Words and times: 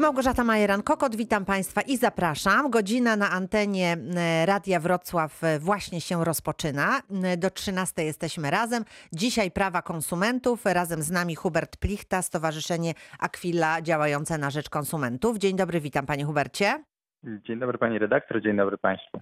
Małgorzata 0.00 0.44
Majeran-Kokot, 0.44 1.16
witam 1.16 1.44
Państwa 1.44 1.80
i 1.80 1.96
zapraszam. 1.96 2.70
Godzina 2.70 3.16
na 3.16 3.30
antenie 3.30 3.96
e, 4.16 4.46
Radia 4.46 4.80
Wrocław 4.80 5.44
e, 5.44 5.58
właśnie 5.58 6.00
się 6.00 6.24
rozpoczyna. 6.24 7.02
E, 7.22 7.36
Do 7.36 7.50
13 7.50 8.04
jesteśmy 8.04 8.50
razem. 8.50 8.84
Dzisiaj 9.12 9.50
prawa 9.50 9.82
konsumentów. 9.82 10.60
Razem 10.64 11.02
z 11.02 11.10
nami 11.10 11.34
Hubert 11.34 11.76
Plichta, 11.76 12.22
Stowarzyszenie 12.22 12.94
Aquila 13.18 13.82
działające 13.82 14.38
na 14.38 14.50
rzecz 14.50 14.68
konsumentów. 14.68 15.38
Dzień 15.38 15.56
dobry, 15.56 15.80
witam 15.80 16.06
Panie 16.06 16.24
Hubercie. 16.24 16.89
Dzień 17.24 17.58
dobry 17.58 17.78
pani 17.78 17.98
redaktor, 17.98 18.40
dzień 18.42 18.56
dobry 18.56 18.78
państwu. 18.78 19.18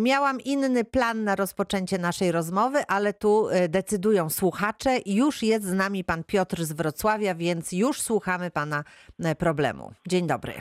Miałam 0.00 0.40
inny 0.44 0.84
plan 0.84 1.24
na 1.24 1.34
rozpoczęcie 1.36 1.98
naszej 1.98 2.32
rozmowy, 2.32 2.78
ale 2.88 3.12
tu 3.12 3.48
e, 3.48 3.68
decydują 3.68 4.30
słuchacze. 4.30 4.90
Już 5.06 5.42
jest 5.42 5.64
z 5.64 5.72
nami 5.74 6.04
Pan 6.04 6.24
Piotr 6.24 6.56
z 6.62 6.72
Wrocławia, 6.72 7.34
więc 7.34 7.72
już 7.72 8.00
słuchamy 8.02 8.50
Pana 8.50 8.84
e, 9.24 9.34
problemu. 9.34 9.92
Dzień 10.08 10.26
dobry. 10.26 10.52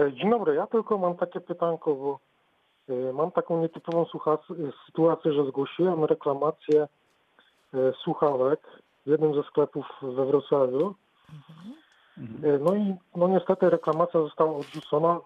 E, 0.00 0.12
Dzień 0.12 0.30
dobry, 0.30 0.54
ja 0.54 0.66
tylko 0.66 0.98
mam 0.98 1.16
takie 1.16 1.40
pytanko, 1.40 1.94
bo 1.94 2.18
mam 3.12 3.30
taką 3.32 3.60
nietypową 3.62 4.04
słucha- 4.04 4.38
sytuację, 4.86 5.32
że 5.32 5.44
zgłosiłem 5.46 6.04
reklamację 6.04 6.88
słuchawek 8.04 8.60
w 9.06 9.10
jednym 9.10 9.34
ze 9.34 9.42
sklepów 9.42 9.86
we 10.02 10.26
Wrocławiu. 10.26 10.94
E, 12.18 12.58
No 12.58 12.74
i 12.74 12.94
no 13.16 13.28
niestety 13.28 13.70
reklamacja 13.70 14.20
została 14.20 14.56
odrzucona. 14.56 15.20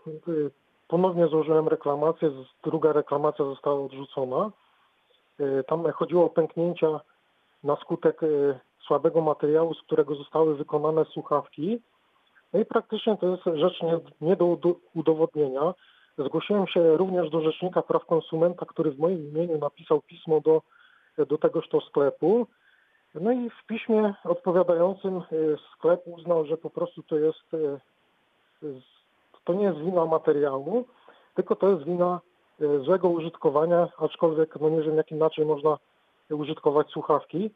Ponownie 0.89 1.29
złożyłem 1.29 1.69
reklamację, 1.69 2.31
druga 2.65 2.93
reklamacja 2.93 3.45
została 3.45 3.85
odrzucona. 3.85 4.51
E, 5.41 5.63
Tam 5.63 5.93
chodziło 5.93 6.25
o 6.25 6.31
pęknięcia 6.31 7.01
na 7.65 7.77
skutek 7.77 8.23
e, 8.23 8.27
słabego 8.87 9.21
materiału, 9.21 9.75
z 9.75 9.83
którego 9.83 10.15
zostały 10.15 10.55
wykonane 10.57 11.05
słuchawki. 11.05 11.79
No 12.53 12.61
i 12.61 12.65
praktycznie 12.65 13.17
to 13.17 13.27
jest 13.29 13.45
rzecz 13.61 13.83
nie, 13.83 13.99
nie 14.21 14.37
do 14.37 14.45
udo- 14.45 14.75
udowodnienia. 14.95 15.75
Zgłosiłem 16.19 16.67
się 16.67 16.97
również 16.97 17.31
do 17.31 17.41
Rzecznika 17.41 17.83
Praw 17.83 18.07
Konsumenta, 18.07 18.67
który 18.67 18.91
w 18.91 18.99
moim 18.99 19.29
imieniu 19.29 19.59
napisał 19.59 20.01
pismo 20.01 20.41
do, 20.41 20.63
do 21.27 21.39
tegoż 21.39 21.69
to 21.69 21.81
sklepu. 21.81 22.47
No 23.15 23.33
i 23.33 23.51
w 23.51 23.67
piśmie 23.67 24.15
odpowiadającym 24.25 25.17
e, 25.17 25.23
sklep 25.73 26.03
uznał, 26.07 26.47
że 26.47 26.57
po 26.57 26.71
prostu 26.71 27.03
to 27.03 27.17
jest 27.17 27.51
to 29.47 29.55
nie 29.55 29.65
jest 29.65 29.79
wina 29.79 30.05
materiału, 30.05 30.85
tylko 31.35 31.57
to 31.57 31.69
jest 31.69 31.85
wina 31.85 32.21
e, 32.61 32.79
złego 32.81 33.09
użytkowania, 33.09 33.89
aczkolwiek 33.99 34.61
no 34.61 34.69
nie 34.69 34.83
wiem 34.83 34.97
jak 34.97 35.11
inaczej 35.11 35.47
można 35.47 35.79
użytkować 36.31 36.89
słuchawki. 36.89 37.51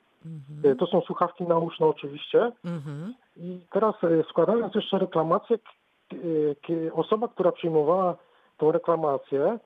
E, 0.64 0.74
To 0.74 0.86
są 0.86 1.00
słuchawki 1.00 1.44
nauszne 1.44 1.86
oczywiście. 1.86 2.52
Mhm. 2.64 3.14
I 3.36 3.60
teraz 3.72 3.94
e, 4.04 4.24
składając 4.30 4.74
jeszcze 4.74 4.98
reklamację, 4.98 5.58
osoba, 6.92 7.28
która 7.28 7.52
przyjmowała 7.52 8.16
tą 8.58 8.72
reklamację, 8.72 9.58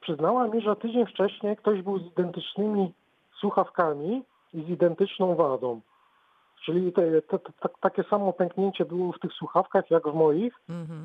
przyznała 0.00 0.48
mi, 0.48 0.60
że 0.60 0.76
tydzień 0.76 1.06
wcześniej 1.06 1.56
ktoś 1.56 1.82
był 1.82 1.98
z 1.98 2.06
identycznymi 2.06 2.92
słuchawkami 3.40 4.22
i 4.54 4.62
z 4.62 4.68
identyczną 4.68 5.34
wadą. 5.34 5.80
Czyli 6.64 6.92
te, 6.92 7.22
te, 7.22 7.38
te, 7.38 7.68
takie 7.80 8.02
samo 8.02 8.32
pęknięcie 8.32 8.84
było 8.84 9.12
w 9.12 9.18
tych 9.18 9.32
słuchawkach 9.32 9.90
jak 9.90 10.08
w 10.08 10.14
moich. 10.14 10.54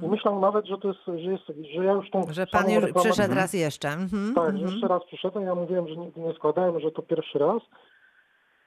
I 0.01 0.07
myślał 0.07 0.39
nawet, 0.39 0.65
że 0.65 0.77
to 0.77 0.87
jest, 0.87 0.99
że, 1.07 1.31
jest, 1.31 1.43
że 1.75 1.85
ja 1.85 1.91
już 1.93 2.09
tą. 2.09 2.25
Że 2.29 2.47
Pan 2.47 2.69
już 2.69 2.83
reklamację- 2.83 3.11
przyszedł 3.11 3.35
raz 3.35 3.53
jeszcze. 3.53 3.89
Mhm. 3.89 4.33
tak, 4.35 4.45
mhm. 4.49 4.67
jeszcze 4.67 4.87
raz 4.87 5.03
przyszedłem, 5.05 5.45
ja 5.45 5.55
mówiłem, 5.55 5.87
że 5.87 5.97
nigdy 5.97 6.21
nie 6.21 6.33
składałem, 6.33 6.79
że 6.79 6.91
to 6.91 7.01
pierwszy 7.01 7.39
raz. 7.39 7.61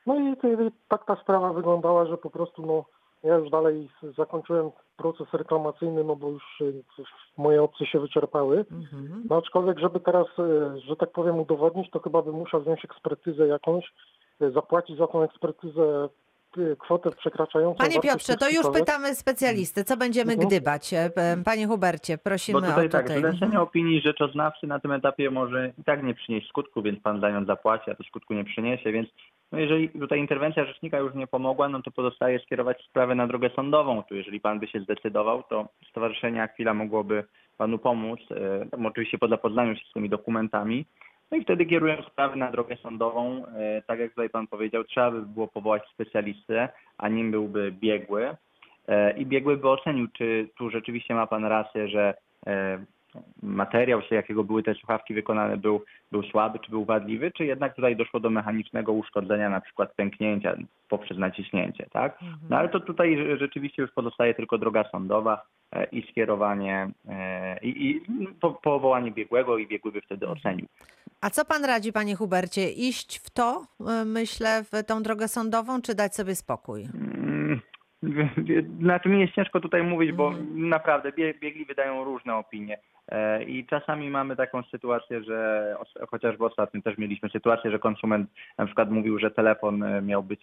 No 0.06 0.20
i 0.20 0.36
to- 0.36 0.48
tak 0.88 1.04
ta 1.04 1.16
sprawa 1.16 1.52
wyglądała, 1.52 2.06
że 2.06 2.16
po 2.16 2.30
prostu 2.30 2.66
no, 2.66 2.84
ja 3.24 3.34
już 3.34 3.50
dalej 3.50 3.88
zakończyłem 4.16 4.70
proces 4.96 5.26
reklamacyjny, 5.32 6.04
no 6.04 6.16
bo 6.16 6.28
już 6.28 6.60
y, 6.60 6.82
moje 7.36 7.62
opcje 7.62 7.86
się 7.86 8.00
wyczerpały. 8.00 8.64
Mhm. 8.72 9.26
No 9.30 9.36
aczkolwiek, 9.36 9.78
żeby 9.78 10.00
teraz, 10.00 10.26
y, 10.38 10.80
że 10.80 10.96
tak 10.96 11.12
powiem, 11.12 11.38
udowodnić, 11.38 11.90
to 11.90 12.00
chyba 12.00 12.22
bym 12.22 12.34
musiał 12.34 12.60
wziąć 12.60 12.84
ekspertyzę 12.84 13.46
jakąś, 13.46 13.92
y, 14.42 14.50
zapłacić 14.50 14.98
za 14.98 15.06
tą 15.06 15.22
ekspertyzę 15.22 16.08
kwotę 16.78 17.10
przekraczającą 17.10 17.78
Panie 17.78 18.00
Piotrze, 18.00 18.36
to 18.36 18.48
już 18.48 18.66
pytamy 18.74 19.14
specjalisty, 19.14 19.84
co 19.84 19.96
będziemy 19.96 20.32
Mhm. 20.32 20.48
gdybać? 20.48 20.94
E, 20.94 21.10
Panie 21.44 21.66
Hubercie, 21.66 22.18
prosimy 22.18 22.60
Bo 22.60 22.66
tutaj 22.66 22.86
o 22.86 22.88
tak, 22.88 23.02
tutaj. 23.06 23.22
wydanie 23.22 23.60
opinii 23.60 24.00
rzeczoznawcy 24.00 24.66
na 24.66 24.80
tym 24.80 24.92
etapie 24.92 25.30
może 25.30 25.72
i 25.78 25.84
tak 25.84 26.02
nie 26.02 26.14
przynieść 26.14 26.48
skutku, 26.48 26.82
więc 26.82 27.00
pan 27.00 27.20
za 27.20 27.30
nią 27.30 27.44
zapłaci, 27.44 27.90
a 27.90 27.94
to 27.94 28.04
skutku 28.04 28.34
nie 28.34 28.44
przyniesie, 28.44 28.92
więc 28.92 29.08
no 29.52 29.58
jeżeli 29.58 29.88
tutaj 29.88 30.18
interwencja 30.18 30.64
rzecznika 30.64 30.98
już 30.98 31.14
nie 31.14 31.26
pomogła, 31.26 31.68
no 31.68 31.82
to 31.82 31.90
pozostaje 31.90 32.38
skierować 32.38 32.84
sprawę 32.84 33.14
na 33.14 33.26
drogę 33.26 33.50
sądową. 33.56 34.02
Tu 34.02 34.14
jeżeli 34.14 34.40
pan 34.40 34.60
by 34.60 34.66
się 34.66 34.80
zdecydował, 34.80 35.42
to 35.42 35.68
Stowarzyszenie 35.90 36.42
Aquila 36.42 36.74
mogłoby 36.74 37.24
panu 37.56 37.78
pomóc, 37.78 38.20
e, 38.30 38.86
oczywiście 38.86 39.18
po 39.18 39.28
zapoznaniu 39.28 39.76
się 39.76 39.84
z 39.90 39.92
tymi 39.92 40.08
dokumentami. 40.08 40.86
No 41.30 41.36
i 41.38 41.42
wtedy 41.42 41.66
kierując 41.66 42.06
sprawę 42.06 42.36
na 42.36 42.50
drogę 42.50 42.76
sądową, 42.76 43.46
e, 43.46 43.82
tak 43.82 43.98
jak 43.98 44.10
tutaj 44.10 44.30
pan 44.30 44.46
powiedział, 44.46 44.84
trzeba 44.84 45.10
by 45.10 45.22
było 45.22 45.48
powołać 45.48 45.82
specjalistę, 45.88 46.68
a 46.98 47.08
nim 47.08 47.30
byłby 47.30 47.72
biegły. 47.72 48.36
E, 48.88 49.12
i 49.12 49.26
biegły 49.26 49.56
by 49.56 49.68
ocenił, 49.68 50.08
czy 50.12 50.48
tu 50.58 50.70
rzeczywiście 50.70 51.14
ma 51.14 51.26
pan 51.26 51.44
rację, 51.44 51.88
że 51.88 52.14
e, 52.46 52.78
materiał, 53.42 54.02
z 54.02 54.10
jakiego 54.10 54.44
były 54.44 54.62
te 54.62 54.74
słuchawki 54.74 55.14
wykonane, 55.14 55.56
był, 55.56 55.84
był 56.12 56.22
słaby, 56.22 56.58
czy 56.58 56.70
był 56.70 56.84
wadliwy, 56.84 57.30
czy 57.30 57.44
jednak 57.44 57.74
tutaj 57.74 57.96
doszło 57.96 58.20
do 58.20 58.30
mechanicznego 58.30 58.92
uszkodzenia, 58.92 59.50
na 59.50 59.60
przykład 59.60 59.94
pęknięcia 59.94 60.56
poprzez 60.88 61.18
naciśnięcie, 61.18 61.86
tak? 61.92 62.18
No 62.50 62.56
ale 62.56 62.68
to 62.68 62.80
tutaj 62.80 63.16
rze- 63.16 63.36
rzeczywiście 63.36 63.82
już 63.82 63.92
pozostaje 63.92 64.34
tylko 64.34 64.58
droga 64.58 64.84
sądowa 64.84 65.42
i 65.92 66.02
skierowanie, 66.10 66.90
i, 67.62 67.68
i 67.68 68.00
po, 68.40 68.50
powołanie 68.50 69.10
biegłego 69.10 69.58
i 69.58 69.66
biegły 69.66 69.92
by 69.92 70.00
wtedy 70.00 70.28
ocenił. 70.28 70.66
A 71.20 71.30
co 71.30 71.44
pan 71.44 71.64
radzi, 71.64 71.92
panie 71.92 72.14
Hubercie? 72.16 72.70
Iść 72.70 73.18
w 73.18 73.30
to, 73.30 73.62
e, 73.80 74.04
myślę, 74.04 74.64
w 74.72 74.84
tą 74.86 75.02
drogę 75.02 75.28
sądową, 75.28 75.82
czy 75.82 75.94
dać 75.94 76.14
sobie 76.14 76.34
spokój? 76.34 76.88
Mm, 76.94 77.60
Znaczy 78.82 79.08
mi 79.08 79.20
jest 79.20 79.34
ciężko 79.34 79.60
tutaj 79.60 79.82
mówić, 79.82 80.12
bo 80.12 80.32
naprawdę 80.54 81.12
bie- 81.12 81.34
biegli 81.40 81.64
wydają 81.64 82.04
różne 82.04 82.36
opinie 82.36 82.78
E, 83.12 83.44
i 83.44 83.66
czasami 83.66 84.10
mamy 84.10 84.36
taką 84.36 84.62
sytuację, 84.62 85.22
że 85.22 85.74
chociażby 86.10 86.44
ostatnio 86.44 86.82
też 86.82 86.98
mieliśmy 86.98 87.28
sytuację, 87.28 87.70
że 87.70 87.78
konsument 87.78 88.30
na 88.58 88.66
przykład 88.66 88.90
mówił, 88.90 89.18
że 89.18 89.30
telefon 89.30 89.82
e, 89.82 90.02
miał 90.02 90.22
być, 90.22 90.40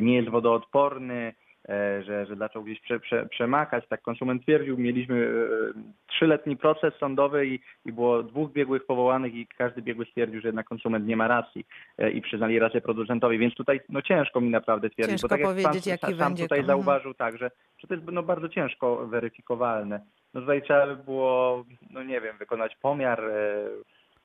nie 0.00 0.16
jest 0.16 0.28
wodoodporny, 0.28 1.34
że, 1.68 2.26
że 2.26 2.36
zaczął 2.36 2.64
gdzieś 2.64 2.80
prze, 2.80 3.00
prze, 3.00 3.26
przemakać, 3.26 3.84
tak 3.88 4.02
konsument 4.02 4.42
twierdził, 4.42 4.78
mieliśmy 4.78 5.16
e, 5.16 5.82
trzyletni 6.06 6.56
proces 6.56 6.94
sądowy 7.00 7.46
i, 7.46 7.60
i 7.84 7.92
było 7.92 8.22
dwóch 8.22 8.52
biegłych 8.52 8.86
powołanych 8.86 9.34
i 9.34 9.46
każdy 9.46 9.82
biegły 9.82 10.04
stwierdził, 10.04 10.40
że 10.40 10.48
jednak 10.48 10.66
konsument 10.66 11.06
nie 11.06 11.16
ma 11.16 11.28
racji 11.28 11.64
e, 11.98 12.10
i 12.10 12.22
przyznali 12.22 12.58
rację 12.58 12.80
producentowi, 12.80 13.38
więc 13.38 13.54
tutaj 13.54 13.80
no 13.88 14.02
ciężko 14.02 14.40
mi 14.40 14.50
naprawdę 14.50 14.90
twierdzić, 14.90 15.20
Ciężko 15.20 15.28
bo 15.28 15.28
tak 15.28 15.40
jak 15.40 15.48
powiedzieć, 15.48 15.84
pan 15.84 15.90
jaki 15.90 16.18
sam 16.18 16.28
będzie 16.28 16.42
tutaj 16.42 16.64
zauważył 16.64 17.14
tak, 17.14 17.38
że, 17.38 17.50
że 17.78 17.88
to 17.88 17.94
jest 17.94 18.06
no, 18.12 18.22
bardzo 18.22 18.48
ciężko 18.48 19.06
weryfikowalne. 19.06 20.00
No 20.34 20.40
tutaj 20.40 20.62
trzeba 20.62 20.86
by 20.86 20.96
było, 20.96 21.64
no 21.90 22.02
nie 22.02 22.20
wiem, 22.20 22.38
wykonać 22.38 22.76
pomiar, 22.76 23.24
e, 23.24 23.64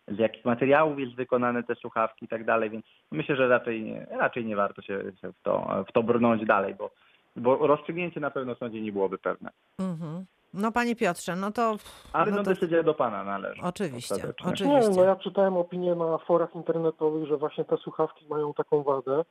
z 0.07 0.19
jakich 0.19 0.45
materiałów 0.45 0.99
jest 0.99 1.15
wykonane 1.15 1.63
te 1.63 1.75
słuchawki 1.75 2.25
i 2.25 2.27
tak 2.27 2.45
dalej, 2.45 2.69
więc 2.69 2.85
myślę, 3.11 3.35
że 3.35 3.47
raczej 3.47 3.83
nie, 3.83 4.07
raczej 4.11 4.45
nie 4.45 4.55
warto 4.55 4.81
się, 4.81 5.03
się 5.21 5.31
w, 5.31 5.41
to, 5.43 5.85
w 5.89 5.91
to 5.91 6.03
brnąć 6.03 6.45
dalej, 6.45 6.75
bo, 6.75 6.91
bo 7.37 7.67
rozstrzygnięcie 7.67 8.19
na 8.19 8.31
pewno 8.31 8.55
w 8.55 8.57
sądzie 8.57 8.81
nie 8.81 8.91
byłoby 8.91 9.17
pewne. 9.17 9.49
Mhm. 9.79 10.25
No 10.53 10.71
panie 10.71 10.95
Piotrze, 10.95 11.35
no 11.35 11.51
to... 11.51 11.77
Ale 12.13 12.31
no 12.31 12.37
no, 12.37 12.43
to 12.43 12.49
decyzja 12.49 12.83
do 12.83 12.93
pana 12.93 13.23
należy. 13.23 13.61
Oczywiście, 13.61 14.15
oczywiście. 14.29 14.67
Nie, 14.67 14.89
no 14.89 15.03
ja 15.03 15.15
czytałem 15.15 15.57
opinię 15.57 15.95
na 15.95 16.17
forach 16.17 16.55
internetowych, 16.55 17.27
że 17.27 17.37
właśnie 17.37 17.65
te 17.65 17.77
słuchawki 17.77 18.25
mają 18.29 18.53
taką 18.53 18.83
wadę. 18.83 19.23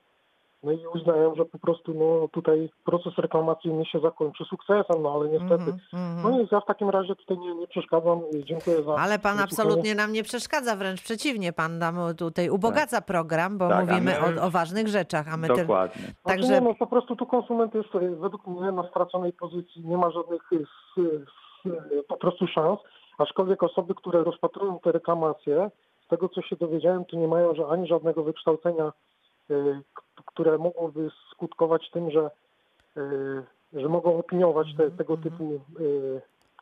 No 0.62 0.72
i 0.72 0.86
uznałem, 0.94 1.34
że 1.36 1.44
po 1.44 1.58
prostu 1.58 1.94
no 1.94 2.28
tutaj 2.28 2.70
proces 2.84 3.12
reklamacyjny 3.18 3.84
się 3.84 4.00
zakończy 4.00 4.44
sukcesem, 4.44 5.02
no 5.02 5.12
ale 5.14 5.28
niestety. 5.28 5.54
Mhm, 5.54 5.80
mhm. 5.92 6.22
No 6.22 6.38
więc 6.38 6.52
ja 6.52 6.60
w 6.60 6.66
takim 6.66 6.90
razie 6.90 7.16
tutaj 7.16 7.38
nie, 7.38 7.54
nie 7.54 7.66
przeszkadzam 7.66 8.20
i 8.30 8.44
dziękuję 8.44 8.82
za. 8.82 8.94
Ale 8.94 9.18
pan 9.18 9.40
absolutnie 9.40 9.94
nam 9.94 10.12
nie 10.12 10.22
przeszkadza, 10.22 10.76
wręcz 10.76 11.02
przeciwnie, 11.02 11.52
pan 11.52 11.78
nam 11.78 11.96
tutaj 12.18 12.50
ubogaca 12.50 13.00
program, 13.00 13.58
bo 13.58 13.68
Tak, 13.68 13.86
mówimy 13.86 14.12
my- 14.20 14.40
o, 14.40 14.46
o 14.46 14.50
ważnych 14.50 14.88
rzeczach, 14.88 15.34
a 15.34 15.36
my. 15.36 15.48
Dokładnie. 15.48 16.02
Znaczy 16.02 16.14
Także 16.24 16.52
nie, 16.52 16.60
no 16.60 16.74
po 16.74 16.86
prostu 16.86 17.16
tu 17.16 17.26
konsument 17.26 17.74
jest 17.74 17.94
e, 17.94 18.10
według 18.10 18.46
mnie 18.46 18.72
na 18.72 18.88
straconej 18.88 19.32
pozycji, 19.32 19.84
nie 19.84 19.96
ma 19.96 20.10
żadnych 20.10 20.42
e, 20.52 20.56
s, 20.56 20.68
s, 20.98 21.72
e, 21.72 22.02
po 22.02 22.16
prostu 22.16 22.46
szans, 22.46 22.80
aczkolwiek 23.18 23.62
osoby, 23.62 23.94
które 23.94 24.24
rozpatrują 24.24 24.78
te 24.78 24.92
reklamacje, 24.92 25.70
z 26.06 26.08
tego 26.08 26.28
co 26.28 26.42
się 26.42 26.56
dowiedziałem, 26.56 27.04
to 27.04 27.16
nie 27.16 27.28
mają 27.28 27.54
że 27.54 27.66
ani 27.66 27.86
żadnego 27.86 28.24
wykształcenia, 28.24 28.92
e, 29.50 29.80
które 30.24 30.58
mogłoby 30.58 31.10
skutkować 31.32 31.90
tym, 31.90 32.10
że, 32.10 32.30
e, 32.96 33.00
że 33.72 33.88
mogą 33.88 34.18
opiniować 34.18 34.66
te, 34.76 34.90
tego 34.90 35.16
typu 35.16 35.44
e, 35.54 35.80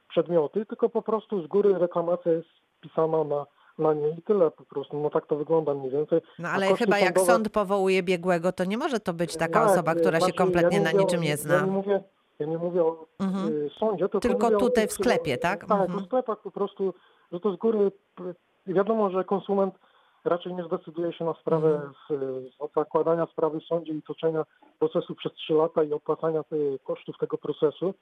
przedmioty, 0.09 0.67
tylko 0.67 0.89
po 0.89 1.03
prostu 1.03 1.43
z 1.43 1.47
góry 1.47 1.79
reklamacja 1.79 2.33
jest 2.33 2.49
pisana 2.81 3.25
na, 3.25 3.47
na 3.79 3.93
nie 3.95 4.09
i 4.11 4.23
tyle 4.23 4.51
po 4.51 4.65
prostu. 4.65 5.01
No 5.01 5.11
tak 5.11 5.27
to 5.27 5.37
wygląda 5.37 5.75
mniej 5.75 5.91
więcej. 5.91 6.21
No 6.39 6.49
ale 6.49 6.67
chyba 6.77 6.99
jak 6.99 7.15
sądowe- 7.19 7.27
sąd 7.33 7.49
powołuje 7.51 8.03
biegłego, 8.03 8.53
to 8.53 8.65
nie 8.65 8.79
może 8.79 9.01
to 9.01 9.13
być 9.13 9.37
taka 9.37 9.61
tak, 9.61 9.71
osoba, 9.71 9.95
która 9.95 10.19
się 10.19 10.25
znaczy, 10.25 10.39
kompletnie 10.39 10.79
ja 10.79 10.85
na 10.85 10.91
o- 10.91 11.01
niczym 11.03 11.21
nie 11.21 11.29
Ja 11.29 11.37
zna. 11.37 11.61
nie 11.61 11.71
mówię, 11.73 12.03
Ja 12.39 12.47
nie 12.47 12.59
mówię 12.59 12.85
o 12.85 13.07
Mhm. 13.21 13.71
sądzie, 13.71 14.09
tylko, 14.09 14.21
Tylko 14.21 14.47
o 14.47 14.51
tutaj 14.51 14.85
tych, 14.85 14.91
w 14.91 14.93
sklepie, 14.95 15.39
tak? 15.39 15.61
Tak, 15.67 15.81
Mhm. 15.81 15.99
o 15.99 16.03
sklepach 16.07 16.39
po 16.41 16.51
prostu, 16.51 16.95
że 17.33 17.41
to 17.41 17.53
z 17.53 17.57
góry 17.57 17.93
wiadomo, 18.67 19.11
że 19.11 19.25
konsument 19.25 19.75
raczej 20.25 20.55
nie 20.55 20.65
zdecyduje 20.65 21.13
się 21.13 21.25
na 21.25 21.35
sprawę 21.35 21.69
Mhm. 21.75 21.93
z, 21.93 22.55
z 22.55 22.75
zakładania 22.75 23.27
sprawy 23.33 23.61
w 23.61 23.65
sądzie 23.65 23.93
i 23.93 24.03
toczenia 24.03 24.45
procesu 24.79 25.15
przez 25.15 25.33
3 25.33 25.55
lata 25.55 25.83
i 25.85 25.93
opłacania 25.93 26.43
te, 26.43 26.57
kosztów 26.85 27.19
tego 27.19 27.39
procesu. 27.39 27.95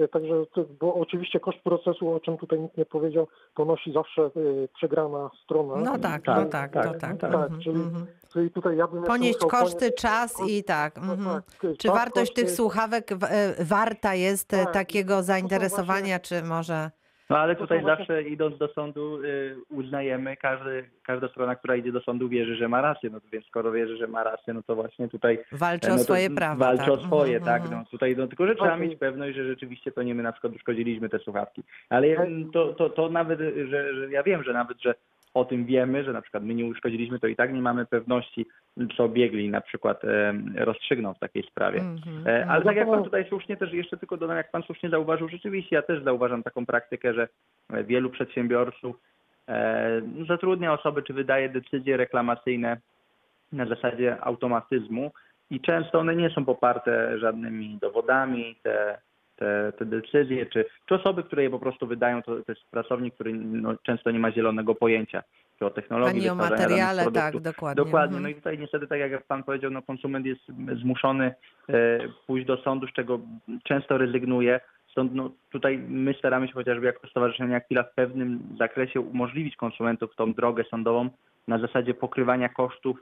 Y, 0.00 0.08
Także, 0.08 0.34
bo 0.80 0.94
oczywiście 0.94 1.40
koszt 1.40 1.58
procesu, 1.64 2.10
o 2.14 2.20
czym 2.20 2.38
tutaj 2.38 2.60
nikt 2.60 2.76
nie 2.76 2.84
powiedział, 2.86 3.26
ponosi 3.54 3.92
zawsze 3.92 4.30
y, 4.36 4.68
przegrana 4.74 5.30
strona. 5.44 5.76
No 5.76 5.98
tak, 5.98 6.22
Tak, 6.24 6.44
no 6.44 6.50
tak, 6.50 6.72
tak, 6.72 6.84
to 6.84 6.98
tak. 7.00 7.18
tak, 7.20 7.34
Mhm, 7.34 7.60
czyli- 7.60 7.80
mhm. 7.82 8.06
Czyli 8.32 8.50
tutaj 8.50 8.76
ja 8.76 8.86
bym 8.86 9.02
Ponieść 9.04 9.34
musiał 9.42 9.60
koszty, 9.60 9.78
ponieść- 9.78 10.02
czas 10.02 10.48
i 10.48 10.64
tak. 10.64 11.00
No 11.02 11.16
tak, 11.34 11.64
y, 11.64 11.76
Czy 11.76 11.88
czas, 11.88 11.96
wartość 11.96 12.32
tych 12.34 12.44
koszty- 12.44 12.56
słuchawek 12.56 13.14
w- 13.18 13.24
e, 13.24 13.64
warta 13.64 14.14
jest 14.14 14.54
e, 14.54 14.64
Tak, 14.64 14.74
takiego 14.74 15.16
są 15.16 15.22
zainteresowania, 15.22 16.18
czy 16.20 16.42
może... 16.42 16.90
No 17.30 17.38
ale 17.38 17.56
tutaj 17.56 17.80
właśnie- 17.80 17.96
zawsze 17.96 18.22
idąc 18.22 18.58
do 18.58 18.68
sądu 18.68 19.22
y, 19.24 19.56
uznajemy, 19.70 20.36
każdy, 20.36 20.84
każda 21.02 21.28
strona, 21.28 21.56
która 21.56 21.76
idzie 21.76 21.92
do 21.92 22.00
sądu 22.00 22.28
wierzy, 22.28 22.56
że 22.56 22.68
ma 22.68 22.80
rację. 22.82 23.10
No 23.10 23.20
więc 23.32 23.46
skoro 23.46 23.72
wierzy, 23.72 23.96
że 23.96 24.06
ma 24.06 24.24
rację, 24.24 24.54
no 24.54 24.62
to 24.62 24.74
właśnie 24.74 25.08
tutaj 25.08 25.38
Walczy 25.52 25.88
no 25.88 25.94
o 25.94 25.98
swoje 25.98 26.30
prawa. 26.30 26.64
Walczy 26.64 26.84
tak. 26.84 26.94
o 26.94 26.96
swoje, 27.06 27.36
Mhm, 27.36 27.44
tak. 27.44 27.62
mhm. 27.62 27.80
No, 27.80 27.90
tutaj 27.90 28.16
no, 28.16 28.26
tylko, 28.26 28.46
że 28.46 28.54
trzeba 28.54 28.74
Okej. 28.74 28.88
mieć 28.88 28.98
pewność, 28.98 29.36
że 29.36 29.44
rzeczywiście 29.44 29.92
to 29.92 30.02
nie 30.02 30.14
my 30.14 30.22
na 30.22 30.32
przykład 30.32 30.52
uszkodziliśmy 30.56 31.08
te 31.08 31.18
słuchawki. 31.18 31.62
Ale 31.88 32.16
to, 32.52 32.72
to, 32.72 32.90
to 32.90 33.08
nawet, 33.10 33.38
że, 33.68 33.94
że 33.94 34.10
ja 34.10 34.22
wiem, 34.22 34.42
że 34.42 34.52
nawet, 34.52 34.82
że 34.82 34.94
o 35.34 35.44
tym 35.44 35.64
wiemy, 35.64 36.04
że 36.04 36.12
na 36.12 36.22
przykład 36.22 36.44
my 36.44 36.54
nie 36.54 36.66
uszkodziliśmy, 36.66 37.18
to 37.18 37.26
i 37.26 37.36
tak 37.36 37.52
nie 37.52 37.62
mamy 37.62 37.86
pewności, 37.86 38.46
co 38.96 39.08
biegli 39.08 39.50
na 39.50 39.60
przykład 39.60 40.02
rozstrzygną 40.56 41.14
w 41.14 41.18
takiej 41.18 41.42
sprawie. 41.42 41.80
Mhm, 41.80 42.14
E, 42.26 42.46
Ale 42.46 42.64
tak 42.64 42.76
jak 42.76 42.88
pan 42.88 43.04
tutaj 43.04 43.26
słusznie 43.28 43.56
też 43.56 43.72
jeszcze 43.72 43.96
tylko 43.96 44.16
dodam, 44.16 44.36
jak 44.36 44.50
pan 44.50 44.62
słusznie 44.62 44.90
zauważył, 44.90 45.28
rzeczywiście 45.28 45.76
ja 45.76 45.82
też 45.82 46.02
zauważam 46.02 46.42
taką 46.42 46.66
praktykę, 46.66 47.14
że 47.14 47.28
e, 47.72 47.84
wielu 47.84 48.10
przedsiębiorców 48.10 48.96
e, 49.48 50.02
zatrudnia 50.28 50.72
osoby, 50.72 51.02
czy 51.02 51.12
wydaje 51.12 51.48
decyzje 51.48 51.96
reklamacyjne 51.96 52.76
na 53.52 53.66
zasadzie 53.66 54.16
automatyzmu 54.20 55.10
i 55.50 55.60
często 55.60 55.98
one 55.98 56.16
nie 56.16 56.30
są 56.30 56.44
poparte 56.44 57.18
żadnymi 57.18 57.78
dowodami, 57.80 58.56
te, 58.62 58.98
te, 59.36 59.72
te 59.78 59.84
decyzje, 59.84 60.46
czy, 60.46 60.64
czy 60.86 60.94
osoby, 60.94 61.22
które 61.22 61.42
je 61.42 61.50
po 61.50 61.58
prostu 61.58 61.86
wydają, 61.86 62.22
to, 62.22 62.36
to 62.36 62.52
jest 62.52 62.70
pracownik, 62.70 63.14
który 63.14 63.34
no, 63.34 63.74
często 63.82 64.10
nie 64.10 64.18
ma 64.18 64.32
zielonego 64.32 64.74
pojęcia, 64.74 65.22
czy 65.58 65.66
o 65.66 65.70
technologii 65.70 66.20
Ani 66.20 66.28
o 66.28 66.34
materiale, 66.34 67.04
tak, 67.12 67.40
dokładnie. 67.40 67.84
Dokładnie. 67.84 68.20
No 68.20 68.28
Mhm. 68.28 68.32
i 68.32 68.34
tutaj 68.34 68.58
niestety, 68.58 68.86
tak 68.86 68.98
jak 69.00 69.26
pan 69.26 69.42
powiedział, 69.42 69.70
no 69.70 69.82
konsument 69.82 70.26
jest 70.26 70.42
zmuszony 70.80 71.34
e, 71.68 71.98
pójść 72.26 72.46
do 72.46 72.56
sądu, 72.56 72.86
z 72.86 72.92
czego 72.92 73.20
często 73.62 73.98
rezygnuje. 73.98 74.60
Stąd 74.90 75.14
no, 75.14 75.30
tutaj 75.50 75.78
my 75.78 76.14
staramy 76.18 76.46
się 76.48 76.52
chociażby 76.52 76.86
jako 76.86 77.06
Stowarzyszenie 77.08 77.60
Chwila 77.60 77.82
w 77.82 77.94
pewnym 77.94 78.40
zakresie 78.58 79.00
umożliwić 79.00 79.56
konsumentów 79.56 80.16
tą 80.16 80.32
drogę 80.32 80.64
sądową 80.64 81.10
na 81.48 81.58
zasadzie 81.58 81.94
pokrywania 81.94 82.48
kosztów 82.48 82.98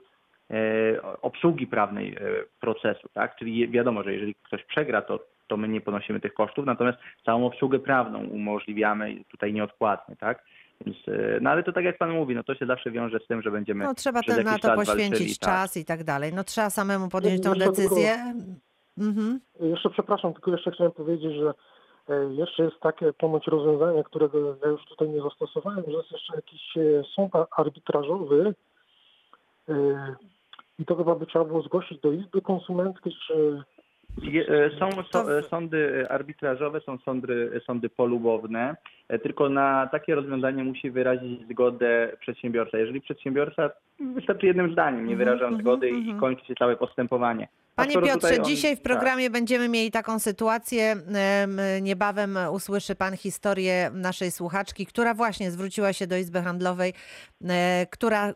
e, 0.51 1.21
obsługi 1.21 1.67
prawnej 1.67 2.15
e, 2.15 2.19
procesu, 2.59 3.09
tak? 3.13 3.35
Czyli 3.35 3.69
wiadomo, 3.69 4.03
że 4.03 4.13
jeżeli 4.13 4.35
ktoś 4.35 4.63
przegra, 4.63 5.01
to, 5.01 5.19
to 5.47 5.57
my 5.57 5.67
nie 5.67 5.81
ponosimy 5.81 6.19
tych 6.19 6.33
kosztów, 6.33 6.65
natomiast 6.65 6.97
całą 7.25 7.45
obsługę 7.45 7.79
prawną 7.79 8.19
umożliwiamy 8.25 9.23
tutaj 9.31 9.53
nieodpłatnie, 9.53 10.15
tak? 10.15 10.43
Więc, 10.85 10.97
e, 11.07 11.39
no 11.41 11.49
ale 11.49 11.63
to 11.63 11.71
tak 11.73 11.85
jak 11.85 11.97
pan 11.97 12.11
mówi, 12.11 12.35
no 12.35 12.43
to 12.43 12.55
się 12.55 12.65
zawsze 12.65 12.91
wiąże 12.91 13.19
z 13.19 13.27
tym, 13.27 13.41
że 13.41 13.51
będziemy 13.51 13.85
No 13.85 13.93
trzeba 13.93 14.21
ten, 14.21 14.43
na 14.45 14.53
to 14.53 14.67
czas 14.67 14.75
poświęcić 14.75 15.09
walczyli, 15.09 15.37
tak. 15.39 15.49
czas 15.49 15.77
i 15.77 15.85
tak 15.85 16.03
dalej. 16.03 16.31
No 16.33 16.43
trzeba 16.43 16.69
samemu 16.69 17.09
podjąć 17.09 17.43
tą 17.43 17.49
Jeszcze 17.53 17.71
tylko- 17.71 17.81
decyzję. 17.81 18.33
Mhm. 18.97 19.39
Jeszcze 19.59 19.89
przepraszam, 19.89 20.33
tylko 20.33 20.51
jeszcze 20.51 20.71
chciałem 20.71 20.91
powiedzieć, 20.91 21.33
że 21.33 21.53
e, 22.09 22.33
jeszcze 22.33 22.63
jest 22.63 22.79
takie 22.79 23.13
ponoć 23.13 23.47
rozwiązanie, 23.47 24.03
którego 24.03 24.55
ja 24.63 24.67
już 24.67 24.85
tutaj 24.85 25.09
nie 25.09 25.21
zastosowałem, 25.21 25.83
że 25.87 25.91
jest 25.97 26.11
jeszcze 26.11 26.35
jakiś 26.35 26.77
e, 26.77 26.81
sąd 27.15 27.31
arbitrażowy 27.57 28.53
i 30.79 30.85
to 30.85 30.95
chyba 30.95 31.15
by 31.15 31.25
trzeba 31.25 31.45
było 31.45 31.61
zgłosić 31.61 32.01
do 32.01 32.11
Izby 32.11 32.41
Konsumenckiej, 32.41 33.13
czy 33.27 33.63
są 34.79 34.89
To 34.89 35.23
so, 35.23 35.37
e, 35.39 35.43
sądy 35.43 36.05
arbitrażowe, 36.09 36.81
są 36.81 36.97
sądy, 36.97 37.61
sądy 37.65 37.89
polubowne, 37.89 38.75
e, 39.09 39.19
tylko 39.19 39.49
na 39.49 39.87
takie 39.91 40.15
rozwiązanie 40.15 40.63
musi 40.63 40.91
wyrazić 40.91 41.47
zgodę 41.51 42.11
przedsiębiorca. 42.19 42.77
Jeżeli 42.77 43.01
przedsiębiorca 43.01 43.69
wystarczy 43.99 44.45
jednym 44.45 44.71
zdaniem, 44.71 45.05
nie 45.05 45.13
Mhm, 45.13 45.17
wyraża 45.17 45.45
mhm, 45.45 45.61
zgody 45.61 45.89
i 45.89 45.95
mhm. 45.95 46.19
kończy 46.19 46.45
się 46.45 46.55
całe 46.55 46.75
postępowanie. 46.75 47.47
Panie 47.75 47.93
Piotrze, 48.01 48.37
on- 48.37 48.45
dzisiaj 48.45 48.75
w 48.75 48.79
tak. 48.79 48.91
programie 48.91 49.29
będziemy 49.29 49.69
mieli 49.69 49.91
taką 49.91 50.19
sytuację. 50.19 50.91
em, 50.91 51.57
Niebawem 51.81 52.37
usłyszy 52.51 52.95
Pan 52.95 53.17
historię 53.17 53.91
naszej 53.93 54.31
słuchaczki, 54.31 54.85
która 54.85 55.13
właśnie 55.13 55.51
zwróciła 55.51 55.93
się 55.93 56.07
do 56.07 56.17
Izby 56.17 56.41
Handlowej, 56.41 56.93
e, 57.49 57.85
która 57.91 58.33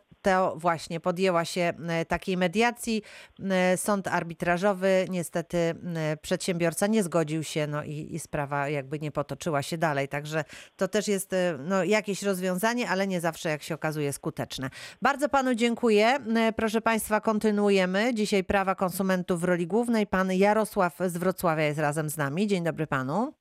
właśnie 0.56 1.00
podjęła 1.00 1.46
się 1.46 1.74
e, 1.90 2.06
takiej 2.06 2.38
mediacji. 2.38 3.02
E, 3.50 3.78
Sąd 3.78 4.08
arbitrażowy, 4.08 5.06
niestety 5.10 5.58
e, 5.58 6.18
przedsiębiorca 6.18 6.88
nie 6.88 7.04
zgodził 7.04 7.44
się 7.44 7.68
no 7.68 7.84
i, 7.84 8.16
i 8.16 8.20
sprawa 8.20 8.70
jakby 8.70 9.00
nie 9.00 9.12
potoczyła 9.12 9.62
się 9.62 9.78
dalej. 9.78 10.08
Także 10.08 10.44
to 10.76 10.88
też 10.88 11.08
jest 11.08 11.36
no, 11.60 11.84
jakieś 11.84 12.24
rozwiązanie, 12.24 12.90
ale 12.90 13.08
nie 13.08 13.22
zawsze, 13.22 13.50
jak 13.50 13.64
się 13.64 13.76
okazuje, 13.76 14.14
skuteczne. 14.14 14.70
Bardzo 15.02 15.30
Panu 15.30 15.56
dziękuję. 15.56 16.18
Proszę 16.56 16.82
Państwa, 16.82 17.22
kontynuujemy. 17.22 18.14
Dzisiaj 18.14 18.44
prawa 18.44 18.76
konsumentów 18.76 19.42
w 19.42 19.44
roli 19.44 19.68
głównej. 19.68 20.08
Pan 20.08 20.32
Jarosław 20.32 20.98
z 21.00 21.18
Wrocławia 21.18 21.64
jest 21.64 21.80
razem 21.80 22.10
z 22.10 22.18
nami. 22.18 22.48
Dzień 22.48 22.64
dobry 22.64 22.88
Panu. 22.88 23.34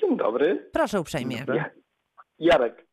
Dzień 0.00 0.16
dobry. 0.16 0.70
Proszę 0.72 1.00
uprzejmie. 1.00 1.38
Dobry. 1.38 1.56
Ja, 1.56 1.70
Jarek. 2.38 2.86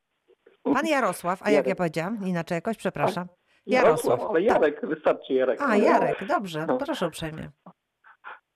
Pan 0.64 0.88
Jarosław, 0.88 1.40
a 1.44 1.50
jak 1.52 1.68
ja 1.68 1.76
powiedziałam? 1.76 2.18
Inaczej 2.26 2.56
jakoś, 2.56 2.78
przepraszam. 2.78 3.28
Jarosław. 3.66 4.06
Jarosław, 4.06 4.30
ale 4.30 4.42
Jarek, 4.42 4.86
wystarczy 4.86 5.34
Jarek. 5.34 5.62
A, 5.62 5.76
Jarek, 5.78 6.26
dobrze. 6.26 6.68
Proszę 6.86 7.08
uprzejmie. 7.08 7.50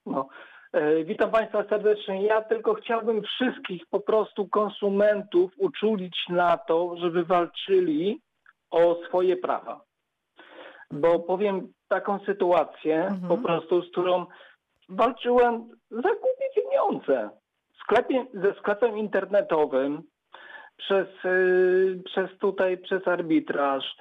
No. 0.06 0.28
E, 0.74 1.04
witam 1.04 1.32
Państwa 1.32 1.64
serdecznie. 1.70 2.24
Ja 2.26 2.42
tylko 2.42 2.74
chciałbym 2.74 3.22
wszystkich 3.24 3.84
po 3.90 4.00
prostu 4.00 4.48
konsumentów 4.48 5.52
uczulić 5.58 6.18
na 6.30 6.58
to, 6.58 6.98
żeby 6.98 7.26
walczyli 7.26 8.22
o 8.72 8.98
swoje 9.08 9.38
prawa. 9.38 9.82
Bo 10.92 11.20
powiem 11.20 11.74
taką 11.88 12.20
sytuację 12.26 13.04
Mhm. 13.04 13.28
po 13.28 13.38
prostu, 13.38 13.82
z 13.82 13.92
którą 13.92 14.26
walczyłem 14.90 15.70
za 15.92 16.02
głupie 16.10 16.50
pieniądze. 16.56 17.30
W 17.74 17.78
sklepie, 17.84 18.26
ze 18.34 18.54
sklepem 18.54 18.98
internetowym 18.98 20.04
przez, 20.78 21.08
y, 21.26 22.02
przez 22.06 22.38
tutaj, 22.38 22.78
przez 22.78 23.08
arbitraż, 23.08 23.98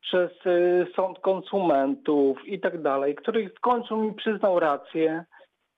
przez 0.00 0.30
y, 0.46 0.86
sąd 0.96 1.18
konsumentów 1.18 2.48
i 2.48 2.60
tak 2.60 2.82
dalej, 2.82 3.14
który 3.14 3.48
w 3.48 3.60
końcu 3.60 3.96
mi 3.96 4.14
przyznał 4.14 4.60
rację. 4.60 5.24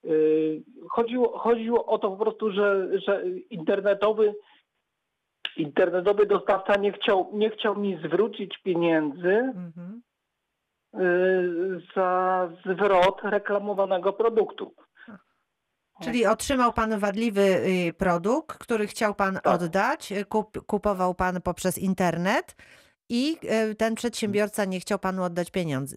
Y, 0.04 0.62
Chodziło, 0.88 1.38
chodziło 1.38 1.86
o 1.86 1.98
to 1.98 2.10
po 2.10 2.24
prostu, 2.24 2.52
że, 2.52 2.88
że 2.98 3.22
internetowy, 3.50 4.34
internetowy 5.56 6.26
dostawca 6.26 6.76
nie 6.76 6.92
chciał, 6.92 7.30
nie 7.32 7.50
chciał 7.50 7.76
mi 7.76 7.98
zwrócić 8.04 8.58
pieniędzy 8.58 9.34
Mhm. 9.34 10.02
za 11.96 12.48
zwrot 12.64 13.20
reklamowanego 13.22 14.12
produktu. 14.12 14.74
Czyli 16.02 16.26
otrzymał 16.26 16.72
Pan 16.72 16.98
wadliwy 16.98 17.40
y, 17.40 17.92
produkt, 17.98 18.58
który 18.58 18.86
chciał 18.86 19.14
Pan 19.14 19.34
Tak. 19.34 19.46
oddać, 19.46 20.12
y, 20.12 20.24
kup, 20.24 20.66
kupował 20.66 21.14
Pan 21.14 21.42
poprzez 21.42 21.78
internet 21.78 22.56
i 23.08 23.36
y, 23.70 23.74
ten 23.74 23.94
przedsiębiorca 23.94 24.64
nie 24.64 24.80
chciał 24.80 24.98
Panu 24.98 25.24
oddać 25.24 25.50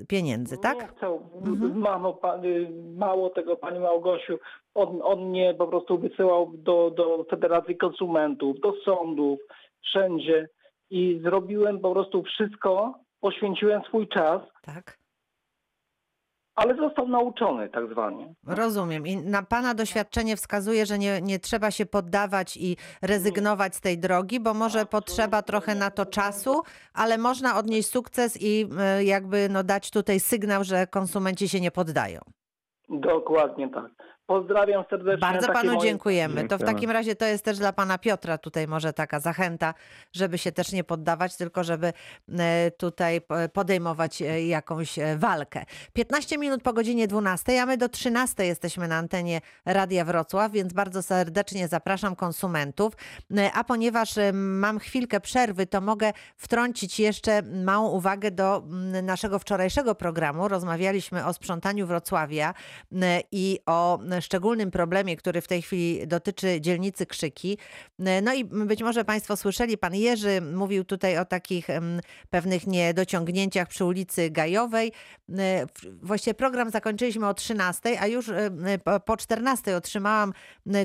pieniędzy, 0.08 0.58
tak? 0.58 0.77
Nie 0.77 0.88
chciał. 0.98 1.22
Mhm. 1.46 1.79
Mamo, 1.79 2.13
pan, 2.13 2.41
mało 2.96 3.29
tego, 3.29 3.56
Pani 3.56 3.79
Małgosiu, 3.79 4.39
on, 4.75 5.00
on 5.03 5.29
mnie 5.29 5.53
po 5.53 5.68
prostu 5.68 5.98
wysyłał 5.98 6.51
do, 6.53 6.91
do 6.91 7.25
Federacji 7.29 7.77
Konsumentów, 7.77 8.60
do 8.60 8.74
sądów, 8.86 9.39
wszędzie 9.82 10.50
i 10.89 11.20
zrobiłem 11.24 11.79
po 11.79 11.91
prostu 11.91 12.24
wszystko, 12.24 13.00
poświęciłem 13.20 13.82
swój 13.84 14.08
czas, 14.08 14.41
Tak. 14.63 14.98
Ale 16.60 16.75
został 16.75 17.08
nauczony 17.08 17.70
tak 17.70 17.92
zwanie. 17.92 18.34
Rozumiem. 18.48 19.08
I 19.08 19.18
na 19.18 19.44
Pana 19.44 19.74
doświadczenie 19.74 20.36
wskazuje, 20.36 20.86
że 20.86 21.00
nie, 21.00 21.22
nie 21.22 21.39
trzeba 21.39 21.72
się 21.72 21.86
poddawać 21.86 22.58
i 22.58 22.78
rezygnować 23.01 23.75
z 23.75 23.82
tej 23.82 23.98
drogi, 23.98 24.39
bo 24.39 24.54
może 24.54 24.86
potrzeba 24.86 25.42
trochę 25.42 25.75
na 25.75 25.92
to 25.92 26.06
czasu, 26.06 26.62
ale 26.94 27.18
można 27.18 27.58
odnieść 27.58 27.89
sukces 27.89 28.42
i 28.42 28.66
y, 29.00 29.04
jakby 29.04 29.50
no, 29.50 29.63
dać 29.63 29.92
tutaj 29.92 30.20
sygnał, 30.20 30.63
że 30.63 30.88
konsumenci 30.88 31.50
się 31.50 31.62
nie 31.62 31.72
poddają. 31.72 32.20
Dokładnie 32.89 33.70
tak. 33.70 33.92
Pozdrawiam 34.29 34.83
serdecznie. 34.89 35.17
Bardzo 35.17 35.48
panu 35.48 35.74
moje- 35.74 35.89
dziękujemy. 35.89 36.48
To 36.48 36.57
w 36.57 36.63
takim 36.63 36.91
razie 36.91 37.15
to 37.15 37.25
jest 37.25 37.45
też 37.45 37.57
dla 37.57 37.74
pana 37.74 37.98
Piotra 37.98 38.38
tutaj 38.38 38.67
może 38.67 38.93
taka 38.93 39.19
zachęta, 39.19 39.74
żeby 40.13 40.38
się 40.38 40.51
też 40.51 40.71
nie 40.71 40.83
poddawać, 40.83 41.36
tylko 41.38 41.63
żeby 41.63 41.93
e, 42.39 42.71
tutaj 42.71 43.21
podejmować 43.53 44.21
e, 44.21 44.45
jakąś 44.45 45.00
e, 45.00 45.17
walkę. 45.17 45.65
15 45.93 46.38
minut 46.38 46.62
po 46.63 46.74
godzinie 46.74 47.07
12, 47.07 47.62
a 47.62 47.65
my 47.65 47.77
do 47.77 47.89
13 47.89 48.45
jesteśmy 48.45 48.88
na 48.88 48.95
antenie 48.95 49.41
Radia 49.65 50.05
Wrocław, 50.05 50.51
więc 50.51 50.74
bardzo 50.74 51.03
serdecznie 51.03 51.67
zapraszam 51.67 52.15
konsumentów. 52.15 52.93
A 53.53 53.63
ponieważ 53.63 54.09
mam 54.33 54.79
chwilkę 54.79 55.19
przerwy, 55.19 55.65
to 55.65 55.81
mogę 55.81 56.13
wtrącić 56.38 57.00
jeszcze 57.00 57.41
małą 57.41 57.89
uwagę 57.89 58.31
do 58.31 58.63
naszego 59.03 59.39
wczorajszego 59.39 59.95
programu. 59.95 60.48
Rozmawialiśmy 60.48 61.25
o 61.25 61.33
sprzątaniu 61.33 61.88
Wrocławia 61.88 62.53
i 63.31 63.59
o 63.65 64.00
szczególnym 64.21 64.71
problemie, 64.71 65.17
który 65.17 65.41
w 65.41 65.47
tej 65.47 65.61
chwili 65.61 66.07
dotyczy 66.07 66.61
dzielnicy 66.61 67.05
Krzyki. 67.05 67.57
M, 67.99 68.23
No 68.23 68.33
i 68.33 68.45
być 68.45 68.83
może 68.83 69.05
Państwo 69.05 69.38
słyszeli, 69.38 69.77
pan 69.77 69.95
Jerzy 69.95 70.41
mówił 70.41 70.83
tutaj 70.85 71.17
o 71.17 71.25
takich 71.25 71.67
pewnych 72.29 72.67
niedociągnięciach 72.67 73.67
przy 73.67 73.85
ulicy 73.85 74.29
Gajowej. 74.29 74.91
W- 75.29 76.05
Właściwie 76.07 76.33
program 76.33 76.69
zakończyliśmy 76.69 77.27
o 77.27 77.33
13, 77.33 78.01
a 78.01 78.07
już 78.07 78.29
em, 78.29 78.63
po- 78.83 78.99
po 78.99 79.17
14 79.17 79.75
otrzymałam 79.77 80.33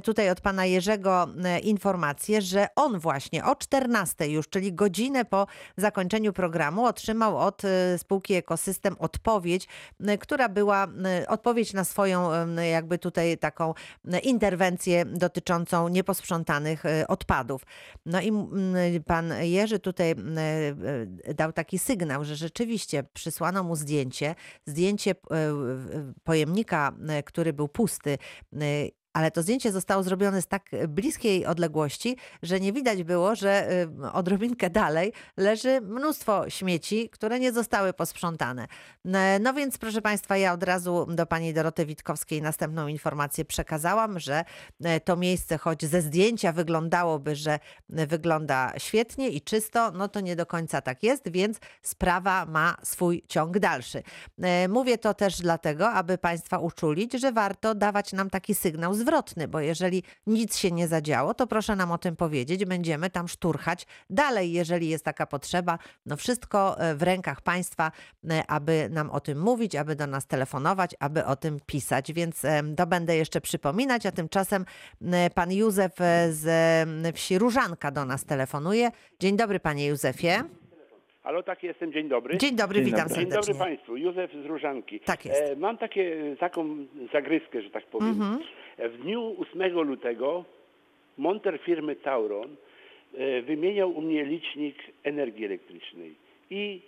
tutaj 0.05 0.31
od 0.31 0.41
pana 0.41 0.67
Jerzego 0.67 1.27
informację, 1.63 2.43
że 2.43 2.67
on 2.77 2.99
właśnie 2.99 3.45
o 3.45 3.57
14 3.57 4.29
już, 4.29 4.49
czyli 4.49 4.73
godzinę 4.73 5.25
po 5.25 5.47
zakończeniu 5.77 6.33
programu, 6.33 6.85
otrzymał 6.85 7.39
od 7.39 7.65
e, 7.65 7.99
spółki 7.99 8.35
Ekosystem 8.35 8.97
odpowiedź, 8.99 9.69
która 10.21 10.49
była 10.49 10.87
odpowiedź 11.29 11.73
na 11.73 11.85
swoją 11.85 12.31
jakby 12.73 12.99
tutaj 12.99 13.24
taką 13.41 13.75
m, 14.05 14.21
interwencję 14.23 15.05
dotyczącą 15.05 15.89
nieposprzątanych 15.89 16.87
e, 16.87 17.09
odpadów. 17.09 17.63
No 18.07 18.21
i 18.21 18.33
pan 19.07 19.33
Jerzy 19.41 19.79
tutaj 19.79 20.11
e, 20.11 21.35
dał 21.35 21.53
taki 21.53 21.79
sygnał, 21.79 22.25
że 22.25 22.37
rzeczywiście 22.37 23.05
przysłano 23.13 23.63
mu 23.63 23.77
zdjęcie, 23.77 24.35
zdjęcie 24.67 25.11
e, 25.11 25.15
pojemnika, 26.25 26.93
e, 27.09 27.23
który 27.23 27.53
był 27.53 27.69
pusty, 27.69 28.19
e, 28.53 28.59
ale 29.15 29.31
to 29.31 29.43
zdjęcie 29.43 29.73
zostało 29.73 30.03
zrobione 30.03 30.43
z 30.43 30.47
tak 30.47 30.71
bliskiej 30.89 31.47
odległości, 31.47 32.17
że 32.43 32.61
nie 32.61 32.73
widać 32.73 33.03
było, 33.03 33.35
że 33.35 33.73
y, 33.73 34.13
odrobinkę 34.13 34.71
dalej 34.71 35.13
leży 35.37 35.81
mnóstwo 35.81 36.51
śmieci, 36.51 37.09
które 37.11 37.41
nie 37.41 37.53
zostały 37.53 37.93
posprzątane. 37.93 38.67
E, 39.15 39.39
No 39.39 39.55
więc, 39.55 39.79
proszę 39.79 40.03
Państwa, 40.03 40.37
ja 40.37 40.53
od 40.53 40.63
razu 40.63 41.07
do 41.09 41.27
pani 41.27 41.55
Doroty 41.55 41.87
Witkowskiej 41.87 42.43
następną 42.43 42.87
informację 42.89 43.45
przekazałam, 43.45 44.21
że 44.21 44.45
e, 44.85 45.01
to 45.01 45.17
miejsce, 45.17 45.59
choć 45.59 45.85
ze 45.85 46.03
zdjęcia 46.03 46.53
wyglądałoby, 46.53 47.37
że 47.37 47.59
wygląda 47.89 48.73
świetnie 48.79 49.29
i 49.29 49.41
czysto, 49.41 49.91
no 49.93 50.09
to 50.09 50.21
nie 50.21 50.37
do 50.37 50.47
końca 50.47 50.81
tak 50.81 51.03
jest, 51.03 51.29
więc 51.29 51.59
sprawa 51.83 52.47
ma 52.47 52.77
swój 52.83 53.25
ciąg 53.29 53.59
dalszy. 53.59 54.03
E, 54.43 54.69
Mówię 54.69 54.99
to 54.99 55.15
też 55.15 55.37
dlatego, 55.41 55.91
aby 55.91 56.19
Państwa 56.19 56.59
uczulić, 56.59 57.13
że 57.13 57.33
warto 57.33 57.75
dawać 57.75 58.13
nam 58.13 58.31
taki 58.31 58.55
sygnał 58.55 58.95
zwrotny, 59.05 59.49
bo 59.49 59.61
jeżeli 59.61 60.03
nic 60.27 60.59
się 60.59 60.71
nie 60.71 60.89
zadziało, 60.89 61.35
to 61.35 61.47
proszę 61.47 61.77
nam 61.77 61.93
o 61.93 61.99
tym 61.99 62.17
powiedzieć. 62.17 62.65
Będziemy 62.65 63.11
tam 63.11 63.29
szturchać 63.29 63.87
dalej, 64.11 64.53
jeżeli 64.53 64.89
jest 64.89 65.05
taka 65.05 65.27
potrzeba. 65.27 65.79
No 66.07 66.17
wszystko 66.17 66.81
e, 66.81 66.95
w 66.95 67.03
rękach 67.03 67.41
Państwa, 67.41 67.93
e, 68.31 68.43
aby 68.49 68.89
nam 68.91 69.11
o 69.11 69.21
tym 69.21 69.41
mówić, 69.41 69.77
aby 69.77 69.97
do 69.97 70.07
nas 70.07 70.27
telefonować, 70.27 70.91
aby 71.01 71.25
o 71.25 71.37
tym 71.37 71.61
pisać. 71.67 72.13
Więc 72.13 72.43
to 72.77 72.87
będę 72.87 73.17
jeszcze 73.17 73.41
przypominać, 73.41 74.07
a 74.07 74.13
tymczasem 74.13 74.65
e, 75.13 75.31
pan 75.31 75.53
Józef 75.53 75.93
z 76.31 76.45
wsi 77.15 77.39
Różanka 77.39 77.91
do 77.91 78.05
nas 78.05 78.25
telefonuje. 78.25 78.91
Dzień 79.21 79.37
dobry, 79.37 79.61
panie 79.61 79.87
Józefie. 79.87 80.45
Halo, 81.25 81.43
tak 81.43 81.63
jestem, 81.63 81.93
dzień 81.93 82.09
dobry. 82.09 82.39
Dzień 82.39 82.57
dobry, 82.57 82.79
Dzień 82.79 82.85
witam 82.85 83.09
dobry. 83.09 83.15
Dzień 83.15 83.31
serdecznie. 83.31 83.55
dobry 83.55 83.69
Państwu, 83.69 83.97
Józef 83.97 84.31
z 84.33 84.47
Różanki. 84.47 85.01
Tak 85.01 85.25
jest. 85.25 85.43
E, 85.43 85.57
mam 85.57 85.79
takie, 85.79 86.37
taką 86.41 86.87
zagryskę, 87.13 87.63
że 87.63 87.71
tak 87.71 87.87
powiem. 87.87 88.09
Mhm. 88.09 88.35
E, 88.35 88.64
W 88.79 89.03
dniu 89.03 89.37
8 89.55 89.81
lutego 89.81 90.45
monter 91.19 91.59
firmy 91.59 91.97
Tauron 91.97 92.57
e, 93.15 93.43
wymieniał 93.43 93.91
u 93.91 94.01
mnie 94.01 94.25
licznik 94.25 94.77
energii 95.05 95.45
elektrycznej 95.45 96.15
i 96.51 96.81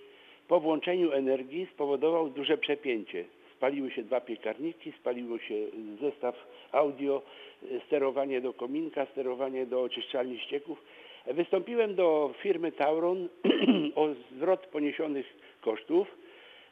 po 0.48 0.60
włączeniu 0.60 1.12
energii 1.12 1.66
spowodował 1.74 2.30
duże 2.30 2.58
przepięcie. 2.58 3.24
Spaliły 3.56 3.90
się 3.90 4.02
dwa 4.02 4.20
piekarniki, 4.20 4.92
spaliło 4.92 5.38
się 5.38 5.54
zestaw 6.00 6.46
audio, 6.72 7.22
e, 7.62 7.80
sterowanie 7.86 8.40
do 8.40 8.52
kominka, 8.52 9.06
sterowanie 9.06 9.66
do 9.66 9.82
oczyszczalni 9.82 10.38
ścieków. 10.38 10.82
E, 11.26 11.34
Wystąpiłem 11.34 11.94
do 11.94 12.34
firmy 12.42 12.72
Tauron 12.72 13.28
o 13.94 14.08
zwrot 14.30 14.66
poniesionych 14.66 15.26
kosztów. 15.60 16.08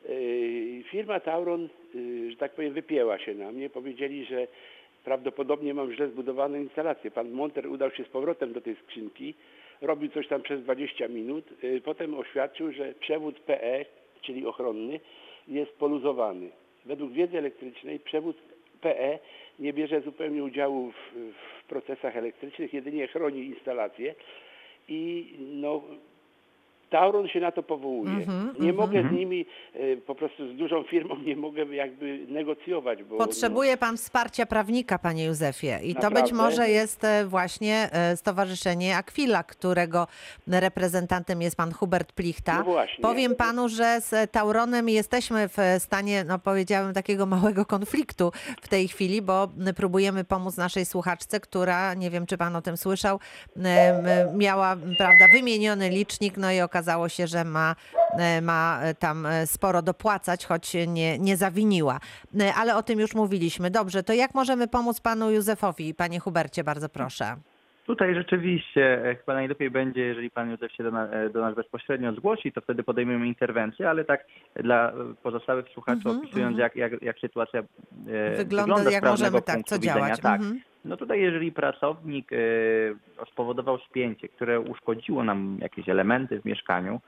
Yy, 0.09 0.83
Firma 0.91 1.21
Tauron, 1.21 1.69
że 2.31 2.37
tak 2.37 2.53
powiem, 2.53 2.73
wypięła 2.73 3.19
się 3.19 3.35
na 3.35 3.53
mnie. 3.53 3.71
Powiedzieli, 3.71 4.25
że 4.25 4.47
prawdopodobnie 5.05 5.75
mam 5.75 5.93
źle 5.93 6.09
zbudowaną 6.09 6.59
instalację. 6.59 7.11
Pan 7.11 7.31
monter 7.31 7.67
udał 7.67 7.91
się 7.91 8.05
z 8.05 8.09
powrotem 8.09 8.53
do 8.53 8.61
tej 8.61 8.77
skrzynki, 8.77 9.35
robił 9.81 10.11
coś 10.11 10.29
tam 10.29 10.43
przez 10.43 10.63
20 10.63 11.09
minut. 11.09 11.45
Yy, 11.63 11.81
Potem 11.81 12.15
oświadczył, 12.15 12.73
że 12.73 12.95
przewód 12.95 13.41
PE, 13.41 13.85
czyli 14.23 14.47
ochronny, 14.47 15.01
jest 15.49 15.73
poluzowany. 15.79 16.51
Według 16.85 17.13
wiedzy 17.13 17.39
elektrycznej 17.39 18.01
przewód 18.01 18.37
PE 18.81 19.19
nie 19.59 19.73
bierze 19.73 20.01
zupełnie 20.01 20.45
udziału 20.45 20.93
w, 20.93 21.17
w 21.63 21.65
procesach 21.69 22.17
elektrycznych, 22.17 22.75
jedynie 22.75 23.07
chroni 23.07 23.45
instalację 23.45 24.15
i 24.89 25.33
no, 25.39 25.83
Tauron 26.95 27.29
się 27.29 27.41
na 27.41 27.53
to 27.53 27.63
powołuje. 27.63 28.11
Mhm, 28.11 28.55
nie 28.61 28.71
mhm. 28.71 28.77
mogę 28.77 29.09
z 29.09 29.13
nimi, 29.13 29.47
e, 29.75 29.97
po 29.97 30.15
prostu 30.15 30.55
z 30.55 30.57
dużą 30.57 30.83
firmą 30.83 31.17
nie 31.17 31.37
mogę 31.37 31.65
jakby 31.65 32.27
negocjować, 32.29 33.03
bo 33.03 33.17
Potrzebuje 33.17 33.77
pan 33.77 33.97
wsparcia 33.97 34.47
prawnika, 34.47 34.99
panie 34.99 35.25
Józefie. 35.25 35.73
I 35.83 35.95
to 35.95 36.01
Naprawdę? 36.01 36.23
być 36.23 36.33
może 36.33 36.69
jest 36.69 37.05
e, 37.05 37.25
właśnie 37.27 37.89
e, 37.93 38.17
Stowarzyszenie 38.17 38.97
Aquila, 38.97 39.43
którego 39.43 40.07
reprezentantem 40.47 41.43
jest 41.43 41.57
pan 41.57 41.73
Hubert 41.73 42.13
Plichta. 42.13 42.59
No 42.59 42.65
właśnie. 42.65 43.03
Powiem 43.03 43.35
panu, 43.35 43.69
że 43.69 44.01
z 44.01 44.31
Tauronem 44.31 44.89
jesteśmy 44.89 45.49
w 45.49 45.59
stanie, 45.79 46.25
no 46.25 46.39
powiedziałem, 46.39 46.95
takiego 46.95 47.27
małego 47.27 47.65
konfliktu 47.67 48.33
w 48.63 48.69
tej 48.69 48.89
chwili, 48.89 49.23
bo 49.23 49.49
próbujemy 49.77 50.25
pomóc 50.25 50.57
naszej 50.57 50.85
słuchaczce, 50.85 51.41
która, 51.41 51.95
nie 51.95 52.11
wiem 52.11 52.27
czy 52.27 52.39
pan 52.39 52.57
o 52.57 52.63
tym 52.63 52.77
słyszał, 52.77 53.21
miała, 54.35 54.77
prawda, 54.99 55.29
wymieniony 55.33 55.91
licznik, 55.91 56.37
no 56.37 56.53
i 56.53 56.61
okazało 56.61 56.84
się, 57.09 57.27
że 57.27 57.45
ma, 57.45 57.77
e, 58.13 58.41
ma 58.41 58.81
tam 58.99 59.27
e, 59.27 59.47
sporo 59.47 59.83
dopłacać, 59.83 60.47
choć 60.47 60.75
nie, 60.87 61.19
nie 61.19 61.37
zawiniła. 61.37 62.01
E, 62.41 62.55
Ale 62.55 62.77
o 62.77 62.83
tym 62.83 63.01
już 63.01 63.15
mówiliśmy. 63.15 63.71
Dobrze, 63.71 64.03
to 64.03 64.13
jak 64.13 64.35
możemy 64.35 64.69
pomóc 64.69 65.01
panu 65.01 65.31
Józefowi? 65.31 65.95
Panie 65.95 66.21
Hubercie, 66.21 66.65
bardzo 66.65 66.89
proszę. 66.89 67.37
Tutaj 67.85 68.15
rzeczywiście 68.15 69.05
e, 69.11 69.15
chyba 69.15 69.35
najlepiej 69.35 69.71
będzie, 69.71 70.01
jeżeli 70.01 70.31
pan 70.31 70.51
Józef 70.51 70.73
się 70.73 70.85
do, 70.85 70.91
na, 70.91 71.09
e, 71.09 71.31
do 71.31 71.41
nas 71.41 71.55
bezpośrednio 71.55 72.13
zgłosi, 72.13 72.53
to 72.53 72.61
wtedy 72.61 72.83
podejmiemy 72.83 73.27
interwencję, 73.27 73.91
ale 73.91 74.05
tak 74.05 74.27
dla 74.57 74.93
pozostałych 75.23 75.69
słuchaczy 75.69 76.01
Mhm, 76.05 76.19
opisując, 76.19 76.59
mhm. 76.59 76.59
jak, 76.59 76.77
jak, 76.93 77.03
jak 77.03 77.19
sytuacja 77.19 77.61
e, 78.09 78.37
Wygląda, 78.37 78.77
z 78.77 78.93
jak 78.93 79.05
możemy 79.05 79.43
tak, 79.43 79.63
co 79.67 79.75
widzenia. 79.75 79.95
działać. 79.95 80.21
Tak. 80.21 80.41
Mhm. 80.41 80.61
No 80.85 80.97
tutaj 80.97 81.21
jeżeli 81.21 81.53
pracownik 81.53 82.33
e, 82.33 82.37
spowodował 83.33 83.79
spięcie, 83.79 84.29
które 84.29 84.61
uszkodziło 84.61 85.25
nam 85.25 85.59
jakieś 85.61 85.89
elementy 85.89 86.41
w 86.41 86.45
mieszkaniu 86.45 87.01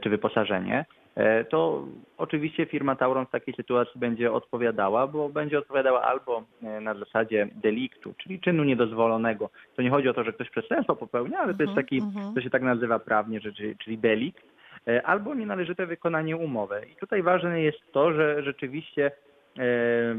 czy 0.00 0.10
wyposażenie, 0.10 0.84
e, 1.14 1.44
to 1.44 1.84
oczywiście 2.18 2.66
firma 2.66 2.96
Tauron 2.96 3.26
w 3.26 3.30
takiej 3.30 3.54
sytuacji 3.54 4.00
będzie 4.00 4.32
odpowiadała, 4.32 5.06
bo 5.06 5.28
będzie 5.28 5.58
odpowiadała 5.58 6.02
albo 6.02 6.44
e, 6.62 6.80
na 6.80 6.94
zasadzie 6.94 7.48
deliktu, 7.54 8.14
czyli 8.18 8.40
czynu 8.40 8.64
niedozwolonego. 8.64 9.50
To 9.76 9.82
nie 9.82 9.90
chodzi 9.90 10.08
o 10.08 10.14
to, 10.14 10.24
że 10.24 10.32
ktoś 10.32 10.50
przestępstwo 10.50 10.96
popełnia, 10.96 11.38
ale 11.38 11.54
to 11.54 11.62
jest 11.62 11.74
Mhm, 11.74 11.86
taki, 11.86 11.98
mhm. 11.98 12.34
to 12.34 12.40
się 12.40 12.50
tak 12.50 12.62
nazywa 12.62 12.98
prawnie, 12.98 13.40
czyli, 13.84 13.98
delikt, 13.98 14.44
e, 14.88 15.06
albo 15.06 15.34
nienależyte 15.34 15.86
wykonanie 15.86 16.36
umowy. 16.36 16.80
I 16.92 16.96
tutaj 16.96 17.22
ważne 17.22 17.60
jest 17.60 17.78
to, 17.92 18.12
że 18.12 18.42
rzeczywiście 18.42 19.10
e, 19.58 19.62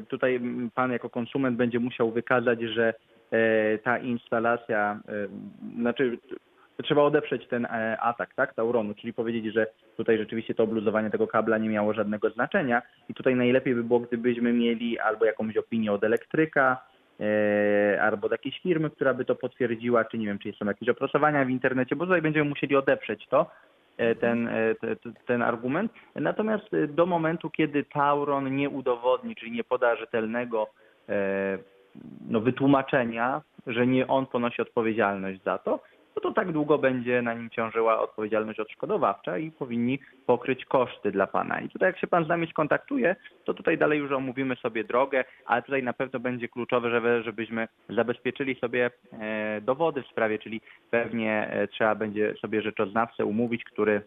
tutaj 0.07 0.41
pan 0.75 0.91
jako 0.91 1.10
konsument 1.10 1.57
będzie 1.57 1.79
musiał 1.79 2.12
wykazać, 2.12 2.62
że 2.62 2.93
e, 3.31 3.77
ta 3.77 3.98
instalacja, 3.98 5.00
e, 5.07 5.27
znaczy 5.79 6.17
trzeba 6.84 7.01
odeprzeć 7.01 7.48
ten 7.48 7.65
e, 7.65 7.98
atak, 8.01 8.34
tak, 8.36 8.53
Tauronu, 8.53 8.94
czyli 8.94 9.13
powiedzieć, 9.13 9.53
że 9.53 9.67
tutaj 9.98 10.17
rzeczywiście 10.17 10.55
to 10.55 10.63
obluzowanie 10.63 11.10
tego 11.10 11.27
kabla 11.27 11.58
nie 11.58 11.70
miało 11.70 11.94
żadnego 11.94 12.29
znaczenia 12.29 12.82
i 13.10 13.13
tutaj 13.13 13.36
najlepiej 13.36 13.75
by 13.75 13.84
było, 13.84 14.00
gdybyśmy 14.00 14.53
mieli 14.53 15.00
albo 15.00 15.25
jakąś 15.25 15.58
opinię 15.58 15.91
od 15.91 16.03
elektryka, 16.03 16.77
e, 17.20 18.01
albo 18.01 18.25
od 18.25 18.32
jakiejś 18.32 18.60
firmy, 18.60 18.89
która 18.89 19.13
by 19.13 19.25
to 19.25 19.36
potwierdziła, 19.36 20.05
czy 20.05 20.17
nie 20.17 20.25
wiem, 20.25 20.39
czy 20.39 20.53
są 20.53 20.65
jakieś 20.65 20.89
opracowania 20.89 21.46
w 21.46 21.50
internecie, 21.50 21.96
bo 21.96 22.05
tutaj 22.05 22.22
będziemy 22.22 22.50
musieli 22.50 22.75
odeprzeć 22.75 23.27
to, 23.27 23.50
e, 23.98 24.15
ten, 24.15 24.50
te- 24.82 24.96
te- 24.96 25.12
ten 25.25 25.41
argument. 25.41 25.91
Natomiast 26.15 26.65
do 26.88 27.05
momentu, 27.05 27.50
kiedy 27.50 27.84
Tauron 27.84 28.55
nie 28.55 28.70
udowodni, 28.70 29.36
czyli 29.36 29.51
nie 29.51 29.63
poda 29.63 29.96
rzetelnego 29.96 30.67
no, 32.29 32.39
wytłumaczenia, 32.39 33.41
że 33.67 33.88
nie 33.88 34.08
on 34.08 34.25
ponosi 34.25 34.62
odpowiedzialność 34.62 35.44
za 35.44 35.58
to, 35.58 35.79
no 36.15 36.22
to 36.22 36.31
tak 36.31 36.51
długo 36.51 36.77
będzie 36.77 37.22
na 37.22 37.34
nim 37.34 37.50
ciążyła 37.50 38.00
odpowiedzialność 38.00 38.60
odszkodowawcza 38.60 39.38
i 39.38 39.51
powinni 39.51 40.00
pokryć 40.25 40.65
koszty 40.65 41.12
dla 41.12 41.27
pana. 41.27 41.62
I 41.62 41.69
tutaj 41.69 41.89
jak 41.89 42.00
się 42.00 42.07
pan 42.07 42.25
z 42.25 42.27
nami 42.27 42.48
skontaktuje, 42.48 43.15
to 43.45 43.53
tutaj 43.53 43.77
dalej 43.77 44.00
już 44.00 44.12
omówimy 44.12 44.55
sobie 44.55 44.84
drogę, 44.84 45.24
ale 45.45 45.62
tutaj 45.62 45.84
na 45.84 45.93
pewno 45.93 46.19
będzie 46.19 46.48
kluczowe, 46.48 46.89
żeby, 46.89 47.24
żebyśmy 47.24 47.67
zabezpieczyli 47.89 48.55
sobie 48.55 48.91
e, 49.19 49.62
dowody 49.62 50.03
w 50.03 50.07
sprawie, 50.07 50.39
czyli 50.39 50.62
pewnie 50.91 51.48
e, 51.50 51.67
trzeba 51.67 51.95
będzie 51.95 52.34
sobie 52.41 52.62
rzeczoznawcę 52.62 53.25
umówić, 53.25 53.63
który 53.63 54.01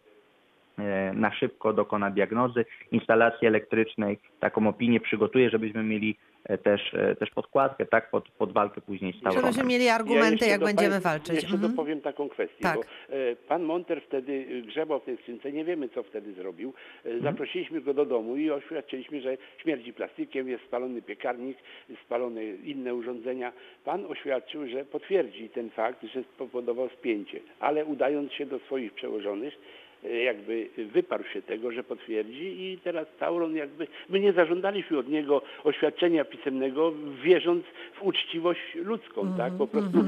e, 0.78 1.12
na 1.12 1.32
szybko 1.32 1.72
dokona 1.72 2.10
diagnozy 2.10 2.64
instalacji 2.92 3.48
elektrycznej, 3.48 4.18
taką 4.40 4.68
opinię 4.68 5.00
przygotuje, 5.00 5.50
żebyśmy 5.50 5.82
mieli 5.82 6.16
też, 6.64 6.94
e, 6.94 7.16
też 7.16 7.30
podkładkę, 7.30 7.86
tak, 7.86 8.10
pod, 8.10 8.28
pod 8.28 8.52
walkę 8.52 8.80
później 8.80 9.12
z 9.12 9.22
Tauronem. 9.22 9.42
Żebyśmy 9.44 9.68
mieli 9.68 9.88
argumenty, 9.88 10.30
jeszcze 10.30 10.46
jak 10.46 10.60
będziemy 10.64 11.00
walczyć. 11.00 11.34
Jeszcze 11.34 11.52
Mhm. 11.54 11.70
dopowiem 11.72 12.00
taką 12.00 12.28
kwestię, 12.28 12.62
Tak. 12.62 12.76
bo 12.76 12.82
e, 13.16 13.36
pan 13.36 13.62
Monter 13.62 14.02
wtedy 14.02 14.62
grzebał 14.66 15.00
w 15.00 15.04
tej 15.04 15.16
skrzynce, 15.16 15.52
nie 15.52 15.64
wiemy 15.64 15.88
co 15.88 16.02
wtedy 16.02 16.32
zrobił. 16.32 16.72
E, 17.04 17.08
Mhm. 17.10 17.22
Zaprosiliśmy 17.22 17.80
go 17.80 17.94
do 17.94 18.04
domu 18.06 18.36
i 18.36 18.50
oświadczyliśmy, 18.50 19.20
że 19.20 19.36
śmierdzi 19.62 19.92
plastikiem, 19.92 20.48
jest 20.48 20.64
spalony 20.64 21.02
piekarnik, 21.02 21.58
spalone 22.04 22.44
inne 22.44 22.94
urządzenia. 22.94 23.52
Pan 23.84 24.06
oświadczył, 24.06 24.68
że 24.68 24.84
potwierdzi 24.84 25.48
ten 25.48 25.70
fakt, 25.70 26.02
że 26.14 26.22
spowodował 26.22 26.88
spięcie, 26.88 27.40
ale 27.60 27.84
udając 27.84 28.32
się 28.32 28.46
do 28.46 28.58
swoich 28.58 28.92
przełożonych, 28.92 29.54
e, 29.54 29.58
jakby 30.02 30.68
wyparł 30.92 31.24
się 31.24 31.42
tego, 31.42 31.72
że 31.72 31.84
potwierdzi 31.84 32.62
i 32.62 32.78
teraz 32.84 33.06
Tauron 33.18 33.56
jakby, 33.56 33.86
my 34.08 34.20
nie 34.20 34.32
zażądaliśmy 34.32 34.98
od 34.98 35.08
niego 35.08 35.42
oświadczenia 35.64 36.24
pisemnego, 36.24 36.92
wierząc 37.22 37.64
w 37.94 38.02
uczciwość 38.02 38.60
ludzką, 38.74 39.34
tak? 39.36 39.52
Po 39.58 39.66
prostu 39.66 39.98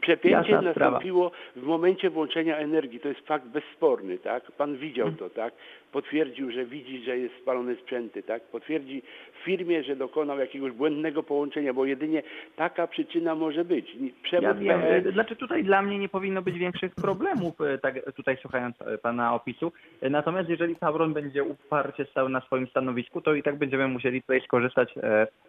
przepięcie 0.00 0.52
Jasna 0.52 0.70
sprawa. 0.70 0.90
nastąpiło 0.90 1.30
w 1.56 1.62
momencie 1.62 2.10
włączenia 2.10 2.56
energii, 2.56 3.00
to 3.00 3.08
jest 3.08 3.20
fakt 3.20 3.46
bezsporny, 3.46 4.18
tak? 4.18 4.52
Pan 4.52 4.76
widział 4.76 5.12
to, 5.12 5.30
tak? 5.30 5.54
Potwierdził, 5.96 6.50
że 6.50 6.64
widzi, 6.64 7.04
że 7.04 7.18
jest 7.18 7.34
spalone 7.42 7.76
sprzęty, 7.76 8.22
tak? 8.22 8.42
Potwierdzi 8.42 9.02
w 9.40 9.44
firmie, 9.44 9.82
że 9.82 9.96
dokonał 9.96 10.38
jakiegoś 10.38 10.72
błędnego 10.72 11.22
połączenia, 11.22 11.72
bo 11.72 11.84
jedynie 11.84 12.22
taka 12.56 12.86
przyczyna 12.86 13.34
może 13.34 13.64
być. 13.64 13.94
Ja 13.94 14.10
Przewód 14.22 14.58
wiem, 14.58 14.80
PE 14.80 14.96
e, 14.96 15.12
znaczy 15.12 15.36
tutaj 15.36 15.64
dla 15.64 15.82
mnie 15.82 15.98
nie 15.98 16.08
powinno 16.08 16.42
być 16.42 16.58
większych 16.58 16.94
problemów, 16.94 17.60
e, 17.60 17.78
tak 17.78 18.12
tutaj 18.12 18.36
słuchając 18.40 18.76
e, 18.82 18.98
pana 18.98 19.34
opisu. 19.34 19.72
E, 20.00 20.10
Natomiast 20.10 20.48
jeżeli 20.48 20.76
Tauron 20.76 21.12
będzie 21.12 21.44
uparcie 21.44 22.04
stał 22.04 22.28
na 22.28 22.40
swoim 22.40 22.66
stanowisku, 22.66 23.20
to 23.20 23.34
i 23.34 23.42
tak 23.42 23.58
będziemy 23.58 23.88
musieli 23.88 24.22
tutaj 24.22 24.40
skorzystać 24.40 24.94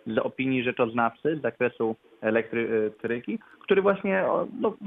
z 0.08 0.18
opinii 0.18 0.64
rzeczoznawcy 0.64 1.36
z 1.36 1.42
zakresu 1.42 1.96
elektryki, 2.22 3.40
który 3.60 3.82
właśnie 3.82 4.24
no, 4.62 4.78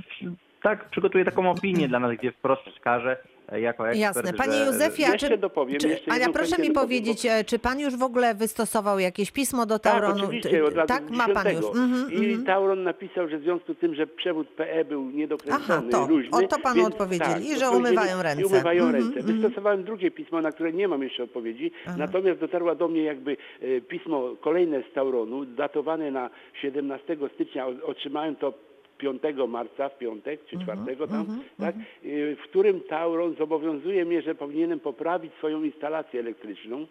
tak 0.63 0.91
przygotuje 0.91 1.25
taką 1.25 1.51
opinię 1.51 1.89
dla 1.89 2.01
nas, 2.01 2.17
gdzie 2.19 2.33
wprost 2.33 2.63
wskaże 2.77 3.17
jako 3.53 3.89
ekspert, 3.89 4.17
Jasne. 4.17 4.33
Panie 4.33 4.53
że, 4.53 4.65
Józefie, 4.67 5.05
a 5.05 5.13
Jeszcze 5.13 5.29
czy, 5.29 5.39
dopowiem, 5.39 5.79
czy, 5.79 5.89
jeszcze 5.89 6.13
Ania, 6.13 6.29
proszę 6.33 6.59
mi 6.63 6.71
powiedzieć, 6.71 7.27
e, 7.27 7.45
czy 7.45 7.59
pan 7.59 7.81
już 7.81 7.97
w 7.97 8.03
ogóle 8.03 8.35
wystosował 8.35 8.99
jakieś 8.99 9.31
pismo 9.31 9.67
do 9.67 9.79
Tak, 9.79 9.93
Tauronu? 9.93 10.25
oczywiście, 10.25 10.65
od 10.65 10.89
tak, 10.89 11.11
ma 11.11 11.29
pan 11.29 11.47
już. 11.49 11.57
10. 11.61 11.77
Mhm, 11.77 12.13
I 12.13 12.17
mhm. 12.27 12.45
Tauron 12.45 12.83
napisał, 12.83 13.29
że 13.29 13.39
w 13.39 13.43
związku 13.43 13.75
z 13.75 13.79
tym, 13.79 13.95
że 13.95 14.07
przewód 14.07 14.49
PE 14.49 14.85
był 14.85 15.11
niedokręcony, 15.11 15.65
Aha, 15.69 15.83
to. 15.91 16.07
luźny. 16.09 16.31
O, 16.31 16.43
to 16.43 16.59
panu 16.59 16.77
więc, 16.77 16.89
odpowiedzieli. 16.89 17.33
tak, 17.33 17.45
I 17.45 17.59
że 17.59 17.71
umywają 17.71 18.23
ręce. 18.23 18.43
I 18.43 18.45
umywają 18.45 18.85
Mhm, 18.85 19.05
ręce. 19.05 19.21
mhm. 19.21 19.37
Wystosowałem 19.41 19.85
drugie 19.85 20.11
pismo, 20.11 20.41
na 20.41 20.53
które 20.53 20.73
nie 20.73 20.89
mam 20.89 21.03
jeszcze 21.03 21.23
odpowiedzi, 21.23 21.73
natomiast 21.97 22.41
dotarła 22.41 22.75
do 22.75 22.89
mnie 22.89 23.03
jakby 23.03 23.37
e, 23.63 23.81
pismo 23.81 24.37
kolejne 24.41 24.83
z 24.91 24.93
Tauronu, 24.95 25.45
datowane 25.45 26.11
na 26.11 26.31
17 26.63 27.17
stycznia, 27.35 27.67
otrzymałem 27.85 28.37
to 28.37 28.55
5 29.01 29.23
marca, 29.49 29.89
w 29.89 29.99
piątek 29.99 30.45
czy 30.45 30.59
4 30.59 30.97
tam, 31.11 31.27
tak, 31.59 31.75
y, 32.05 32.37
w 32.37 32.43
którym 32.43 32.81
Tauron 32.81 33.35
zobowiązuje 33.35 34.05
mnie, 34.05 34.23
że 34.23 34.35
powinienem 34.35 34.81
poprawić 34.81 35.33
swoją 35.35 35.63
instalację 35.63 36.21
elektryczną. 36.21 36.87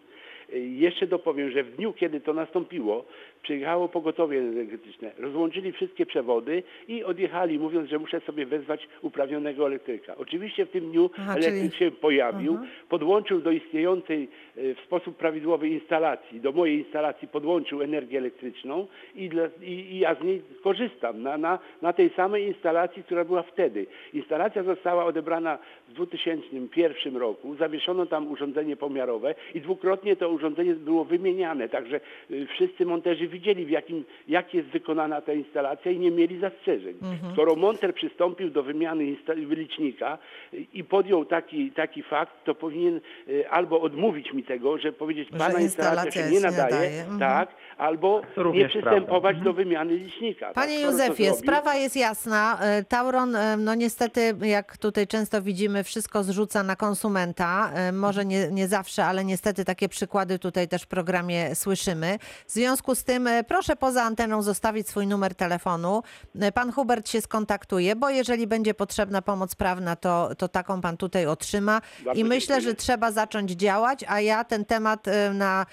Jeszcze 0.58 1.06
dopowiem, 1.06 1.50
że 1.50 1.62
w 1.62 1.76
dniu, 1.76 1.92
kiedy 1.92 2.20
to 2.20 2.32
nastąpiło, 2.32 3.04
przyjechało 3.42 3.88
pogotowie 3.88 4.38
energetyczne, 4.38 5.12
rozłączyli 5.18 5.72
wszystkie 5.72 6.06
przewody 6.06 6.62
i 6.88 7.04
odjechali, 7.04 7.58
mówiąc, 7.58 7.90
że 7.90 7.98
muszę 7.98 8.20
sobie 8.20 8.46
wezwać 8.46 8.88
uprawnionego 9.02 9.66
elektryka. 9.66 10.16
Oczywiście 10.16 10.66
w 10.66 10.70
tym 10.70 10.90
dniu 10.90 11.10
Aha, 11.18 11.32
elektryk 11.32 11.72
czyli- 11.72 11.78
się 11.78 11.90
pojawił, 11.90 12.58
podłączył 12.88 13.40
do 13.40 13.50
istniejącej 13.50 14.28
e, 14.56 14.74
w 14.74 14.80
sposób 14.80 15.16
prawidłowy 15.16 15.68
instalacji, 15.68 16.40
do 16.40 16.52
mojej 16.52 16.78
instalacji 16.78 17.28
podłączył 17.28 17.82
energię 17.82 18.18
elektryczną 18.18 18.86
i, 19.14 19.28
dla, 19.28 19.42
i, 19.62 19.72
i 19.72 19.98
ja 19.98 20.14
z 20.14 20.22
niej 20.22 20.42
korzystam 20.62 21.22
na, 21.22 21.38
na, 21.38 21.58
na 21.82 21.92
tej 21.92 22.10
samej 22.10 22.46
instalacji, 22.46 23.04
która 23.04 23.24
była 23.24 23.42
wtedy. 23.42 23.86
Instalacja 24.14 24.62
została 24.62 25.04
odebrana 25.04 25.58
w 25.90 25.92
2001 25.92 27.16
roku, 27.16 27.56
zawieszono 27.56 28.06
tam 28.06 28.32
urządzenie 28.32 28.76
pomiarowe 28.76 29.34
i 29.54 29.60
dwukrotnie 29.60 30.16
to 30.16 30.28
urządzenie 30.28 30.74
było 30.74 31.04
wymieniane, 31.04 31.68
także 31.68 32.00
y, 32.30 32.46
wszyscy 32.46 32.86
monterzy 32.86 33.28
widzieli, 33.28 33.66
w 33.66 33.70
jakim, 33.70 34.04
jak 34.28 34.54
jest 34.54 34.68
wykonana 34.68 35.20
ta 35.20 35.32
instalacja 35.32 35.90
i 35.90 35.98
nie 35.98 36.10
mieli 36.10 36.40
zastrzeżeń. 36.40 36.94
Skoro 37.32 37.56
monter 37.56 37.94
przystąpił 37.94 38.50
do 38.50 38.62
wymiany 38.62 39.16
wylicznika 39.46 40.18
y, 40.54 40.66
i 40.74 40.84
podjął 40.84 41.24
taki, 41.24 41.70
taki 41.70 42.02
fakt, 42.02 42.32
to 42.44 42.54
powinien 42.54 43.00
y, 43.28 43.50
albo 43.50 43.80
odmówić 43.80 44.32
mi 44.32 44.44
tego, 44.44 44.78
że 44.78 44.92
powiedzieć, 44.92 45.28
Że 45.32 45.38
pana 45.38 45.60
instalacja 45.60 45.90
instalacja 45.90 46.22
się 46.22 46.30
nie 46.30 46.40
nadaje, 46.40 46.74
nadaje. 46.74 47.00
Mhm. 47.00 47.18
tak, 47.20 47.48
albo 47.78 48.22
nie 48.52 48.68
przystępować 48.68 49.32
prawda. 49.32 49.44
do 49.44 49.52
wymiany 49.52 49.94
licznika. 49.94 50.46
tak. 50.46 50.54
Panie 50.54 50.80
to 50.80 50.86
Józefie, 50.86 51.30
sprawa 51.30 51.74
jest 51.74 51.96
jasna. 51.96 52.58
Tauron, 52.88 53.36
no 53.58 53.74
niestety, 53.74 54.20
jak 54.42 54.76
tutaj 54.76 55.06
często 55.06 55.42
widzimy, 55.42 55.79
wszystko 55.84 56.24
zrzuca 56.24 56.62
na 56.62 56.76
konsumenta. 56.76 57.70
E, 57.74 57.92
Może 57.92 58.24
nie, 58.24 58.48
nie 58.50 58.68
zawsze, 58.68 59.04
ale 59.06 59.24
niestety 59.24 59.64
takie 59.64 59.88
przykłady 59.88 60.38
tutaj 60.38 60.68
też 60.68 60.82
w 60.82 60.86
programie 60.86 61.54
słyszymy. 61.54 62.18
W 62.46 62.52
związku 62.52 62.94
z 62.94 63.04
tym 63.04 63.26
e, 63.26 63.44
proszę 63.44 63.76
poza 63.76 64.02
anteną 64.02 64.42
zostawić 64.42 64.88
swój 64.88 65.06
numer 65.06 65.34
telefonu. 65.34 66.02
E, 66.40 66.52
Pan 66.52 66.72
Hubert 66.72 67.08
się 67.08 67.20
skontaktuje, 67.20 67.96
bo 67.96 68.10
jeżeli 68.10 68.46
będzie 68.46 68.74
potrzebna 68.74 69.22
pomoc 69.22 69.54
prawna, 69.54 69.96
to, 69.96 70.30
to 70.38 70.48
taką 70.48 70.80
pan 70.80 70.96
tutaj 70.96 71.26
otrzyma. 71.26 71.80
Bardzo 72.04 72.20
I 72.20 72.24
myślę, 72.24 72.56
dziękuję. 72.56 72.70
że 72.70 72.74
trzeba 72.76 73.12
zacząć 73.12 73.50
działać, 73.50 74.04
a 74.08 74.20
ja 74.20 74.44
ten 74.44 74.64
temat 74.64 75.06
na 75.34 75.66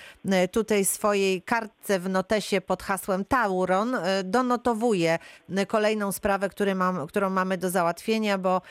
tutaj 0.51 0.85
swojej 0.85 1.41
kartce 1.41 1.99
w 1.99 2.09
notesie 2.09 2.61
pod 2.61 2.83
hasłem 2.83 3.25
Tauron 3.25 3.97
donotowuję 4.23 5.19
kolejną 5.67 6.11
sprawę, 6.11 6.49
który 6.49 6.75
mam, 6.75 7.07
którą 7.07 7.29
mamy 7.29 7.57
do 7.57 7.69
załatwienia, 7.69 8.37
bo, 8.37 8.61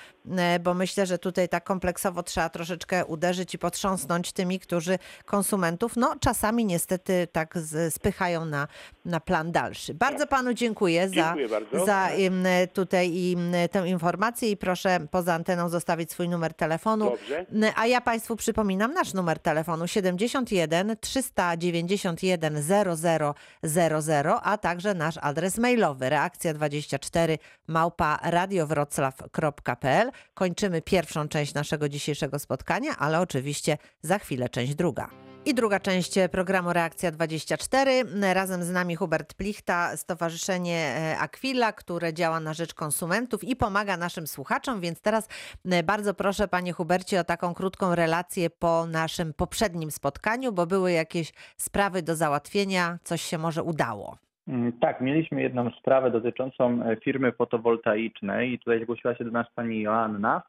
bo 0.60 0.74
myślę, 0.74 1.06
że 1.06 1.18
tutaj 1.26 1.48
tak 1.48 1.64
kompleksowo 1.64 2.22
trzeba 2.22 2.48
troszeczkę 2.48 3.04
uderzyć 3.04 3.54
i 3.54 3.58
potrząsnąć 3.58 4.32
tymi, 4.32 4.60
którzy 4.60 4.98
konsumentów 5.24 5.96
no 5.96 6.14
czasami 6.20 6.64
niestety 6.64 7.28
tak 7.32 7.54
spychają 7.90 8.44
na, 8.44 8.68
na 9.04 9.20
plan 9.20 9.52
dalszy. 9.52 9.94
Bardzo 9.94 10.26
panu 10.26 10.54
dziękuję, 10.54 11.10
Dziękuję 11.10 11.48
za, 11.48 11.60
bardzo. 11.60 11.86
za 11.86 12.08
tutaj 12.72 13.14
im, 13.14 13.52
tę 13.70 13.88
informację 13.88 14.50
i 14.50 14.56
proszę 14.56 15.00
poza 15.10 15.34
anteną 15.34 15.68
zostawić 15.68 16.12
swój 16.12 16.28
numer 16.28 16.54
telefonu. 16.54 17.10
Dobrze. 17.10 17.46
A 17.76 17.86
ja 17.86 18.00
Państwu 18.00 18.36
przypominam 18.36 18.92
nasz 18.94 19.14
numer 19.14 19.38
telefonu 19.38 19.86
71 19.86 20.96
391 21.00 22.62
0000, 23.62 24.40
a 24.42 24.58
także 24.58 24.94
nasz 24.94 25.18
adres 25.22 25.58
mailowy 25.58 26.06
reakcja24 26.06 27.38
małpa 27.66 28.18
radiowroclaw.pl. 28.22 30.10
Kończymy 30.34 30.82
pierwszą 31.16 31.28
część 31.28 31.54
naszego 31.54 31.88
dzisiejszego 31.88 32.38
spotkania, 32.38 32.90
ale 32.98 33.20
oczywiście 33.20 33.76
za 34.00 34.18
chwilę 34.18 34.48
część 34.48 34.74
druga. 34.74 35.08
I 35.46 35.54
druga 35.54 35.80
część 35.80 36.14
programu 36.32 36.72
Reakcja 36.72 37.10
24. 37.10 37.90
Razem 38.34 38.62
z 38.62 38.70
nami 38.70 38.96
Hubert 38.96 39.34
Plichta, 39.34 39.96
Stowarzyszenie 39.96 40.76
e, 40.76 41.18
Aquila, 41.18 41.72
które 41.72 42.14
działa 42.14 42.40
na 42.40 42.54
rzecz 42.54 42.74
konsumentów 42.74 43.44
i 43.44 43.56
pomaga 43.56 43.96
naszym 43.96 44.26
słuchaczom. 44.26 44.80
Więc 44.80 45.02
teraz 45.02 45.28
e, 45.64 45.82
bardzo 45.82 46.14
proszę, 46.14 46.48
panie 46.48 46.72
Hubercie, 46.72 47.20
o 47.20 47.24
taką 47.24 47.54
krótką 47.54 47.94
relację 47.94 48.50
po 48.50 48.86
naszym 48.86 49.32
poprzednim 49.34 49.90
spotkaniu, 49.90 50.52
bo 50.52 50.66
były 50.66 50.92
jakieś 50.92 51.32
sprawy 51.56 52.02
do 52.02 52.16
załatwienia, 52.16 52.98
coś 53.02 53.22
się 53.22 53.38
może 53.38 53.62
udało. 53.62 54.16
Mm, 54.48 54.72
Tak, 54.72 55.00
mieliśmy 55.00 55.42
jedną 55.42 55.70
sprawę 55.70 56.10
dotyczącą 56.10 56.82
e, 56.82 56.96
firmy 56.96 57.32
fotowoltaicznej 57.32 58.52
i 58.52 58.58
tutaj 58.58 58.82
zgłosiła 58.82 59.14
się 59.14 59.24
do 59.24 59.30
nas 59.30 59.46
pani 59.54 59.82
Joanna, 59.82 60.42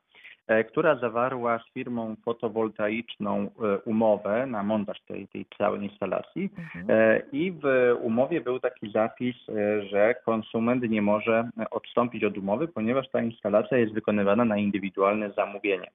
która 0.70 0.96
zawarła 0.96 1.60
z 1.60 1.74
firmą 1.74 2.16
fotowoltaiczną 2.26 3.42
e, 3.42 3.78
umowę 3.78 4.46
na 4.46 4.64
montaż 4.64 5.02
tej, 5.02 5.28
tej 5.28 5.46
całej 5.58 5.84
instalacji 5.84 6.50
E, 6.90 7.22
i 7.32 7.52
w 7.52 7.96
umowie 8.02 8.42
był 8.42 8.60
taki 8.60 8.92
zapis, 8.92 9.36
e, 9.50 9.86
że 9.86 10.16
konsument 10.26 10.90
nie 10.90 11.02
może 11.02 11.50
odstąpić 11.72 12.24
od 12.24 12.38
umowy, 12.38 12.68
ponieważ 12.68 13.10
ta 13.10 13.22
instalacja 13.22 13.78
jest 13.78 13.94
wykonywana 13.94 14.46
na 14.46 14.58
indywidualne 14.58 15.32
zamówienie. 15.32 15.88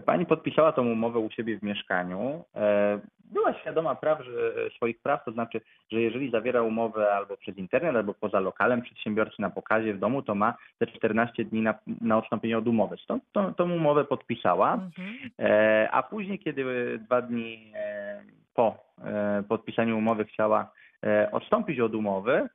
Pani 0.00 0.26
podpisała 0.26 0.72
tą 0.72 0.86
umowę 0.86 1.18
u 1.18 1.30
siebie 1.30 1.58
w 1.58 1.62
mieszkaniu. 1.62 2.44
E, 2.56 2.98
Była 3.24 3.54
świadoma 3.54 3.94
praw, 3.94 4.24
że, 4.24 4.70
swoich 4.76 5.00
praw, 5.02 5.24
to 5.24 5.32
znaczy, 5.32 5.60
że 5.92 6.00
jeżeli 6.00 6.30
zawiera 6.30 6.62
umowę 6.62 7.14
albo 7.14 7.36
przez 7.36 7.58
internet, 7.58 7.96
albo 7.96 8.14
poza 8.14 8.40
lokalem 8.40 8.82
przedsiębiorcy 8.82 9.42
na 9.42 9.50
pokazie 9.50 9.94
w 9.94 9.98
domu, 9.98 10.22
to 10.22 10.34
ma 10.34 10.54
te 10.78 10.86
14 10.86 11.44
dni 11.44 11.60
na, 11.62 11.74
na 12.00 12.18
odstąpienie 12.18 12.58
od 12.58 12.68
umowy. 12.68 12.96
Stąd 12.96 13.22
tą, 13.32 13.54
tą 13.54 13.72
umowę 13.72 14.04
podpisała. 14.04 14.74
Mhm. 14.74 15.16
E, 15.38 15.88
A 15.90 16.02
później, 16.02 16.38
kiedy 16.38 16.64
dwa 16.98 17.22
dni 17.22 17.72
e, 17.74 18.22
po 18.54 18.84
podpisaniu 19.48 19.98
umowy 19.98 20.24
chciała 20.24 20.70
odstąpić 21.32 21.80
od 21.80 21.94
umowy, 21.94 22.48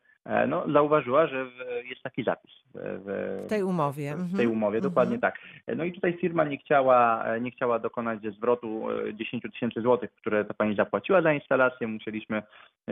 no, 0.48 0.64
zauważyła, 0.74 1.28
że 1.28 1.46
jest 1.90 2.02
taki 2.04 2.24
zapis 2.24 2.52
w, 2.74 3.42
W 3.46 3.50
tej 3.50 3.64
umowie. 3.64 4.12
w 4.16 4.18
tej 4.36 4.46
Mhm. 4.46 4.52
umowie, 4.52 4.82
dokładnie 4.82 5.16
Mhm. 5.16 5.34
tak. 5.34 5.42
No 5.78 5.84
i 5.84 5.92
tutaj 5.92 6.14
firma 6.14 6.44
nie 6.44 6.58
chciała, 6.58 7.24
nie 7.42 7.52
chciała 7.52 7.80
dokonać 7.80 8.20
zwrotu 8.38 8.86
e, 9.10 9.14
10 9.14 9.44
tysięcy 9.54 9.82
złotych, 9.82 10.12
które 10.12 10.46
ta 10.46 10.54
pani 10.54 10.76
zapłaciła 10.76 11.22
za 11.22 11.34
instalację. 11.34 11.88
Musieliśmy 11.88 12.44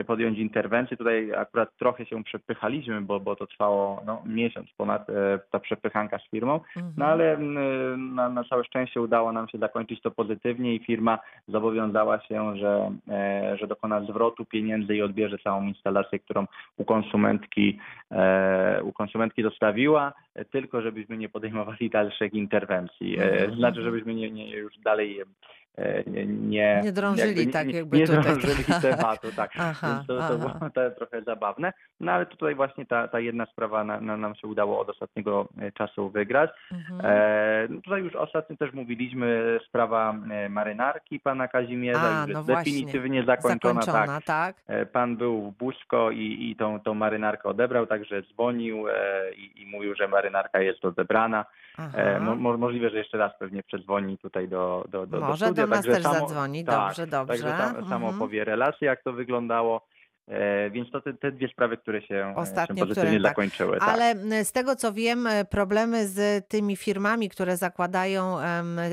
podjąć 0.06 0.38
interwencję. 0.38 0.96
Tutaj 0.96 1.32
akurat 1.34 1.76
trochę 1.76 2.06
się 2.06 2.24
przepychaliśmy, 2.24 3.00
bo, 3.00 3.20
bo 3.20 3.36
to 3.36 3.46
trwało 3.46 4.02
no, 4.06 4.22
miesiąc 4.26 4.68
ponad 4.76 5.10
e, 5.10 5.14
ta 5.50 5.58
przepychanka 5.60 6.18
z 6.18 6.30
firmą. 6.30 6.60
No 6.76 6.82
Mhm. 6.82 7.08
ale 7.10 7.32
mm, 7.34 8.14
na, 8.14 8.28
na 8.28 8.44
całe 8.44 8.64
szczęście 8.64 9.00
udało 9.00 9.32
nam 9.32 9.48
się 9.48 9.58
zakończyć 9.58 10.00
to 10.02 10.10
pozytywnie 10.10 10.74
i 10.74 10.78
firma 10.84 11.18
zobowiązała 11.48 12.20
się, 12.20 12.56
że, 12.56 12.90
e, 13.08 13.56
że 13.60 13.66
dokona 13.66 14.00
zwrotu 14.00 14.44
pieniędzy 14.44 14.96
i 14.96 15.02
odbierze 15.02 15.38
całą 15.38 15.62
instalację, 15.66 16.18
którą 16.18 16.46
u 16.76 16.84
konsumentki, 17.28 17.78
e, 18.10 18.82
u 18.82 18.92
konsumentki 18.92 19.42
dostawiła, 19.42 20.12
tylko 20.50 20.82
żebyśmy 20.82 21.16
nie 21.16 21.28
podejmowali 21.28 21.90
dalszych 21.90 22.34
interwencji. 22.34 23.18
E, 23.18 23.32
Mhm, 23.32 23.54
Znaczy, 23.54 23.82
żebyśmy 23.82 24.14
nie, 24.14 24.30
nie 24.30 24.50
już 24.56 24.78
dalej 24.78 25.20
nie, 26.06 26.26
nie, 26.26 26.80
Nie 26.84 26.92
drążyli 26.92 27.46
nie, 27.46 27.52
tak 27.52 27.66
nie, 27.66 27.74
jakby 27.74 27.98
nie 27.98 28.06
tutaj 28.06 28.22
drążyli 28.22 28.64
trochę. 28.64 28.80
tematu, 28.96 29.28
tak. 29.36 29.50
Aha, 29.58 29.88
Więc 29.88 30.06
to, 30.06 30.38
było 30.38 30.70
to 30.74 30.90
trochę 30.90 31.22
zabawne. 31.22 31.72
No 32.00 32.12
ale 32.12 32.26
tutaj 32.26 32.54
właśnie 32.54 32.86
ta, 32.86 33.08
ta 33.08 33.20
jedna 33.20 33.46
sprawa 33.46 33.84
na, 33.84 34.00
na, 34.00 34.16
nam 34.16 34.34
się 34.34 34.48
udało 34.48 34.80
od 34.80 34.88
ostatniego 34.90 35.48
e, 35.60 35.72
czasu 35.72 36.10
wygrać. 36.10 36.50
Mhm. 36.72 37.00
E, 37.04 37.66
no 37.70 37.80
tutaj 37.80 38.02
już 38.02 38.16
ostatnio 38.16 38.56
też 38.56 38.72
mówiliśmy, 38.72 39.58
sprawa 39.68 40.14
e, 40.30 40.48
marynarki 40.48 41.20
pana 41.20 41.48
Kazimierza 41.48 42.00
A, 42.02 42.20
już 42.20 42.32
no 42.32 42.38
jest 42.38 42.50
właśnie. 42.50 42.72
definitywnie 42.72 43.24
zakończona. 43.24 43.80
Tak. 43.80 43.84
Zakończona, 43.84 44.20
tak. 44.20 44.56
E, 44.66 44.86
Pan 44.86 45.16
był 45.16 45.50
w 45.50 45.56
Busko 45.58 46.10
i, 46.10 46.50
i 46.50 46.56
tą, 46.56 46.80
tą 46.80 46.94
marynarkę 46.94 47.48
odebrał, 47.48 47.86
także 47.86 48.22
dzwonił 48.22 48.88
e, 48.88 48.94
i, 49.36 49.62
i 49.62 49.66
mówił, 49.66 49.94
że 49.94 50.08
marynarka 50.08 50.60
jest 50.60 50.84
odebrana. 50.84 51.44
E, 51.94 52.20
mo, 52.20 52.34
mo- 52.36 52.56
możliwe, 52.58 52.90
że 52.90 52.98
jeszcze 52.98 53.18
raz 53.18 53.32
pewnie 53.38 53.62
przedzwoni 53.62 54.18
tutaj 54.18 54.48
do, 54.48 54.84
do, 54.88 55.06
do, 55.06 55.20
Może 55.20 55.52
do 55.52 55.67
nas 55.68 55.84
też 55.84 56.02
samo, 56.02 56.14
zadzwoni. 56.14 56.64
tak, 56.64 56.74
Dobrze, 56.74 57.06
dobrze. 57.06 57.32
Także 57.42 57.56
sam 57.58 57.76
Mhm. 57.78 58.04
opowie 58.04 58.44
relację, 58.44 58.86
jak 58.86 59.02
to 59.02 59.12
wyglądało. 59.12 59.86
E, 60.28 60.70
więc 60.70 60.90
to 60.90 61.00
te, 61.00 61.14
te 61.14 61.32
dwie 61.32 61.48
sprawy, 61.48 61.76
które 61.76 62.02
się, 62.02 62.14
e, 62.14 62.34
Ostatnio, 62.36 62.76
się 62.76 62.80
pozytywnie 62.80 63.10
które 63.10 63.22
tak. 63.22 63.30
zakończyły. 63.30 63.78
tak. 63.78 63.88
Ale 63.88 64.14
z 64.44 64.52
tego 64.52 64.76
co 64.76 64.92
wiem, 64.92 65.26
e, 65.26 65.44
problemy 65.44 66.06
z 66.08 66.48
tymi 66.48 66.76
firmami, 66.76 67.28
które 67.28 67.56
zakładają 67.56 68.36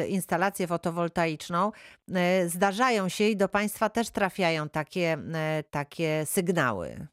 instalację 0.08 0.68
fotowoltaiczną, 0.68 1.72
zdarzają 2.46 3.10
się 3.10 3.24
i 3.24 3.38
do 3.38 3.50
Państwa 3.50 3.90
też 3.90 4.10
trafiają 4.10 4.70
takie, 4.70 5.18
takie 5.72 6.26
sygnały. 6.26 7.08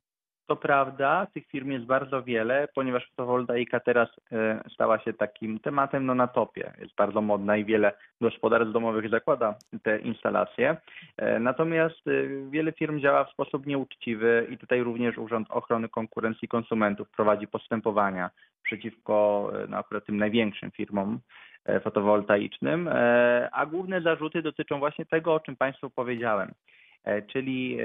To 0.53 0.57
prawda, 0.57 1.27
tych 1.35 1.47
firm 1.47 1.71
jest 1.71 1.85
bardzo 1.85 2.23
wiele, 2.23 2.69
ponieważ 2.75 3.09
fotowoltaika 3.09 3.81
teraz 3.81 4.09
e, 4.33 4.65
stała 4.75 4.99
się 4.99 5.12
takim 5.12 5.59
tematem 5.59 6.07
no, 6.07 6.15
na 6.15 6.27
topie. 6.27 6.73
Jest 6.79 6.95
bardzo 6.95 7.21
modna 7.21 7.57
i 7.57 7.65
wiele 7.65 7.93
gospodarstw 8.21 8.73
domowych 8.73 9.11
zakłada 9.11 9.55
te 9.83 9.99
instalacje. 9.99 10.77
E, 11.17 11.38
Natomiast 11.38 12.09
e, 12.09 12.11
wiele 12.51 12.73
firm 12.73 13.01
działa 13.01 13.25
w 13.25 13.31
sposób 13.31 13.67
nieuczciwy 13.67 14.47
i 14.51 14.59
tutaj 14.59 14.83
również 14.83 15.19
Urząd 15.19 15.51
Ochrony 15.51 15.88
Konkurencji 15.88 16.45
i 16.47 16.49
Konsumentów 16.49 17.11
prowadzi 17.11 17.49
postępowania 17.49 18.31
przeciwko 18.62 19.51
no, 19.69 19.77
akurat 19.77 20.07
tym 20.07 20.17
największym 20.17 20.71
firmom 20.71 21.21
fotowoltaicznym, 21.85 22.88
a 23.53 23.67
główne 23.67 24.01
zarzuty 24.01 24.43
dotyczą 24.43 24.79
właśnie 24.79 25.07
tego, 25.07 25.35
o 25.35 25.41
czym 25.41 25.57
Państwu 25.57 25.91
powiedziałem, 25.91 26.53
czyli 27.33 27.79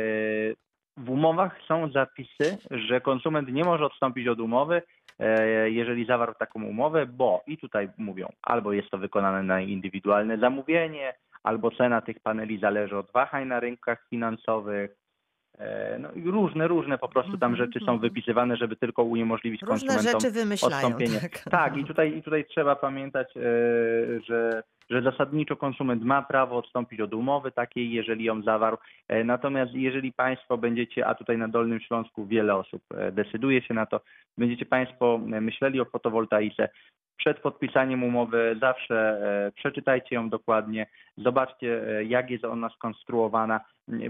w 0.97 1.09
umowach 1.09 1.55
są 1.67 1.91
zapisy, 1.91 2.57
że 2.71 3.01
konsument 3.01 3.49
nie 3.53 3.63
może 3.63 3.85
odstąpić 3.85 4.27
od 4.27 4.39
umowy, 4.39 4.81
e, 5.19 5.69
jeżeli 5.71 6.05
zawarł 6.05 6.33
taką 6.39 6.63
umowę, 6.63 7.05
bo 7.05 7.43
i 7.47 7.57
tutaj 7.57 7.89
mówią, 7.97 8.27
albo 8.41 8.73
jest 8.73 8.89
to 8.89 8.97
wykonane 8.97 9.43
na 9.43 9.61
indywidualne 9.61 10.37
zamówienie, 10.37 11.13
albo 11.43 11.71
cena 11.71 12.01
tych 12.01 12.19
paneli 12.19 12.59
zależy 12.59 12.97
od 12.97 13.11
wahań 13.11 13.47
na 13.47 13.59
rynkach 13.59 14.05
finansowych. 14.09 14.91
E, 15.59 15.99
No 15.99 16.11
i 16.11 16.21
różne, 16.23 16.67
różne 16.67 16.97
po 16.97 17.07
prostu 17.09 17.37
tam 17.37 17.51
Mhm, 17.51 17.67
rzeczy 17.67 17.85
są 17.85 17.99
wypisywane, 17.99 18.57
żeby 18.57 18.75
tylko 18.75 19.03
uniemożliwić 19.03 19.61
Różne 19.61 19.87
konsumentom 19.87 20.21
rzeczy 20.21 20.31
wymyślają. 20.33 20.75
odstąpienie. 20.75 21.19
Tak, 21.21 21.43
Tak, 21.51 21.77
i 21.77 21.85
tutaj, 21.85 22.17
i 22.17 22.23
tutaj 22.23 22.45
trzeba 22.45 22.75
pamiętać, 22.75 23.27
e, 23.37 23.41
że, 24.27 24.63
że 24.89 25.01
zasadniczo 25.01 25.55
konsument 25.55 26.03
ma 26.03 26.21
prawo 26.21 26.57
odstąpić 26.57 26.99
od 26.99 27.13
umowy 27.13 27.51
takiej, 27.51 27.91
jeżeli 27.91 28.23
ją 28.23 28.41
zawarł. 28.41 28.77
E, 29.07 29.23
Natomiast 29.23 29.73
jeżeli 29.73 30.13
Państwo 30.13 30.57
będziecie, 30.57 31.07
a 31.07 31.15
tutaj 31.15 31.37
na 31.37 31.47
Dolnym 31.47 31.79
Śląsku 31.79 32.25
wiele 32.25 32.55
osób 32.55 32.81
e, 32.93 33.11
decyduje 33.11 33.61
się 33.61 33.73
na 33.73 33.85
to, 33.85 34.01
będziecie 34.37 34.65
Państwo 34.65 35.19
e, 35.33 35.41
myśleli 35.41 35.81
o 35.81 35.85
fotowoltaice, 35.85 36.69
przed 37.17 37.39
podpisaniem 37.39 38.03
umowy 38.03 38.57
zawsze 38.61 38.95
e, 39.47 39.51
przeczytajcie 39.51 40.15
ją 40.15 40.29
dokładnie, 40.29 40.87
zobaczcie 41.17 41.97
e, 41.97 42.03
jak 42.03 42.29
jest 42.29 42.45
ona 42.45 42.69
skonstruowana, 42.69 43.59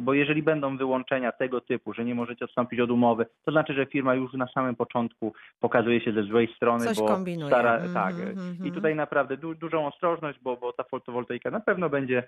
bo 0.02 0.14
jeżeli 0.14 0.44
będą 0.44 0.78
wyłączenia 0.78 1.32
tego 1.32 1.62
typu, 1.62 1.94
że 1.94 2.06
nie 2.06 2.16
możecie 2.16 2.46
odstąpić 2.46 2.80
od 2.80 2.92
umowy, 2.92 3.26
to 3.46 3.52
znaczy, 3.52 3.74
że 3.74 3.86
firma 3.86 4.16
już 4.16 4.34
na 4.34 4.48
samym 4.48 4.76
początku 4.76 5.34
pokazuje 5.60 6.02
się 6.02 6.12
ze 6.12 6.24
złej 6.24 6.48
strony, 6.56 6.86
Coś 6.86 6.98
bo 6.98 7.08
kombinuje. 7.08 7.48
stara, 7.48 7.74
Mhm, 7.74 7.94
tak. 7.94 8.16
mhm. 8.16 8.58
I 8.68 8.72
tutaj 8.72 8.96
naprawdę 8.96 9.38
du, 9.38 9.56
dużą 9.56 9.88
ostrożność, 9.88 10.40
bo, 10.42 10.58
bo 10.58 10.74
ta 10.74 10.84
fotowoltaika 10.84 11.52
na 11.52 11.60
pewno 11.60 11.90
będzie 11.90 12.24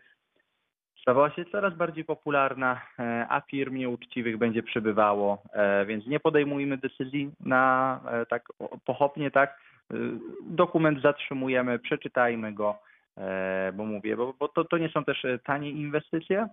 stawała 1.01 1.31
się 1.31 1.45
coraz 1.45 1.73
bardziej 1.73 2.05
popularna, 2.05 2.81
e, 2.99 3.25
a 3.29 3.41
firm 3.41 3.75
nieuczciwych 3.75 4.37
będzie 4.37 4.63
przybywało, 4.63 5.43
więc 5.85 6.07
nie 6.07 6.19
podejmujmy 6.19 6.77
decyzji 6.77 7.31
na 7.39 7.99
tak 8.29 8.43
pochopnie, 8.85 9.31
tak. 9.31 9.68
E, 9.93 9.95
Dokument 10.41 11.01
zatrzymujemy, 11.01 11.79
przeczytajmy 11.79 12.53
go, 12.53 12.79
e, 13.17 13.71
bo 13.75 13.85
mówię, 13.85 14.17
bo, 14.17 14.33
bo 14.39 14.47
to, 14.47 14.65
to 14.65 14.77
nie 14.77 14.89
są 14.89 15.03
też 15.03 15.25
e, 15.25 15.39
tanie 15.39 15.71
inwestycje, 15.71 16.47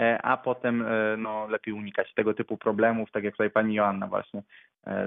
e, 0.00 0.22
a 0.22 0.36
potem 0.36 0.84
no, 1.18 1.46
lepiej 1.48 1.74
unikać 1.74 2.14
tego 2.14 2.34
typu 2.34 2.56
problemów, 2.56 3.10
tak 3.10 3.24
jak 3.24 3.34
tutaj 3.34 3.50
pani 3.50 3.74
Joanna 3.74 4.06
właśnie 4.06 4.42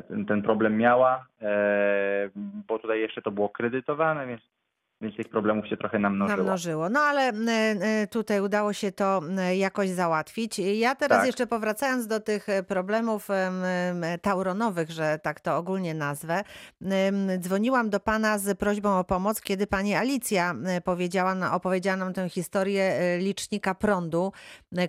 ten, 0.08 0.26
ten 0.26 0.41
problem 0.41 0.78
miała, 0.78 1.26
bo 2.67 2.80
tutaj 2.80 3.00
jeszcze 3.00 3.22
to 3.22 3.32
było 3.32 3.50
kredytowane, 3.50 4.28
więc, 4.28 4.41
więc 5.04 5.16
tych 5.16 5.30
problemów 5.30 5.68
się 5.68 5.78
trochę 5.78 6.00
namnożyło. 6.00 6.38
Namnożyło. 6.38 6.89
No 6.89 7.00
ale 7.00 7.22
e, 7.22 7.32
e, 8.02 8.08
tutaj 8.08 8.42
udało 8.42 8.74
się 8.74 8.92
to 8.92 9.22
e, 9.38 9.58
jakoś 9.58 9.89
załatwić. 9.89 10.60
Ja 10.60 10.96
teraz 10.96 11.18
Tak. 11.18 11.28
jeszcze 11.28 11.48
powracając 11.48 12.08
do 12.08 12.20
tych 12.20 12.48
problemów 12.68 13.30
em, 13.30 13.63
em, 13.63 14.20
tauronowych, 14.22 14.92
że 14.92 15.20
tak 15.24 15.39
to 15.39 15.58
ogólnie 15.58 15.94
nazwę, 15.94 16.44
dzwoniłam 17.39 17.89
do 17.89 18.00
pana 18.00 18.38
z 18.38 18.58
prośbą 18.58 19.00
o 19.00 19.04
pomoc, 19.04 19.42
kiedy 19.42 19.68
pani 19.68 19.96
Alicja 19.96 20.56
powiedziała, 20.84 21.36
opowiedziała 21.52 21.98
nam 21.98 22.13
tę 22.13 22.30
historię 22.30 22.94
licznika 23.20 23.76
prądu, 23.76 24.32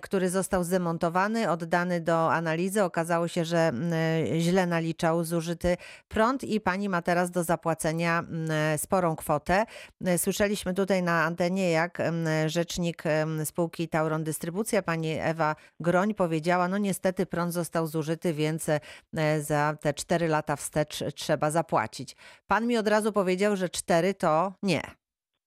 który 0.01 0.29
został 0.29 0.63
zdemontowany, 0.63 1.49
oddany 1.51 2.01
do 2.01 2.33
analizy. 2.33 2.83
Okazało 2.83 3.27
się, 3.27 3.45
że 3.45 3.57
m, 3.57 3.93
e, 3.93 4.39
źle 4.39 4.67
naliczał 4.67 5.23
zużyty 5.23 5.77
prąd 6.07 6.43
i 6.43 6.61
pani 6.61 6.89
ma 6.89 7.01
teraz 7.01 7.31
do 7.31 7.43
zapłacenia 7.43 8.19
m, 8.19 8.47
sporą 8.77 9.15
kwotę. 9.15 9.65
E, 10.05 10.17
Słyszeliśmy 10.17 10.73
tutaj 10.73 11.03
na 11.03 11.23
antenie, 11.23 11.71
jak 11.71 12.01
rzecznik 12.45 13.03
spółki 13.45 13.89
Tauron 13.89 14.23
Dystrybucja, 14.23 14.81
pani 14.81 15.11
Ewa 15.11 15.55
Groń 15.79 16.13
powiedziała, 16.13 16.67
no 16.67 16.77
niestety 16.77 17.25
prąd 17.25 17.53
został 17.53 17.87
zużyty, 17.87 18.33
więc 18.33 18.69
e, 18.69 19.41
za 19.41 19.77
te 19.81 19.93
4 19.93 20.27
lata 20.27 20.55
wstecz 20.55 21.03
trzeba 21.15 21.51
zapłacić. 21.51 22.15
Pan 22.47 22.67
mi 22.67 22.77
od 22.77 22.87
razu 22.87 23.11
powiedział, 23.11 23.55
że 23.55 23.69
4 23.69 24.13
to 24.13 24.53
nie. 24.63 24.81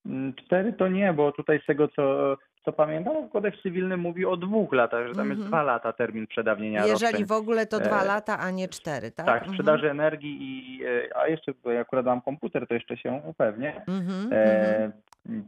Mm, 0.08 0.34
Cztery 0.34 0.72
to 0.72 0.88
nie, 0.88 1.12
bo 1.12 1.32
tutaj 1.32 1.60
z 1.62 1.66
tego 1.66 1.88
co, 1.88 2.36
co 2.64 2.72
pamiętam, 2.72 3.28
kodeks 3.28 3.62
cywilny 3.62 3.96
mówi 3.96 4.24
o 4.26 4.36
dwóch 4.36 4.72
latach, 4.72 5.08
że 5.08 5.14
tam 5.14 5.24
jest 5.28 5.32
Mhm. 5.42 5.48
dwa 5.48 5.62
lata 5.62 5.92
termin 5.92 6.26
przedawnienia 6.26 6.86
Jeżeli 6.86 7.02
roszczeń. 7.12 7.26
w 7.26 7.32
ogóle 7.32 7.66
to 7.66 7.80
2 7.80 8.02
E, 8.02 8.04
lata, 8.04 8.38
a 8.38 8.50
nie 8.50 8.68
4, 8.68 9.10
tak? 9.10 9.26
Tak, 9.26 9.34
Mhm. 9.42 9.52
sprzedaży 9.52 9.90
energii 9.90 10.38
i, 10.40 10.84
e, 10.84 11.16
a 11.16 11.28
jeszcze, 11.28 11.52
bo 11.64 11.70
ja 11.70 11.80
akurat 11.80 12.06
mam 12.06 12.20
komputer, 12.20 12.66
to 12.66 12.74
jeszcze 12.74 12.96
się 12.96 13.22
upewnię. 13.26 13.82
Mhm. 13.88 14.28
E, 14.32 14.92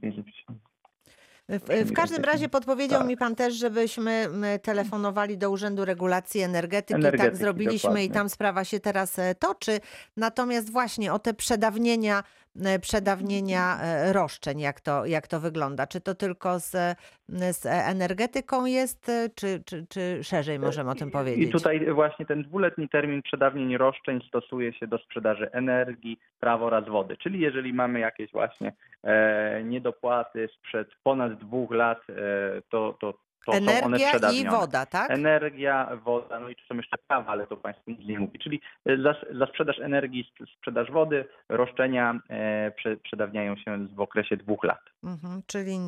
500 0.03 0.25
W, 1.49 1.85
w 1.87 1.93
każdym 1.93 2.25
razie 2.25 2.49
podpowiedział 2.49 2.99
Tak. 3.01 3.09
mi 3.09 3.17
pan 3.17 3.35
też, 3.35 3.55
żebyśmy 3.55 4.27
telefonowali 4.63 5.39
do 5.39 5.51
Urzędu 5.51 5.85
Regulacji 5.85 6.41
Energetyki. 6.41 7.03
tak 7.03 7.09
Energetyki, 7.15 7.37
zrobiliśmy 7.37 7.91
i 7.91 7.93
dokładnie. 7.93 8.11
tam 8.15 8.29
sprawa 8.29 8.65
się 8.65 8.81
teraz 8.81 9.19
e, 9.19 9.35
toczy. 9.35 9.79
Natomiast 10.17 10.73
właśnie 10.73 11.13
o 11.13 11.19
te 11.19 11.35
przedawnienia, 11.35 12.23
przedawnienia 12.81 13.81
e, 13.81 14.13
roszczeń, 14.13 14.61
jak 14.61 14.81
to, 14.81 15.07
jak 15.07 15.29
to 15.29 15.41
wygląda. 15.41 15.87
Czy 15.87 16.01
to 16.01 16.15
tylko 16.15 16.61
z, 16.61 16.75
e, 16.75 16.97
z 17.53 17.67
energetyką 17.67 18.65
jest, 18.65 19.09
e, 19.09 19.29
czy, 19.35 19.63
czy, 19.67 19.87
czy 19.89 20.25
szerzej 20.25 20.59
możemy 20.59 20.91
o 20.91 20.95
tym 20.95 21.11
powiedzieć? 21.11 21.49
I 21.49 21.53
tutaj 21.53 21.93
właśnie 21.93 22.27
ten 22.27 22.43
dwuletni 22.43 22.89
termin 22.89 23.23
przedawnień 23.23 23.77
roszczeń 23.77 24.21
stosuje 24.29 24.73
się 24.73 24.87
do 24.87 24.99
sprzedaży 24.99 25.51
energii, 25.53 26.19
praw 26.41 26.63
oraz 26.63 26.89
wody. 26.89 27.17
Czyli 27.17 27.41
jeżeli 27.41 27.73
mamy 27.73 28.01
jakieś 28.01 28.33
właśnie 28.33 28.73
e, 29.03 29.63
niedopłaty 29.65 30.49
sprzed 30.59 30.89
ponad 31.03 31.35
dwóch 31.35 31.71
lat, 31.71 32.01
e, 32.11 32.15
to, 32.71 32.97
to, 33.51 33.61
to 33.61 33.71
są 33.73 33.85
one 33.85 33.97
Energia 33.97 34.31
i 34.31 34.49
woda, 34.49 34.87
tak? 34.87 35.11
Energia, 35.11 35.97
woda, 36.05 36.41
no 36.41 36.49
i 36.49 36.57
tu 36.57 36.63
są 36.69 36.77
jeszcze 36.77 36.97
prawa, 37.09 37.33
ale 37.33 37.47
to 37.47 37.57
Państwu 37.57 37.91
nic 37.91 38.01
nie 38.09 38.19
mówi. 38.19 38.39
Czyli 38.39 38.61
e, 38.87 38.97
za, 39.03 39.15
za 39.39 39.47
sprzedaż 39.47 39.79
energii, 39.79 40.25
sp- 40.31 40.51
sprzedaż 40.59 40.91
wody, 40.91 41.25
roszczenia 41.49 42.21
e, 42.31 42.71
prze, 42.71 42.97
przedawniają 42.97 43.57
się 43.57 43.87
w 43.87 44.01
okresie 44.01 44.37
dwóch 44.37 44.65
lat. 44.65 44.81
Mhm, 45.05 45.43
czyli 45.47 45.79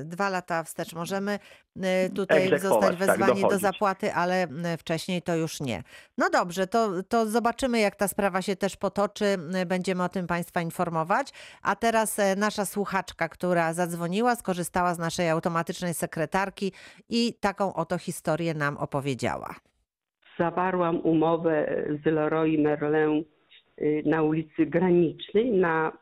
y, 0.00 0.04
dwa 0.04 0.28
lata 0.28 0.62
wstecz 0.62 0.92
możemy 0.94 1.38
y, 1.76 2.10
tutaj 2.14 2.42
Egzekwować, 2.44 2.80
zostać 2.82 2.90
tak, 2.90 2.98
wezwani 3.18 3.40
do 3.40 3.48
dochodzić. 3.48 3.62
zapłaty, 3.62 4.14
ale 4.14 4.46
wcześniej 4.78 5.22
to 5.22 5.36
już 5.36 5.60
nie. 5.60 5.82
No 6.18 6.30
dobrze, 6.30 6.66
to, 6.66 7.02
to 7.08 7.26
zobaczymy, 7.26 7.80
jak 7.80 7.96
ta 7.96 8.08
sprawa 8.08 8.42
się 8.42 8.56
też 8.56 8.76
potoczy. 8.76 9.24
Będziemy 9.66 10.04
o 10.04 10.08
tym 10.08 10.26
Państwa 10.26 10.60
informować. 10.60 11.28
A 11.62 11.76
teraz 11.76 12.18
e, 12.18 12.36
nasza 12.36 12.64
słuchaczka, 12.64 13.28
która 13.28 13.72
zadzwoniła, 13.72 14.36
skorzystała 14.36 14.94
z 14.94 14.98
naszej 14.98 15.30
automatycznej 15.30 15.94
sekretarki 15.94 16.72
i 17.08 17.34
taką 17.40 17.74
oto 17.74 17.98
historię 17.98 18.54
nam 18.54 18.76
opowiedziała. 18.76 19.54
zawarłam 20.38 21.00
umowę 21.00 21.84
z 22.02 22.06
Leroy 22.06 22.58
Merlin 22.58 23.24
y, 23.80 24.02
na 24.06 24.22
ulicy 24.22 24.66
Granicznej 24.66 25.52
na 25.52 25.92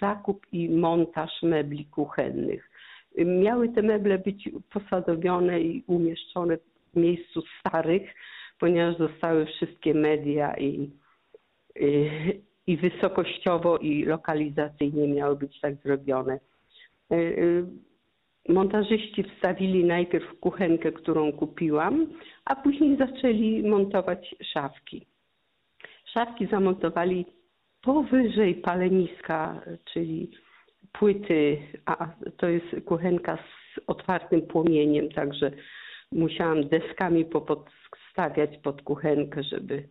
zakup 0.00 0.46
i 0.52 0.68
montaż 0.68 1.42
mebli 1.42 1.84
kuchennych. 1.84 2.70
Y, 3.18 3.24
Miały 3.24 3.68
te 3.68 3.82
meble 3.82 4.18
być 4.18 4.50
posadowione 4.72 5.60
i 5.60 5.84
umieszczone 5.86 6.56
w 6.56 6.96
miejscu 6.96 7.42
starych, 7.60 8.14
ponieważ 8.58 8.98
zostały 8.98 9.46
wszystkie 9.46 9.94
media 9.94 10.56
i, 10.56 10.90
i, 11.80 12.10
i 12.66 12.76
wysokościowo 12.76 13.78
i 13.78 14.04
lokalizacyjnie 14.04 15.08
miały 15.08 15.36
być 15.36 15.60
tak 15.60 15.74
zrobione. 15.84 16.40
Montażyści 18.48 19.22
wstawili 19.22 19.84
najpierw 19.84 20.38
kuchenkę, 20.40 20.92
którą 20.92 21.32
kupiłam, 21.32 22.06
a 22.44 22.56
później 22.56 22.96
zaczęli 22.96 23.62
montować 23.62 24.34
szafki. 24.52 25.06
Szafki 26.04 26.46
zamontowali 26.46 27.26
powyżej 27.82 28.54
paleniska, 28.54 29.60
czyli 29.84 30.30
płyty, 30.92 31.58
a 31.86 32.08
to 32.36 32.48
jest 32.48 32.66
kuchenka 32.84 33.36
z 33.36 33.80
otwartym 33.86 34.42
płomieniem, 34.42 35.08
także 35.08 35.50
musiałam 36.12 36.68
deskami 36.68 37.24
popodstawiać 37.24 38.58
pod 38.62 38.82
kuchenkę, 38.82 39.42
żeby, 39.42 39.88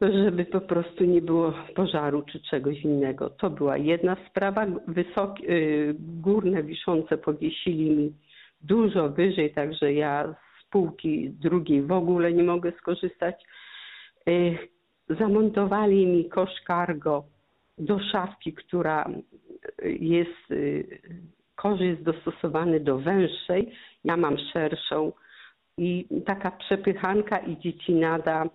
żeby 0.00 0.44
po 0.44 0.60
prostu 0.60 1.04
nie 1.04 1.22
było 1.22 1.52
pożaru 1.74 2.22
czy 2.22 2.40
czegoś 2.40 2.80
innego. 2.80 3.30
To 3.30 3.50
była 3.50 3.76
jedna 3.76 4.16
sprawa. 4.30 4.66
Wysokie, 4.88 5.50
y, 5.50 5.94
górne 5.98 6.62
wiszące 6.62 7.18
powiesili 7.18 7.90
mi 7.90 8.12
dużo 8.60 9.08
wyżej, 9.08 9.52
także 9.54 9.92
ja 9.92 10.34
z 10.62 10.70
półki 10.70 11.30
drugiej 11.30 11.82
w 11.82 11.92
ogóle 11.92 12.32
nie 12.32 12.42
mogę 12.42 12.72
skorzystać. 12.72 13.44
Y, 14.28 14.58
Zamontowali 15.08 16.06
mi 16.06 16.28
kosz 16.28 16.50
cargo 16.66 17.24
do 17.78 17.98
szafki, 17.98 18.52
która 18.52 19.10
jest, 19.84 20.50
y, 20.50 21.00
kosz 21.54 21.80
jest 21.80 22.02
dostosowany 22.02 22.80
do 22.80 22.98
węższej, 22.98 23.72
ja 24.04 24.16
mam 24.16 24.38
szerszą 24.52 25.12
i 25.78 26.06
taka 26.26 26.50
przepychanka 26.50 27.38
i 27.38 27.58
dziecinada. 27.58 28.48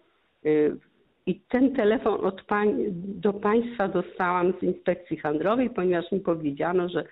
I 1.32 1.40
ten 1.50 1.76
telefon 1.76 2.26
od 2.26 2.42
pań, 2.44 2.84
do 3.24 3.34
Państwa 3.34 3.88
dostałam 3.88 4.54
z 4.60 4.64
inspekcji 4.64 5.18
handlowej, 5.18 5.70
ponieważ 5.70 6.12
mi 6.12 6.20
powiedziano, 6.20 6.90
że, 6.90 7.06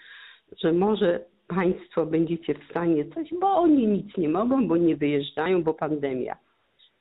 że 0.57 0.73
może 0.73 1.19
Państwo 1.47 2.05
będziecie 2.05 2.53
w 2.53 2.63
stanie 2.69 3.05
coś, 3.05 3.29
bo 3.41 3.47
oni 3.47 3.87
nic 3.87 4.17
nie 4.17 4.29
mogą, 4.29 4.67
bo 4.67 4.77
nie 4.77 4.95
wyjeżdżają, 4.95 5.63
bo 5.63 5.73
pandemia. 5.73 6.37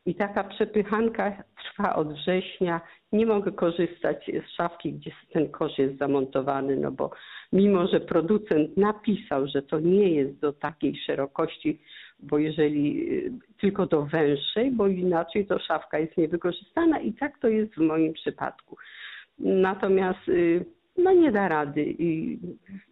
I 0.06 0.14
taka 0.14 0.44
przepychanka 0.44 1.42
trwa 1.64 1.96
od 1.96 2.12
września. 2.14 2.80
Nie 3.12 3.26
mogę 3.26 3.52
korzystać 3.52 4.30
z 4.46 4.50
szafki, 4.56 4.92
gdzie 4.92 5.10
ten 5.32 5.48
kosz 5.48 5.78
jest 5.78 5.98
zamontowany, 5.98 6.76
no 6.76 6.90
bo 6.90 7.10
mimo, 7.52 7.86
że 7.86 8.00
producent 8.00 8.76
napisał, 8.76 9.46
że 9.46 9.62
to 9.62 9.80
nie 9.80 10.10
jest 10.10 10.38
do 10.38 10.52
takiej 10.52 10.96
szerokości, 11.06 11.80
bo 12.20 12.38
jeżeli 12.38 13.12
y, 13.12 13.32
tylko 13.60 13.86
do 13.86 14.02
węższej, 14.02 14.70
bo 14.70 14.86
inaczej 14.86 15.46
to 15.46 15.58
szafka 15.58 15.98
jest 15.98 16.16
niewykorzystana 16.16 17.00
i 17.00 17.12
tak 17.12 17.38
to 17.38 17.48
jest 17.48 17.74
w 17.74 17.78
moim 17.78 18.12
przypadku. 18.12 18.76
Natomiast 19.38 20.28
y, 20.28 20.64
no 20.96 21.12
nie 21.12 21.32
da 21.32 21.48
rady. 21.48 21.84
I 21.98 22.38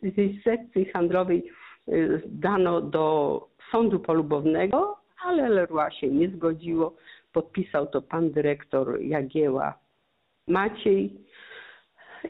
z 0.02 0.42
sekcji 0.44 0.84
handlowej 0.84 1.44
y, 1.88 2.22
dano 2.26 2.80
do 2.80 3.46
sądu 3.70 4.00
polubownego, 4.00 5.05
ale 5.24 5.48
Leroy 5.48 5.92
się 5.92 6.08
nie 6.08 6.28
zgodziło. 6.28 6.96
Podpisał 7.32 7.86
to 7.86 8.02
pan 8.02 8.30
dyrektor 8.30 9.00
Jagieła 9.00 9.78
Maciej. 10.48 11.10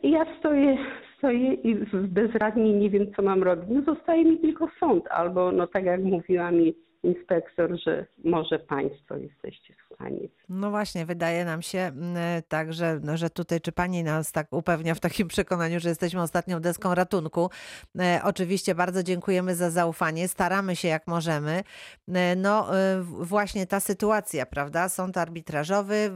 I 0.02 0.10
ja 0.10 0.38
stoję, 0.38 0.78
stoję 1.18 1.54
i 1.54 1.76
bezradnie 1.92 2.72
nie 2.72 2.90
wiem, 2.90 3.14
co 3.14 3.22
mam 3.22 3.42
robić. 3.42 3.66
No 3.70 3.94
zostaje 3.94 4.24
mi 4.24 4.38
tylko 4.38 4.68
sąd, 4.80 5.08
albo 5.08 5.52
no 5.52 5.66
tak 5.66 5.84
jak 5.84 6.00
mówiła 6.00 6.50
mi 6.50 6.74
inspektor, 7.06 7.80
że 7.84 8.06
może 8.24 8.58
państwo 8.58 9.16
jesteście 9.16 9.74
w 9.74 9.94
stanie. 9.94 10.28
No 10.48 10.70
właśnie, 10.70 11.06
wydaje 11.06 11.44
nam 11.44 11.62
się 11.62 11.78
mm, 11.78 12.16
tak, 12.48 12.72
że, 12.72 13.00
no, 13.02 13.16
że 13.16 13.30
tutaj 13.30 13.60
czy 13.60 13.72
pani 13.72 14.04
nas 14.04 14.32
tak 14.32 14.52
upewnia 14.52 14.94
w 14.94 15.00
takim 15.00 15.28
przekonaniu, 15.34 15.80
że 15.80 15.88
jesteśmy 15.88 16.22
ostatnią 16.22 16.60
deską 16.60 16.94
ratunku. 16.94 17.50
E, 17.98 18.20
oczywiście 18.24 18.74
bardzo 18.74 19.02
dziękujemy 19.02 19.54
za 19.54 19.70
zaufanie, 19.70 20.28
staramy 20.28 20.76
się 20.76 20.88
jak 20.88 21.06
możemy. 21.06 21.62
E, 22.08 22.36
no 22.36 22.78
e, 22.78 23.02
właśnie 23.02 23.66
ta 23.66 23.80
sytuacja, 23.80 24.46
prawda? 24.46 24.88
Sąd 24.88 25.16
arbitrażowy, 25.16 26.10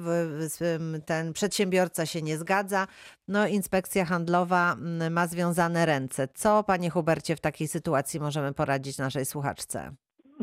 ten 1.06 1.32
przedsiębiorca 1.32 2.06
się 2.06 2.22
nie 2.22 2.38
zgadza, 2.38 2.86
no 3.28 3.46
inspekcja 3.46 4.04
handlowa 4.04 4.72
m, 4.72 5.12
ma 5.12 5.26
związane 5.26 5.86
ręce. 5.86 6.28
Co 6.34 6.64
panie 6.64 6.90
Hubercie 6.90 7.36
w 7.36 7.40
takiej 7.40 7.68
sytuacji 7.68 8.20
możemy 8.20 8.52
poradzić 8.52 8.98
naszej 8.98 9.24
słuchaczce? 9.24 9.94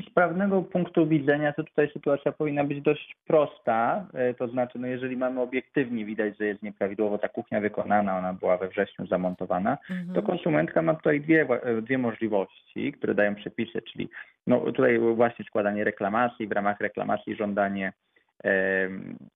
Z 0.05 0.10
prawnego 0.10 0.62
punktu 0.62 1.07
widzenia 1.07 1.53
to 1.53 1.63
tutaj 1.63 1.89
sytuacja 1.93 2.31
powinna 2.31 2.63
być 2.63 2.81
dość 2.81 3.15
prosta. 3.27 4.05
E, 4.13 4.33
To 4.33 4.47
znaczy, 4.47 4.79
no 4.79 4.88
jeżeli 4.88 5.17
mamy 5.17 5.41
obiektywnie 5.41 6.05
widać, 6.05 6.38
że 6.38 6.45
jest 6.45 6.63
nieprawidłowo 6.63 7.17
ta 7.17 7.27
kuchnia 7.29 7.62
wykonana, 7.62 8.17
ona 8.17 8.33
była 8.33 8.57
we 8.57 8.67
wrześniu 8.67 9.07
zamontowana, 9.07 9.77
Mhm. 9.89 10.13
to 10.13 10.21
konsumentka 10.21 10.81
ma 10.81 10.93
tutaj 10.93 11.21
dwie, 11.21 11.47
e, 11.63 11.81
dwie 11.81 11.97
możliwości, 11.97 12.93
które 12.93 13.15
dają 13.15 13.36
przepisy, 13.36 13.81
czyli 13.81 14.10
no 14.47 14.60
tutaj 14.60 14.99
właśnie 14.99 15.45
składanie 15.45 15.83
reklamacji, 15.83 16.47
w 16.47 16.51
ramach 16.51 16.79
reklamacji 16.79 17.36
żądanie 17.36 17.93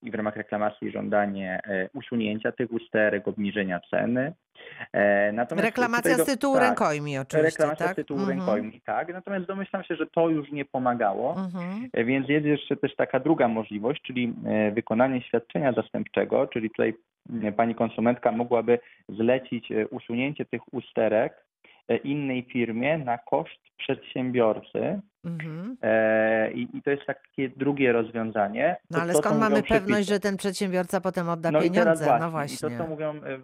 i 0.01 0.11
w 0.11 0.15
ramach 0.15 0.35
reklamacji 0.35 0.91
żądanie 0.91 1.59
e, 1.67 1.89
usunięcia 1.93 2.51
tych 2.51 2.71
usterek, 2.71 3.27
obniżenia 3.27 3.79
ceny. 3.89 4.33
E, 4.93 5.31
Natomiast 5.31 5.65
Reklamacja 5.65 6.17
z 6.17 6.25
tytułu 6.25 6.55
tak, 6.55 6.63
rękojmi 6.63 7.17
oczywiście, 7.17 7.49
Reklamacja 7.49 7.85
tak? 7.85 7.93
z 7.93 7.95
tytułu 7.95 8.19
Mhm. 8.19 8.37
rękojmi, 8.37 8.81
tak. 8.85 9.13
Natomiast 9.13 9.45
domyślam 9.45 9.83
się, 9.83 9.95
że 9.95 10.07
to 10.07 10.29
już 10.29 10.51
nie 10.51 10.65
pomagało. 10.65 11.35
Mhm. 11.37 11.89
E, 11.93 12.03
Więc 12.03 12.29
jest 12.29 12.45
jeszcze 12.45 12.75
też 12.75 12.95
taka 12.95 13.19
druga 13.19 13.47
możliwość, 13.47 14.01
czyli 14.01 14.33
wykonanie 14.73 15.21
świadczenia 15.21 15.73
zastępczego, 15.73 16.47
czyli 16.47 16.69
tutaj 16.69 16.93
pani 17.57 17.75
konsumentka 17.75 18.31
mogłaby 18.31 18.79
zlecić 19.09 19.69
usunięcie 19.91 20.45
tych 20.45 20.73
usterek 20.73 21.33
innej 22.03 22.43
firmie 22.53 22.97
na 22.97 23.17
koszt 23.17 23.59
przedsiębiorcy. 23.77 24.99
Mhm. 25.25 25.77
E, 25.81 26.51
I, 26.51 26.77
I 26.77 26.81
to 26.81 26.91
jest 26.91 27.05
takie 27.05 27.49
drugie 27.49 27.91
rozwiązanie. 27.91 28.75
No 28.89 28.97
To- 28.97 29.03
ale 29.03 29.13
skąd 29.13 29.39
mamy 29.39 29.63
przepisy. 29.63 29.79
pewność, 29.81 30.07
że 30.09 30.19
ten 30.19 30.37
przedsiębiorca 30.37 31.01
potem 31.01 31.29
odda 31.29 31.51
no 31.51 31.59
i 31.59 31.63
pieniądze? 31.63 32.05
właśnie, 32.05 32.19
no 32.19 32.27
I 32.27 32.31
właśnie. 32.31 32.69
to, 32.69 32.77
co 32.77 32.87
mówią, 32.87 33.15
e, 33.15 33.33
e, 33.33 33.39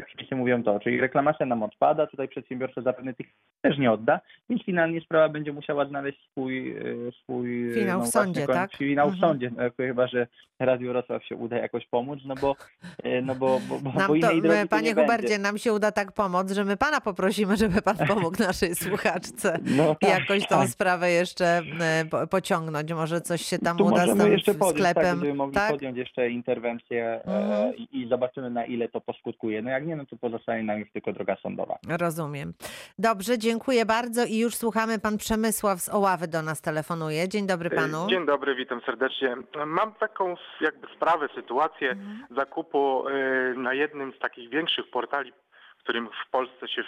przepisy 0.00 0.36
mówią 0.36 0.62
to, 0.62 0.80
czyli 0.80 1.00
reklamacja 1.00 1.46
nam 1.46 1.62
odpada, 1.62 2.06
tutaj 2.06 2.28
przedsiębiorca 2.28 2.82
zapewne 2.82 3.14
tych 3.14 3.26
też 3.62 3.78
nie 3.78 3.92
odda, 3.92 4.20
więc 4.50 4.62
finalnie 4.64 5.00
sprawa 5.00 5.28
będzie 5.28 5.52
musiała 5.52 5.84
znaleźć 5.86 6.18
swój, 6.30 6.70
e, 6.76 6.82
swój 7.22 7.72
Finał 7.74 7.98
no 7.98 8.04
w 8.04 8.08
sądzie, 8.08 8.46
tak? 8.46 8.76
Finał 8.76 9.10
w 9.10 9.14
Mhm. 9.14 9.30
sądzie, 9.32 9.50
no, 9.56 9.62
chyba 9.76 10.06
że 10.06 10.26
Radiu 10.60 10.88
Wrocław 10.92 11.24
się 11.24 11.36
uda 11.36 11.56
jakoś 11.58 11.86
pomóc, 11.86 12.18
no 12.24 12.34
bo, 12.40 12.56
e, 13.02 13.22
no 13.22 13.34
bo, 13.34 13.60
bo, 13.68 13.78
bo, 13.80 13.92
Nam 13.92 14.08
bo 14.08 14.18
to, 14.28 14.34
my, 14.42 14.66
panie 14.68 14.88
nie 14.88 14.94
Hubercie, 14.94 15.22
będzie. 15.22 15.38
nam 15.38 15.58
się 15.58 15.72
uda 15.72 15.92
tak 15.92 16.12
pomóc, 16.12 16.50
że 16.52 16.64
my 16.64 16.76
pana 16.76 17.00
poprosimy, 17.00 17.56
żeby 17.56 17.82
pan 17.82 17.96
pomógł 18.08 18.42
naszej 18.42 18.74
słuchaczce 18.84 19.58
No 19.76 19.94
tak, 20.00 20.10
jakoś 20.10 20.46
tą 20.46 20.56
tak. 20.58 20.68
sprawę 20.68 21.10
jeszcze 21.10 21.62
e, 21.80 22.04
po- 22.10 22.26
pociągnąć. 22.26 22.92
Może 22.92 23.20
coś 23.20 23.42
się 23.42 23.58
tam 23.58 23.76
tu 23.76 23.86
uda 23.86 24.06
z 24.06 24.18
tym 24.18 24.32
jeszcze 24.32 24.54
podjąć, 24.54 24.82
tak, 24.82 24.90
sklepem. 24.90 25.16
będziemy 25.18 25.34
mogli 25.34 25.54
tak? 25.54 25.70
podjąć 25.70 25.96
jeszcze 25.98 26.30
interwencję 26.30 27.04
e, 27.04 27.24
Mhm. 27.24 27.76
i, 27.76 27.88
i 28.00 28.08
zobaczymy 28.08 28.50
na 28.50 28.64
ile 28.64 28.88
to 28.88 29.00
poskutkuje. 29.00 29.62
No 29.62 29.70
jak 29.70 29.83
nie, 29.84 29.96
no 29.96 30.06
to 30.06 30.16
pozostanie 30.16 30.62
nam 30.62 30.78
już 30.80 30.90
tylko 30.92 31.12
droga 31.12 31.36
sądowa. 31.42 31.78
Rozumiem. 32.00 32.52
Dobrze, 32.98 33.38
dziękuję 33.38 33.86
bardzo 33.86 34.24
i 34.24 34.38
już 34.38 34.54
słuchamy. 34.54 34.98
Pan 34.98 35.18
Przemysław 35.18 35.80
z 35.80 35.88
Oławy 35.88 36.28
do 36.28 36.42
nas 36.42 36.60
telefonuje. 36.60 37.28
Dzień 37.28 37.46
dobry 37.46 37.70
panu. 37.70 38.06
Dzień 38.10 38.26
dobry, 38.26 38.54
witam 38.54 38.80
serdecznie. 38.86 39.36
Mam 39.66 39.94
taką 39.94 40.34
jakby 40.60 40.86
sprawę, 40.96 41.28
sytuację 41.34 41.90
Mhm. 41.90 42.26
zakupu 42.36 43.08
y, 43.08 43.54
na 43.56 43.74
jednym 43.74 44.12
z 44.12 44.18
takich 44.18 44.50
większych 44.50 44.90
portali, 44.90 45.32
w 45.78 45.82
którym 45.82 46.08
w 46.26 46.30
Polsce 46.30 46.68
się 46.68 46.82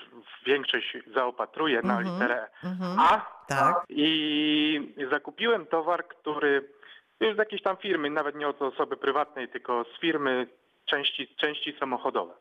większość 0.46 0.96
zaopatruje 1.14 1.82
na 1.82 1.98
Mhm. 1.98 2.14
literę 2.14 2.46
Mhm. 2.64 2.98
A. 2.98 3.26
Tak. 3.48 3.84
I 3.88 4.94
zakupiłem 5.12 5.66
towar, 5.66 6.08
który 6.08 6.68
już 7.20 7.34
z 7.34 7.38
jakiejś 7.38 7.62
tam 7.62 7.76
firmy, 7.76 8.10
nawet 8.10 8.36
nie 8.36 8.48
od 8.48 8.62
osoby 8.62 8.96
prywatnej, 8.96 9.48
tylko 9.48 9.84
z 9.96 10.00
firmy 10.00 10.46
części, 10.84 11.28
części 11.36 11.76
samochodowe. 11.80 12.32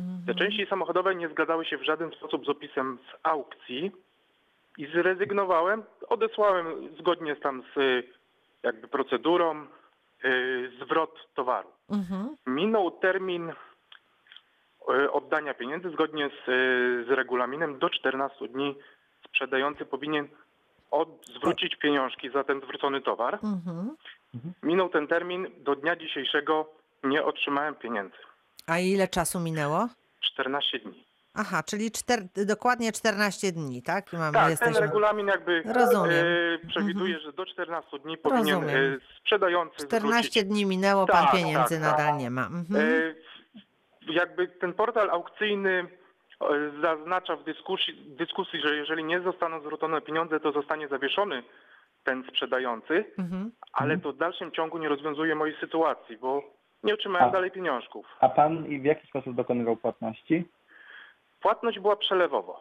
Mhm. 0.00 0.26
Te 0.26 0.34
części 0.34 0.66
samochodowe 0.66 1.14
nie 1.14 1.28
zgadzały 1.28 1.64
się 1.64 1.78
w 1.78 1.84
żaden 1.84 2.10
sposób 2.10 2.46
z 2.46 2.48
opisem 2.48 2.98
z 3.10 3.18
aukcji 3.22 3.92
i 4.78 4.86
zrezygnowałem. 4.86 5.82
Odesłałem 6.08 6.96
zgodnie 6.98 7.34
z 7.34 7.40
tam 7.40 7.62
z 7.76 8.06
jakby 8.62 8.88
procedurą 8.88 9.66
y, 10.24 10.70
zwrot 10.82 11.34
towaru. 11.34 11.68
Mhm. 11.90 12.36
Minął 12.46 12.90
termin 12.90 13.50
y, 13.50 15.12
oddania 15.12 15.54
pieniędzy 15.54 15.90
zgodnie 15.90 16.28
z, 16.28 16.48
y, 16.48 17.04
z 17.08 17.10
regulaminem 17.10 17.78
do 17.78 17.90
14 17.90 18.48
dni 18.48 18.74
sprzedający 19.24 19.84
powinien 19.84 20.28
od, 20.90 21.08
zwrócić 21.36 21.76
pieniążki 21.76 22.30
za 22.30 22.44
ten 22.44 22.60
zwrócony 22.60 23.00
towar. 23.00 23.38
Mhm. 23.42 23.96
Minął 24.62 24.88
ten 24.88 25.06
termin, 25.06 25.46
do 25.58 25.76
dnia 25.76 25.96
dzisiejszego 25.96 26.66
nie 27.04 27.24
otrzymałem 27.24 27.74
pieniędzy. 27.74 28.16
A 28.70 28.78
ile 28.78 29.08
czasu 29.08 29.40
minęło? 29.40 29.88
14 30.20 30.78
dni. 30.78 31.04
Aha, 31.34 31.62
czyli 31.62 31.90
czter, 31.90 32.20
dokładnie 32.46 32.92
14 32.92 33.52
dni, 33.52 33.82
tak? 33.82 34.12
Mamy, 34.12 34.32
Tak, 34.32 34.42
ten 34.42 34.50
jesteśmy. 34.50 34.80
regulamin 34.80 35.26
jakby 35.26 35.62
Rozumiem. 35.74 36.24
e, 36.64 36.68
przewiduje, 36.68 37.18
że 37.20 37.32
do 37.32 37.46
14 37.46 37.98
dni 37.98 38.18
powinien 38.18 38.60
Rozumiem. 38.62 38.94
e, 38.94 38.98
sprzedający 39.20 39.76
14 39.86 40.30
zwrócić. 40.30 40.44
dni 40.44 40.66
minęło, 40.66 41.06
pan 41.06 41.24
Tak, 41.24 41.34
pieniędzy 41.34 41.80
tak, 41.80 41.88
tak. 41.90 41.98
nadal 41.98 42.18
nie 42.18 42.30
ma. 42.30 42.46
Mhm. 42.46 42.80
E, 42.80 43.14
jakby 44.12 44.48
ten 44.48 44.72
portal 44.74 45.10
aukcyjny 45.10 45.86
e, 46.40 46.46
zaznacza 46.82 47.36
w 47.36 47.44
dyskusji, 47.44 47.94
dyskusji, 48.18 48.60
że 48.60 48.76
jeżeli 48.76 49.04
nie 49.04 49.20
zostaną 49.20 49.60
zwrócone 49.60 50.00
pieniądze, 50.00 50.40
to 50.40 50.52
zostanie 50.52 50.88
zawieszony 50.88 51.42
ten 52.04 52.24
sprzedający, 52.28 53.04
Mhm. 53.18 53.50
ale 53.72 53.98
to 53.98 54.12
w 54.12 54.16
dalszym 54.16 54.52
ciągu 54.52 54.78
nie 54.78 54.88
rozwiązuje 54.88 55.34
mojej 55.34 55.56
sytuacji, 55.60 56.16
bo 56.16 56.42
nie 56.84 56.94
otrzymałem 56.94 57.28
A. 57.28 57.32
dalej 57.32 57.50
pieniążków. 57.50 58.06
A 58.20 58.28
pan 58.28 58.66
i 58.66 58.78
w 58.80 58.84
jaki 58.84 59.06
sposób 59.06 59.34
dokonywał 59.34 59.76
płatności? 59.76 60.44
Płatność 61.40 61.78
była 61.78 61.96
przelewowo. 61.96 62.60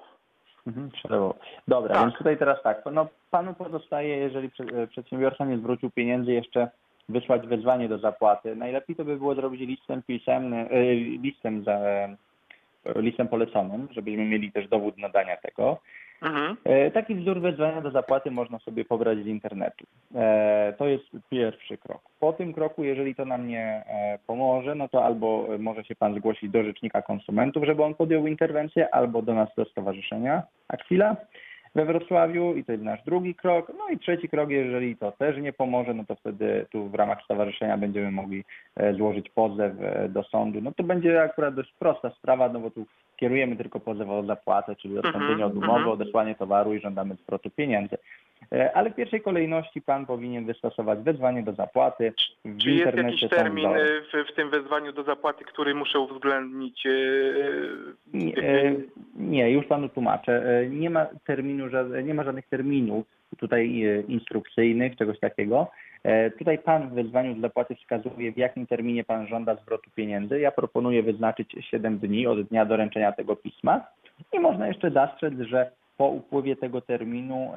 Mhm, 0.68 0.92
przelewowo. 0.92 1.36
Dobra, 1.68 1.94
Tak. 1.96 2.04
więc 2.04 2.18
tutaj 2.18 2.38
teraz 2.38 2.64
tak. 2.64 2.82
No, 2.92 3.08
panu 3.32 3.54
pozostaje, 3.54 4.18
jeżeli 4.18 4.50
prze- 4.50 4.64
e, 4.84 4.88
przedsiębiorca 4.88 5.46
nie 5.46 5.58
zwrócił 5.58 5.92
pieniędzy, 5.92 6.32
jeszcze 6.32 6.70
wysłać 7.10 7.48
wezwanie 7.48 7.90
do 7.90 7.98
zapłaty. 7.98 8.56
Najlepiej 8.56 8.96
to 8.96 9.06
by 9.06 9.18
było 9.18 9.36
zrobić 9.36 9.62
listem 9.62 10.04
pisemnym, 10.04 10.68
e, 10.72 10.94
listem, 10.96 11.64
za, 11.64 11.72
e, 11.72 12.16
listem 12.96 13.28
poleconym, 13.28 13.88
żebyśmy 13.92 14.26
mieli 14.26 14.52
też 14.52 14.68
dowód 14.68 14.98
nadania 14.98 15.38
tego. 15.38 15.78
Mhm. 16.22 16.58
E, 16.64 16.92
Taki 16.92 17.16
wzór 17.16 17.42
wezwania 17.42 17.82
do 17.82 17.92
zapłaty 17.92 18.32
można 18.32 18.60
sobie 18.60 18.86
pobrać 18.86 19.18
z 19.24 19.28
internetu. 19.28 19.86
E, 20.16 20.74
To 20.78 20.88
jest 20.88 21.06
pierwszy 21.30 21.78
krok. 21.78 22.02
Po 22.20 22.34
tym 22.34 22.54
kroku, 22.54 22.84
jeżeli 22.84 23.16
to 23.16 23.26
nam 23.26 23.48
nie 23.48 23.84
e, 23.88 24.20
pomoże, 24.28 24.76
no 24.76 24.88
to 24.88 25.06
albo 25.06 25.48
może 25.60 25.84
się 25.84 25.96
Pan 25.96 26.16
zgłosić 26.16 26.52
do 26.52 26.64
Rzecznika 26.64 27.02
Konsumentów, 27.02 27.64
żeby 27.66 27.84
on 27.84 27.96
podjął 27.96 28.28
interwencję, 28.28 28.96
albo 28.96 29.22
do 29.22 29.34
nas 29.34 29.50
do 29.58 29.66
Stowarzyszenia 29.66 30.44
Akwila 30.68 31.16
we 31.76 31.86
Wrocławiu 31.86 32.56
i 32.56 32.64
to 32.64 32.72
jest 32.72 32.84
nasz 32.84 33.04
drugi 33.04 33.36
krok. 33.36 33.72
No 33.78 33.90
i 33.90 34.00
trzeci 34.00 34.30
krok, 34.30 34.50
jeżeli 34.50 34.96
to 34.98 35.12
też 35.12 35.38
nie 35.38 35.54
pomoże, 35.54 35.94
no 35.94 36.04
to 36.08 36.16
wtedy 36.16 36.66
tu 36.72 36.90
w 36.90 36.96
ramach 36.96 37.24
stowarzyszenia 37.24 37.78
będziemy 37.78 38.12
mogli 38.12 38.44
e, 38.76 38.94
złożyć 38.94 39.30
pozew 39.30 39.74
e, 39.82 40.10
do 40.10 40.24
sądu. 40.24 40.62
No 40.62 40.72
to 40.72 40.84
będzie 40.84 41.22
akurat 41.22 41.56
dość 41.56 41.74
prosta 41.80 42.10
sprawa, 42.10 42.50
no 42.50 42.60
bo 42.60 42.72
tu 42.72 42.86
kierujemy 43.18 43.56
tylko 43.56 43.80
pozew 43.80 44.10
o 44.10 44.24
zapłatę, 44.24 44.76
czyli 44.76 45.00
odstąpienie 45.00 45.46
od 45.46 45.54
Mhm, 45.54 45.58
umowy, 45.58 45.80
mhm. 45.80 45.94
odesłanie 45.94 46.36
towaru 46.36 46.74
i 46.74 46.80
żądamy 46.80 47.16
zwrotu 47.16 47.50
pieniędzy. 47.50 47.98
E, 48.54 48.78
Ale 48.78 48.90
w 48.90 48.96
pierwszej 48.96 49.22
kolejności 49.22 49.82
pan 49.82 50.06
powinien 50.06 50.46
wystosować 50.46 51.00
wezwanie 51.00 51.44
do 51.44 51.54
zapłaty. 51.54 52.14
W 52.46 52.58
Czy 52.58 52.72
jest 52.72 52.98
jakiś 52.98 53.30
termin 53.30 53.66
e, 53.66 53.72
w, 54.02 54.32
w 54.32 54.36
tym 54.36 54.50
wezwaniu 54.50 54.92
do 54.94 55.04
zapłaty, 55.04 55.46
który 55.46 55.76
muszę 55.76 56.00
uwzględnić? 56.00 56.86
e, 56.86 56.92
Nie, 58.14 58.76
nie, 59.16 59.52
już 59.52 59.66
panu 59.66 59.90
tłumaczę. 59.90 60.66
Nie 60.70 60.90
ma 60.90 61.08
terminu, 61.26 61.66
nie 62.04 62.14
ma 62.14 62.24
żadnych 62.24 62.48
terminów 62.48 63.06
tutaj 63.38 63.84
instrukcyjnych, 64.08 64.96
czegoś 64.96 65.20
takiego. 65.20 65.68
Tutaj 66.38 66.58
pan 66.58 66.90
w 66.90 66.94
wezwaniu 66.94 67.36
do 67.36 67.42
zapłaty 67.42 67.76
wskazuje, 67.76 68.32
w 68.32 68.38
jakim 68.38 68.68
terminie 68.68 69.04
pan 69.04 69.28
żąda 69.28 69.56
zwrotu 69.56 69.90
pieniędzy. 69.96 70.40
Ja 70.40 70.52
proponuję 70.52 71.04
wyznaczyć 71.04 71.56
7 71.60 72.00
dni 72.00 72.28
od 72.28 72.42
dnia 72.42 72.66
doręczenia 72.66 73.12
tego 73.12 73.36
pisma 73.36 73.82
i 74.34 74.40
można 74.40 74.68
jeszcze 74.68 74.92
zastrzec, 74.92 75.34
że 75.40 75.72
po 76.00 76.08
upływie 76.08 76.56
tego 76.56 76.82
terminu 76.82 77.52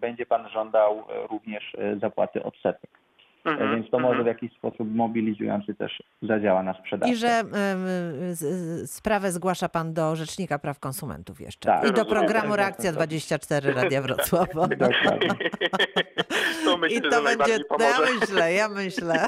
będzie 0.00 0.26
pan 0.26 0.48
żądał 0.48 0.98
e, 0.98 1.26
również 1.26 1.74
e, 1.74 1.98
zapłaty 1.98 2.42
odsetek. 2.42 3.01
Mhm, 3.44 3.76
Więc 3.76 3.90
to 3.90 3.98
może 3.98 4.16
w 4.16 4.18
mhm. 4.20 4.36
jakiś 4.36 4.58
sposób 4.58 4.94
mobilizujący 4.94 5.74
też 5.74 6.02
zadziała 6.22 6.62
na 6.62 6.74
sprzedawcę. 6.74 7.12
I 7.14 7.16
że 7.16 7.42
z- 8.30 8.90
sprawę 8.90 9.32
zgłasza 9.32 9.68
pan 9.68 9.92
do 9.94 10.16
Rzecznika 10.16 10.58
Praw 10.58 10.78
Konsumentów 10.78 11.40
jeszcze. 11.40 11.66
Tak. 11.68 11.78
I 11.84 11.86
do 11.86 11.88
Rozumiem. 12.02 12.06
programu 12.16 12.48
Tak, 12.50 12.56
Reakcja 12.58 12.90
tak, 12.90 12.98
tak. 12.98 13.08
24 13.08 13.72
Radia 13.72 14.02
Wrocław. 14.02 14.48
Dokładnie. 14.54 15.28
to 16.64 16.76
myślę, 16.76 16.98
I 16.98 17.02
to 17.02 17.10
że 17.10 17.22
będzie, 17.22 17.22
najbardziej 17.22 17.58
ja 17.80 18.18
myślę, 18.20 18.52
ja 18.52 18.68
myślę. 18.68 19.26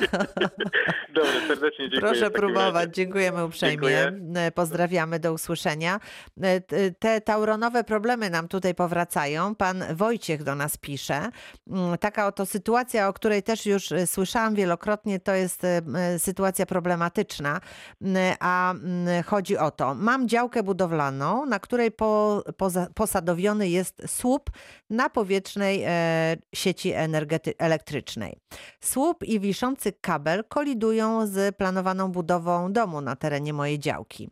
Dobrze, 1.14 1.40
serdecznie 1.48 1.90
dziękuję. 1.90 2.00
Proszę 2.00 2.30
w 2.30 2.32
próbować, 2.32 2.94
dziękujemy 2.94 3.44
uprzejmie. 3.44 3.72
Dziękuję. 3.72 4.12
E, 4.36 4.50
Pozdrawiamy, 4.52 5.18
do 5.20 5.32
usłyszenia. 5.32 6.00
E, 6.42 6.60
Te 6.98 7.20
tauronowe 7.20 7.84
problemy 7.84 8.30
nam 8.30 8.48
tutaj 8.48 8.74
powracają. 8.74 9.54
Pan 9.54 9.84
Wojciech 9.94 10.42
do 10.42 10.54
nas 10.54 10.76
pisze. 10.76 11.20
Mm, 11.70 11.98
Taka 11.98 12.26
oto 12.26 12.46
sytuacja, 12.46 13.08
o 13.08 13.12
której 13.12 13.42
też 13.42 13.66
już 13.66 13.92
e, 13.92 14.03
słyszałam 14.06 14.54
wielokrotnie, 14.54 15.20
to 15.20 15.34
jest 15.34 15.64
e, 15.64 15.76
m, 15.76 15.96
sytuacja 16.18 16.66
problematyczna, 16.66 17.60
a 18.40 18.74
chodzi 19.26 19.58
o 19.58 19.70
to. 19.70 19.94
Mam 19.94 20.28
działkę 20.28 20.62
budowlaną, 20.62 21.46
na 21.46 21.58
której 21.58 21.90
po, 21.90 22.42
poza, 22.56 22.86
posadowiony 22.94 23.68
jest 23.68 24.02
słup 24.06 24.50
na 24.90 25.10
powietrznej 25.10 25.82
e, 25.86 26.36
sieci 26.54 26.92
elektrycznej. 27.58 28.36
Słup 28.80 29.24
i 29.24 29.40
wiszący 29.40 29.92
kabel 29.92 30.44
kolidują 30.48 31.26
z 31.26 31.56
planowaną 31.56 32.12
budową 32.12 32.72
domu 32.72 33.00
na 33.00 33.16
terenie 33.16 33.52
mojej 33.52 33.78
działki. 33.78 34.30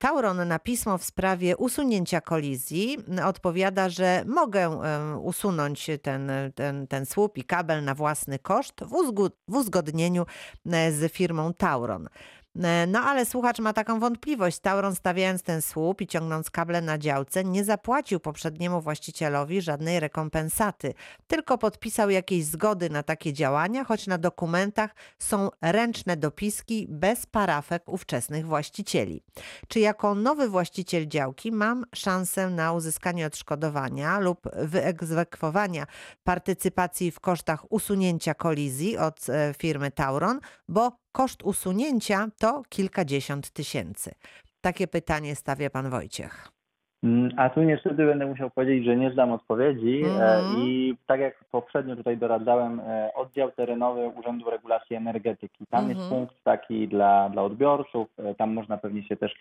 Tauron 0.00 0.48
na 0.48 0.58
pismo 0.58 0.98
w 0.98 1.04
sprawie 1.04 1.56
usunięcia 1.56 2.20
kolizji 2.20 2.98
odpowiada, 3.24 3.88
że 3.88 4.24
mogę 4.26 4.80
usunąć 5.22 5.90
ten, 6.02 6.30
ten, 6.54 6.86
ten 6.86 7.06
słup 7.06 7.38
i 7.38 7.44
kabel 7.44 7.84
na 7.84 7.94
własny 7.94 8.38
koszt 8.38 8.80
w, 8.80 9.22
w 9.48 9.56
uzgodnieniu 9.56 10.26
e, 10.66 10.92
z 10.92 11.12
firmą 11.12 11.54
Tauron. 11.54 12.08
E, 12.56 12.86
No 12.86 13.00
ale 13.00 13.26
słuchacz 13.26 13.58
ma 13.58 13.72
taką 13.72 14.00
wątpliwość. 14.00 14.58
Tauron 14.58 14.94
stawiając 14.94 15.42
ten 15.42 15.62
słup 15.62 16.00
i 16.00 16.06
ciągnąc 16.06 16.50
kable 16.50 16.80
na 16.80 16.98
działce 16.98 17.44
nie 17.44 17.64
zapłacił 17.64 18.20
poprzedniemu 18.20 18.80
właścicielowi 18.80 19.62
żadnej 19.62 20.00
rekompensaty, 20.00 20.94
tylko 21.26 21.58
podpisał 21.58 22.10
jakieś 22.10 22.44
zgody 22.44 22.90
na 22.90 23.02
takie 23.02 23.32
działania, 23.32 23.84
choć 23.84 24.06
na 24.06 24.18
dokumentach 24.18 24.94
są 25.18 25.48
ręczne 25.62 26.16
dopiski 26.16 26.86
bez 26.88 27.26
parafek 27.26 27.88
ówczesnych 27.88 28.46
właścicieli. 28.46 29.22
Czy 29.68 29.80
jako 29.80 30.14
nowy 30.14 30.48
właściciel 30.48 31.06
działki 31.06 31.52
mam 31.52 31.84
szansę 31.94 32.50
na 32.50 32.72
uzyskanie 32.72 33.26
odszkodowania 33.26 34.18
lub 34.18 34.40
wyegzekwowania 34.56 35.86
partycypacji 36.24 37.10
w 37.10 37.20
kosztach 37.20 37.72
usunięcia 37.72 38.34
kolizji 38.34 38.98
od 38.98 39.28
e, 39.28 39.54
firmy 39.58 39.90
Tauron, 39.90 40.40
bo 40.68 40.99
koszt 41.12 41.42
usunięcia 41.42 42.28
to 42.38 42.62
kilkadziesiąt 42.68 43.50
tysięcy. 43.50 44.14
Takie 44.60 44.88
pytanie 44.88 45.36
stawia 45.36 45.70
pan 45.70 45.90
Wojciech. 45.90 46.59
Mm, 47.04 47.30
A 47.36 47.50
tu 47.50 47.62
niestety 47.62 48.06
będę 48.06 48.26
musiał 48.26 48.50
powiedzieć, 48.50 48.84
że 48.84 48.96
nie 48.96 49.10
znam 49.12 49.32
odpowiedzi 49.32 50.02
e, 50.04 50.06
Mhm. 50.08 50.56
i 50.58 50.96
tak 51.06 51.20
jak 51.20 51.44
poprzednio 51.44 51.96
tutaj 51.96 52.16
doradzałem, 52.16 52.80
e, 52.80 53.10
oddział 53.14 53.50
terenowy 53.52 54.08
Urzędu 54.20 54.50
Regulacji 54.50 54.96
Energetyki. 54.96 55.66
Tam 55.70 55.88
jest 55.88 56.00
Mhm. 56.00 56.10
punkt 56.20 56.44
taki 56.44 56.88
dla, 56.88 57.28
dla 57.28 57.42
odbiorców, 57.42 58.08
e, 58.18 58.34
tam 58.34 58.52
można 58.52 58.76
pewnie 58.78 59.02
się 59.02 59.16
też 59.16 59.32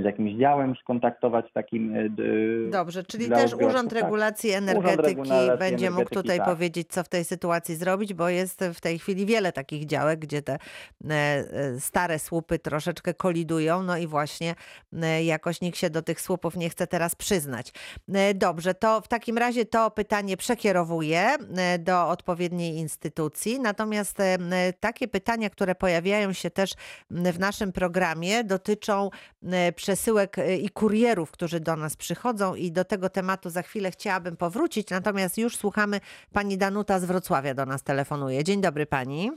z 0.00 0.04
jakimś 0.04 0.32
działem 0.40 0.74
skontaktować 0.76 1.46
takim. 1.52 1.94
Dobrze, 2.70 3.04
czyli 3.04 3.28
też 3.28 3.52
odbiorców, 3.52 3.74
Urząd 3.74 3.90
tak. 3.92 4.02
Regulacji 4.02 4.50
Urząd 4.50 4.68
Energetyki 4.68 5.06
Regulacji 5.08 5.58
będzie 5.58 5.90
mógł 5.90 6.00
Energetyki, 6.00 6.22
tutaj 6.22 6.38
tak. 6.38 6.46
powiedzieć, 6.48 6.88
co 6.88 7.02
w 7.04 7.08
tej 7.08 7.24
sytuacji 7.24 7.74
zrobić, 7.74 8.14
bo 8.14 8.28
jest 8.28 8.64
w 8.74 8.80
tej 8.80 8.98
chwili 8.98 9.26
wiele 9.26 9.52
takich 9.52 9.86
działek, 9.86 10.18
gdzie 10.18 10.42
te 10.42 10.58
stare 11.78 12.18
słupy 12.18 12.58
troszeczkę 12.58 13.14
kolidują, 13.14 13.82
no 13.82 13.96
i 13.96 14.06
właśnie 14.06 14.54
jakoś 15.24 15.60
nikt 15.60 15.78
się 15.78 15.90
do 15.90 16.02
tych 16.02 16.20
słupów 16.20 16.56
nie 16.56 16.68
chce 16.68 16.86
teraz 16.86 17.05
przyznać. 17.14 17.72
E, 18.14 18.34
Dobrze, 18.34 18.74
to 18.74 19.00
w 19.00 19.08
takim 19.08 19.38
razie 19.38 19.64
to 19.64 19.90
pytanie 19.90 20.36
przekierowuję 20.36 21.20
e, 21.20 21.78
do 21.78 22.08
odpowiedniej 22.08 22.74
instytucji, 22.74 23.60
natomiast 23.60 24.20
e, 24.20 24.38
takie 24.80 25.08
pytania, 25.08 25.50
które 25.50 25.74
pojawiają 25.74 26.32
się 26.32 26.50
też 26.50 26.70
w 27.10 27.38
naszym 27.38 27.72
programie, 27.72 28.44
dotyczą 28.44 29.10
przesyłek 29.76 30.36
i 30.60 30.68
kurierów, 30.68 31.30
którzy 31.30 31.60
do 31.60 31.76
nas 31.76 31.96
przychodzą 31.96 32.54
i 32.54 32.72
do 32.72 32.84
tego 32.84 33.08
tematu 33.10 33.50
za 33.50 33.62
chwilę 33.62 33.90
chciałabym 33.90 34.36
powrócić, 34.36 34.90
natomiast 34.90 35.38
już 35.38 35.56
słuchamy, 35.56 36.00
pani 36.32 36.58
Danuta 36.58 37.00
z 37.00 37.04
Wrocławia 37.04 37.54
do 37.54 37.66
nas 37.66 37.82
telefonuje. 37.82 38.44
Dzień 38.44 38.60
dobry 38.60 38.86
pani. 38.86 39.30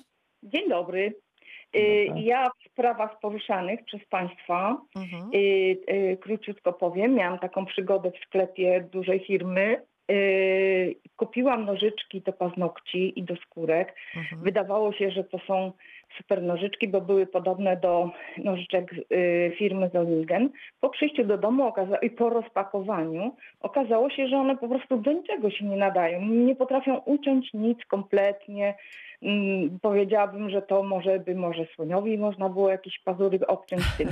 Dzień 0.43 0.69
dobry. 0.69 1.28
Y, 1.75 2.05
Dobry. 2.07 2.21
Ja 2.23 2.49
w 2.49 2.69
sprawach 2.71 3.19
poruszanych 3.19 3.85
przez 3.85 4.05
Państwa, 4.05 4.77
Mhm. 4.95 5.29
y, 5.33 5.37
y, 5.93 6.17
króciutko 6.21 6.73
powiem, 6.73 7.13
miałam 7.15 7.39
taką 7.39 7.65
przygodę 7.65 8.11
w 8.11 8.25
sklepie 8.25 8.81
dużej 8.91 9.19
firmy. 9.19 9.81
Kupiłam 11.15 11.65
nożyczki 11.65 12.21
do 12.21 12.33
paznokci 12.33 13.19
i 13.19 13.23
do 13.23 13.35
skórek. 13.35 13.95
Mhm. 14.15 14.41
Wydawało 14.43 14.93
się, 14.93 15.11
że 15.11 15.23
to 15.23 15.39
są 15.39 15.71
super 16.17 16.43
nożyczki, 16.43 16.87
bo 16.87 17.01
były 17.01 17.27
podobne 17.27 17.77
do 17.77 18.11
nożyczek 18.37 18.93
y, 18.93 19.51
firmy 19.57 19.89
Zolingen. 19.93 20.49
Po 20.79 20.89
przyjściu 20.89 21.23
do 21.23 21.37
domu 21.37 21.73
i 22.01 22.09
po 22.09 22.29
rozpakowaniu 22.29 23.35
okazało 23.59 24.09
się, 24.09 24.27
że 24.27 24.37
one 24.37 24.57
po 24.57 24.67
prostu 24.67 24.97
do 24.97 25.11
niczego 25.11 25.49
się 25.49 25.65
nie 25.65 25.77
nadają. 25.77 26.25
Nie 26.25 26.55
potrafią 26.55 26.97
uciąć 26.97 27.53
nic 27.53 27.85
kompletnie. 27.85 28.75
Mm, 29.21 29.79
powiedziałabym, 29.81 30.49
że 30.49 30.61
to 30.61 30.83
może 30.83 31.19
by 31.19 31.35
może 31.35 31.65
słoniowi 31.75 32.17
można 32.17 32.49
było 32.49 32.69
jakieś 32.69 32.99
pazury 32.99 33.39
obciąć 33.47 33.83
tym. 33.97 34.09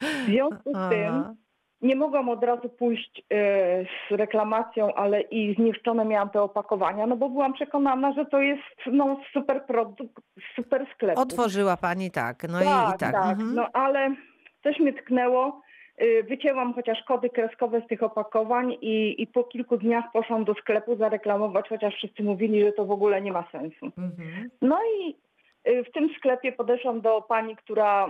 W 0.00 0.26
związku 0.26 0.70
z 0.74 0.88
tym. 0.90 1.36
Nie 1.82 1.96
mogłam 1.96 2.28
od 2.28 2.44
razu 2.44 2.68
pójść 2.68 3.22
e, 3.30 3.84
z 3.84 4.10
reklamacją, 4.10 4.94
ale 4.94 5.20
i 5.20 5.54
zniszczone 5.54 6.04
miałam 6.04 6.30
te 6.30 6.42
opakowania, 6.42 7.06
no 7.06 7.16
bo 7.16 7.28
byłam 7.28 7.52
przekonana, 7.52 8.12
że 8.12 8.26
to 8.26 8.40
jest 8.40 8.62
no, 8.86 9.20
super 9.32 9.64
produkt, 9.66 10.14
super 10.56 10.86
sklep. 10.94 11.18
Otworzyła 11.18 11.76
pani 11.76 12.10
tak, 12.10 12.46
no 12.48 12.58
tak, 12.60 12.92
i, 12.92 12.94
i 12.94 12.98
tak. 12.98 13.14
Mhm. 13.14 13.54
no 13.54 13.68
ale 13.72 14.14
coś 14.62 14.80
mnie 14.80 14.92
tknęło. 14.92 15.60
Y, 16.02 16.22
Wycięłam 16.28 16.74
chociaż 16.74 17.02
kody 17.08 17.30
kreskowe 17.30 17.82
z 17.84 17.88
tych 17.88 18.02
opakowań 18.02 18.76
i, 18.80 19.22
i 19.22 19.26
po 19.26 19.44
kilku 19.44 19.76
dniach 19.76 20.04
poszłam 20.12 20.44
do 20.44 20.54
sklepu 20.54 20.96
zareklamować, 20.96 21.68
chociaż 21.68 21.94
wszyscy 21.94 22.22
mówili, 22.22 22.64
że 22.64 22.72
to 22.72 22.84
w 22.84 22.90
ogóle 22.90 23.22
nie 23.22 23.32
ma 23.32 23.44
sensu. 23.52 23.86
Mhm. 23.98 24.50
No 24.62 24.78
i 24.98 25.16
w 25.64 25.92
tym 25.92 26.10
sklepie 26.18 26.52
podeszłam 26.52 27.00
do 27.00 27.22
pani, 27.22 27.56
która 27.56 28.06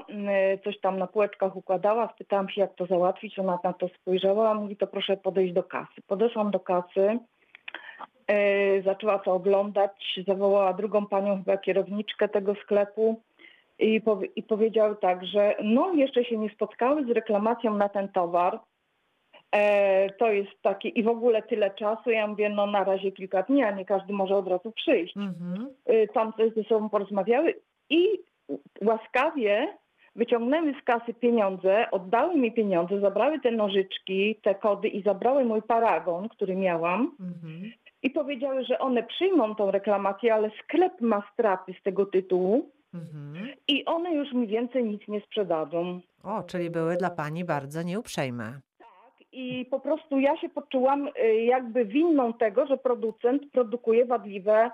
y, 0.55 0.59
coś 0.64 0.80
tam 0.80 0.98
na 0.98 1.07
półeczkach 1.07 1.57
układała. 1.57 2.12
Spytałam 2.14 2.48
się, 2.48 2.61
jak 2.61 2.74
to 2.74 2.86
załatwić. 2.86 3.38
Ona 3.38 3.59
na 3.64 3.72
to 3.72 3.88
spojrzała. 3.88 4.55
Mówi, 4.55 4.76
to 4.76 4.86
proszę 4.86 5.16
podejść 5.16 5.55
do 5.55 5.62
kasy. 5.62 6.03
Podeszłam 6.07 6.51
do 6.51 6.61
kasy. 6.61 7.18
y, 8.30 8.82
Zaczęła 8.84 9.18
to 9.18 9.32
oglądać. 9.32 10.20
Zawołała 10.26 10.72
drugą 10.72 11.07
panią, 11.07 11.36
chyba 11.36 11.57
kierowniczkę 11.57 12.28
tego 12.28 12.55
sklepu. 12.55 13.20
I, 13.78 14.01
powie, 14.01 14.28
I 14.36 14.42
powiedziały 14.42 14.96
tak, 14.96 15.26
że 15.26 15.55
no 15.62 15.92
jeszcze 15.92 16.24
się 16.24 16.38
nie 16.38 16.51
spotkały 16.51 17.05
z 17.05 17.11
reklamacją 17.11 17.76
na 17.76 17.88
ten 17.88 18.09
towar. 18.09 18.61
E, 19.55 20.11
to 20.11 20.32
jest 20.32 20.51
takie 20.62 20.88
i 20.88 21.03
w 21.03 21.09
ogóle 21.09 21.42
tyle 21.42 21.70
czasu. 21.70 22.11
Ja 22.11 22.26
mówię, 22.26 22.48
no 22.48 22.66
na 22.66 22.84
razie 22.84 23.12
kilka 23.12 23.42
dni, 23.42 23.62
a 23.62 23.70
nie 23.70 23.84
każdy 23.84 24.12
może 24.12 24.36
od 24.36 24.48
razu 24.48 24.72
przyjść 24.72 25.16
Mhm. 25.16 25.68
y, 25.90 26.09
tam 26.14 26.32
coś 26.36 26.53
ze 26.55 26.64
sobą 26.64 26.88
porozmawiały 26.88 27.55
i 27.90 28.09
łaskawie 28.84 29.68
wyciągnęły 30.16 30.74
z 30.80 30.84
kasy 30.84 31.14
pieniądze, 31.14 31.86
oddały 31.90 32.36
mi 32.36 32.53
pieniądze, 32.53 33.01
zabrały 33.01 33.40
te 33.40 33.51
nożyczki, 33.51 34.36
te 34.42 34.55
kody 34.55 34.88
i 34.88 35.03
zabrały 35.03 35.44
mój 35.44 35.62
paragon, 35.62 36.28
który 36.28 36.57
miałam 36.57 37.16
Mhm. 37.20 37.72
i 38.03 38.11
powiedziały, 38.11 38.64
że 38.64 38.78
one 38.78 39.03
przyjmą 39.03 39.55
tą 39.55 39.70
reklamację, 39.70 40.34
ale 40.34 40.51
sklep 40.64 41.01
ma 41.01 41.22
straty 41.32 41.74
z 41.80 41.82
tego 41.82 42.07
tytułu 42.07 42.70
Mhm. 42.94 43.48
i 43.68 43.84
one 43.84 44.14
już 44.14 44.32
mi 44.32 44.46
więcej 44.46 44.84
nic 44.84 45.09
nie 45.09 45.20
sprzedadzą. 45.20 46.01
O, 46.24 46.42
czyli 46.42 46.70
były 46.70 46.96
dla 46.96 47.11
pani 47.11 47.44
bardzo 47.44 47.82
nieuprzejme. 47.82 48.61
I 49.33 49.66
po 49.70 49.81
prostu 49.81 50.18
ja 50.18 50.37
się 50.37 50.49
poczułam 50.49 51.09
y, 51.09 51.35
jakby 51.35 51.85
winną 51.85 52.33
tego, 52.33 52.66
że 52.66 52.76
producent 52.76 53.51
produkuje 53.53 54.05
wadliwe 54.05 54.70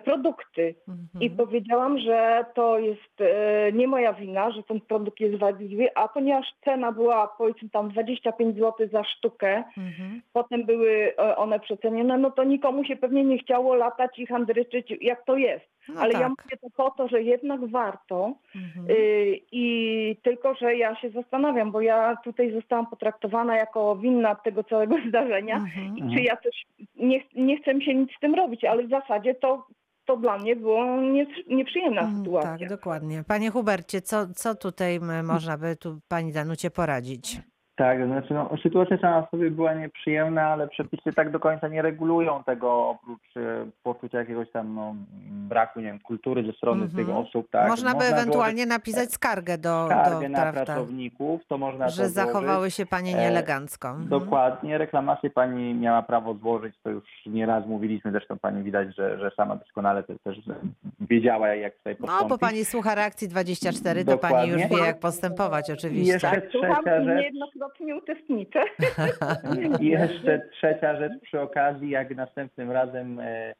produkty. 0.00 0.74
I 1.20 1.26
Mhm. 1.26 1.36
powiedziałam, 1.36 1.98
że 1.98 2.44
to 2.54 2.78
jest 2.78 3.20
e, 3.20 3.72
nie 3.72 3.88
moja 3.88 4.12
wina, 4.12 4.50
że 4.50 4.62
ten 4.62 4.80
produkt 4.80 5.20
jest 5.20 5.36
wadliwy, 5.38 5.88
a 5.94 6.08
ponieważ 6.08 6.46
cena 6.64 6.92
była 6.92 7.28
powiedzmy 7.38 7.68
tam 7.70 7.88
25 7.88 8.56
zł 8.56 8.88
za 8.92 9.04
sztukę, 9.04 9.64
Mhm. 9.78 10.22
potem 10.32 10.64
były 10.64 11.12
e, 11.18 11.36
one 11.36 11.60
przecenione, 11.60 12.18
no 12.18 12.30
to 12.30 12.44
nikomu 12.44 12.84
się 12.84 12.96
pewnie 12.96 13.24
nie 13.24 13.38
chciało 13.38 13.74
latać 13.74 14.18
i 14.18 14.26
handryczeć 14.26 14.92
jak 15.00 15.24
to 15.24 15.36
jest. 15.36 15.72
No 15.88 16.00
Ale 16.00 16.12
tak. 16.12 16.20
ja 16.22 16.28
mówię 16.28 16.56
to 16.60 16.66
po 16.76 16.90
to, 16.90 17.08
że 17.08 17.22
jednak 17.22 17.66
warto 17.66 18.34
Mhm. 18.56 18.86
y, 18.90 19.38
i 19.52 20.16
tylko, 20.22 20.54
że 20.54 20.76
ja 20.76 20.96
się 20.96 21.10
zastanawiam, 21.10 21.70
bo 21.72 21.80
ja 21.80 22.16
tutaj 22.24 22.52
zostałam 22.52 22.86
potraktowana 22.86 23.56
jako 23.56 23.96
winna 23.96 24.34
tego 24.34 24.64
całego 24.64 24.96
zdarzenia 25.08 25.56
Mhm. 25.56 25.98
i 25.98 26.14
czy 26.16 26.22
ja 26.22 26.36
też 26.36 26.64
nie, 26.96 27.20
nie 27.34 27.56
chcę 27.56 27.80
się 27.80 27.94
nic 27.94 28.10
z 28.16 28.20
tym 28.20 28.34
robić, 28.34 28.64
ale 28.64 28.82
w 28.82 28.90
zasadzie 28.90 29.34
to, 29.34 29.66
to 30.12 30.16
dla 30.16 30.38
mnie 30.38 30.56
było 30.56 31.00
nie, 31.00 31.26
nieprzyjemna 31.48 32.00
Mm, 32.00 32.16
sytuacja. 32.18 32.58
Tak, 32.58 32.68
dokładnie. 32.68 33.24
Panie 33.26 33.50
Hubercie, 33.50 34.02
co, 34.02 34.26
co 34.34 34.54
tutaj 34.54 35.00
można 35.22 35.58
by 35.58 35.76
tu 35.76 36.00
pani 36.08 36.32
Danucie 36.32 36.70
poradzić? 36.70 37.40
Tak, 37.76 38.06
znaczy 38.06 38.34
no, 38.34 38.50
sytuacja 38.62 38.98
sama 38.98 39.22
w 39.22 39.30
sobie 39.30 39.50
była 39.50 39.74
nieprzyjemna, 39.74 40.42
ale 40.42 40.68
przepisy 40.68 41.12
tak 41.12 41.30
do 41.30 41.40
końca 41.40 41.68
nie 41.68 41.82
regulują 41.82 42.44
tego 42.44 42.88
oprócz 42.88 43.36
e, 43.36 43.66
poczucia 43.82 44.18
jakiegoś 44.18 44.50
tam 44.50 44.74
no, 44.74 44.94
braku, 45.30 45.80
nie 45.80 45.86
wiem, 45.86 45.98
kultury 46.00 46.42
ze 46.46 46.52
strony 46.52 46.82
Mhm. 46.84 47.06
tych 47.06 47.16
osób. 47.16 47.50
Tak. 47.50 47.68
Można 47.68 47.90
by 47.94 47.96
złożyć 48.04 48.12
ewentualnie 48.12 48.66
napisać 48.66 49.12
skargę 49.12 49.58
do, 49.58 49.86
skargę 49.86 50.20
do 50.22 50.28
na 50.28 50.40
prawda, 50.42 50.64
pracowników, 50.64 51.40
to 51.48 51.58
można 51.58 51.88
że 51.88 52.02
to 52.02 52.08
zachowały 52.08 52.44
złożyć. 52.58 52.74
się 52.74 52.86
panie 52.86 53.16
E, 53.16 53.20
nieelegancko. 53.20 53.88
Mhm. 53.88 54.08
Dokładnie, 54.08 54.78
reklamację 54.78 55.30
pani 55.30 55.74
miała 55.74 56.02
prawo 56.02 56.34
złożyć, 56.34 56.74
to 56.82 56.90
już 56.90 57.04
nieraz 57.26 57.66
mówiliśmy, 57.66 58.10
zresztą 58.10 58.38
pani 58.38 58.62
widać, 58.62 58.96
że, 58.96 59.18
że 59.18 59.30
sama 59.36 59.56
doskonale 59.56 60.02
to 60.02 60.12
też 60.24 60.38
wiedziała, 61.00 61.48
jak 61.54 61.74
tutaj 61.76 61.96
No, 62.00 62.06
postąpić. 62.06 62.28
bo 62.28 62.38
pani 62.38 62.64
słucha 62.64 62.94
reakcji 62.94 63.28
24, 63.28 64.04
to 64.04 64.18
pani 64.18 64.48
już 64.48 64.60
Dokładnie. 64.62 64.76
wie, 64.82 64.86
jak 64.86 65.00
postępować 65.00 65.68
I 65.68 65.72
oczywiście. 65.72 66.12
jeszcze 66.12 66.30
Tak, 66.30 66.42
słucham 66.52 66.74
trzecia 66.74 66.96
i 67.02 67.04
rzecz, 67.04 67.16
niejednokrotnie 67.18 67.61
uczestniczę. 67.96 68.60
I 69.80 69.86
jeszcze 69.86 70.42
trzecia 70.52 70.96
rzecz 70.96 71.12
przy 71.22 71.40
okazji, 71.40 71.90
jak 71.90 72.16
następnym 72.16 72.70
razem 72.70 73.20
e, 73.20 73.54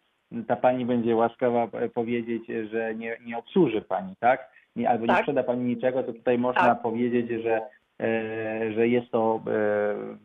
ta 0.46 0.56
pani 0.56 0.86
będzie 0.86 1.16
łaskawa 1.16 1.68
e, 1.72 1.88
powiedzieć, 1.88 2.42
że 2.70 2.94
nie, 2.94 3.16
nie 3.26 3.38
obsłuży 3.38 3.82
pani, 3.82 4.16
tak? 4.20 4.50
Nie, 4.76 4.90
albo 4.90 5.02
nie 5.02 5.08
Tak. 5.12 5.20
sprzeda 5.20 5.42
pani 5.42 5.64
niczego, 5.64 6.02
to 6.02 6.12
tutaj 6.12 6.38
można 6.38 6.74
Tak. 6.74 6.82
powiedzieć, 6.82 7.42
że, 7.42 7.60
e, 8.00 8.72
że 8.72 8.88
jest 8.88 9.10
to 9.10 9.40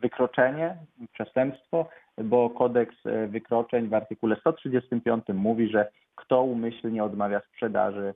wykroczenie, 0.00 0.76
przestępstwo, 1.12 1.88
bo 2.18 2.50
kodeks 2.50 2.96
wykroczeń 3.28 3.88
w 3.88 3.94
artykule 3.94 4.36
135 4.40 5.24
mówi, 5.34 5.68
że 5.68 5.88
kto 6.14 6.42
umyślnie 6.42 7.04
odmawia 7.04 7.40
sprzedaży 7.40 8.14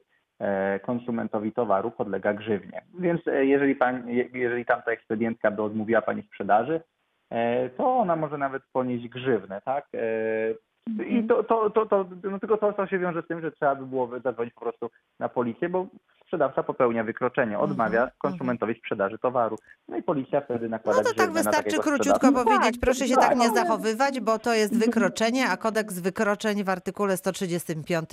konsumentowi 0.83 1.53
towaru 1.53 1.91
podlega 1.91 2.35
grzywnie. 2.35 2.83
Więc 2.99 3.29
e, 3.29 3.45
jeżeli, 3.47 3.75
pani, 3.77 4.17
je- 4.17 4.29
jeżeli 4.35 4.65
tamta 4.65 4.91
ekspedientka 4.91 5.51
by 5.51 5.63
odmówiła 5.63 6.03
pani 6.03 6.23
sprzedaży, 6.23 6.81
e, 7.31 7.69
to 7.71 7.97
ona 7.99 8.17
może 8.17 8.39
nawet 8.39 8.63
ponieść 8.73 9.09
grzywnę, 9.09 9.61
tak? 9.65 9.87
I 10.89 11.27
to, 11.29 11.45
to, 11.45 11.71
to, 11.71 11.87
to 11.87 12.07
no 12.31 12.39
tylko 12.39 12.57
to, 12.57 12.73
to 12.73 12.87
się 12.87 12.99
wiąże 12.99 13.23
z 13.23 13.27
tym, 13.27 13.41
że 13.41 13.53
trzeba 13.53 13.75
by 13.75 13.87
było 13.87 14.21
zadzwonić 14.25 14.55
po 14.55 14.61
prostu 14.61 14.91
na 15.19 15.29
policję, 15.29 15.69
bo 15.69 15.87
sprzedawca 16.33 16.63
popełnia 16.63 17.05
wykroczenie, 17.05 17.59
odmawia 17.59 18.03
Mhm, 18.03 18.11
konsumentowi 18.19 18.75
sprzedaży 18.79 19.19
towaru. 19.19 19.57
No 19.89 19.97
i 19.97 20.03
policja 20.03 20.41
wtedy 20.41 20.69
nakłada 20.69 21.03
No 21.03 21.09
to 21.09 21.15
tak 21.15 21.31
wystarczy 21.31 21.79
króciutko 21.79 22.15
sprzedawcę. 22.17 22.45
powiedzieć, 22.45 22.73
Tak, 22.73 22.81
proszę 22.81 23.09
się 23.09 23.15
tak, 23.15 23.29
tak 23.29 23.39
nie 23.39 23.51
zachowywać, 23.51 24.21
bo 24.21 24.39
to 24.39 24.55
jest 24.55 24.79
wykroczenie, 24.79 25.49
a 25.49 25.57
kodeks 25.57 25.99
wykroczeń 25.99 26.65
w 26.65 26.69
artykule 26.69 27.17
135 27.17 28.09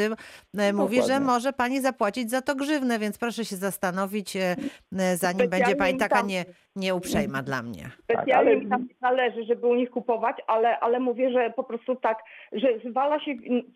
e, 0.57 0.73
mówi, 0.73 1.03
że 1.03 1.19
może 1.19 1.53
pani 1.53 1.81
zapłacić 1.81 2.29
za 2.29 2.41
to 2.41 2.55
grzywnę, 2.55 2.99
więc 2.99 3.17
proszę 3.17 3.45
się 3.45 3.55
zastanowić, 3.55 4.35
e, 4.35 4.55
e, 4.97 5.17
zanim 5.17 5.49
będzie 5.49 5.75
pani 5.75 5.97
taka 5.97 6.21
nie, 6.21 6.45
nieuprzejma 6.75 7.41
dla 7.43 7.61
mnie. 7.61 7.89
Specjalnie 8.03 8.51
ale- 8.51 8.55
mi 8.59 8.69
tam 8.69 8.81
nie 8.81 8.95
zależy, 9.01 9.43
żeby 9.45 9.67
u 9.67 9.75
nich 9.75 9.89
kupować, 9.91 10.37
ale, 10.47 10.79
ale 10.79 10.99
mówię, 10.99 11.31
że 11.31 11.53
po 11.55 11.63
prostu 11.63 11.95
tak, 11.95 12.17
że 12.51 12.67
zwala 12.89 13.19
się 13.19 13.31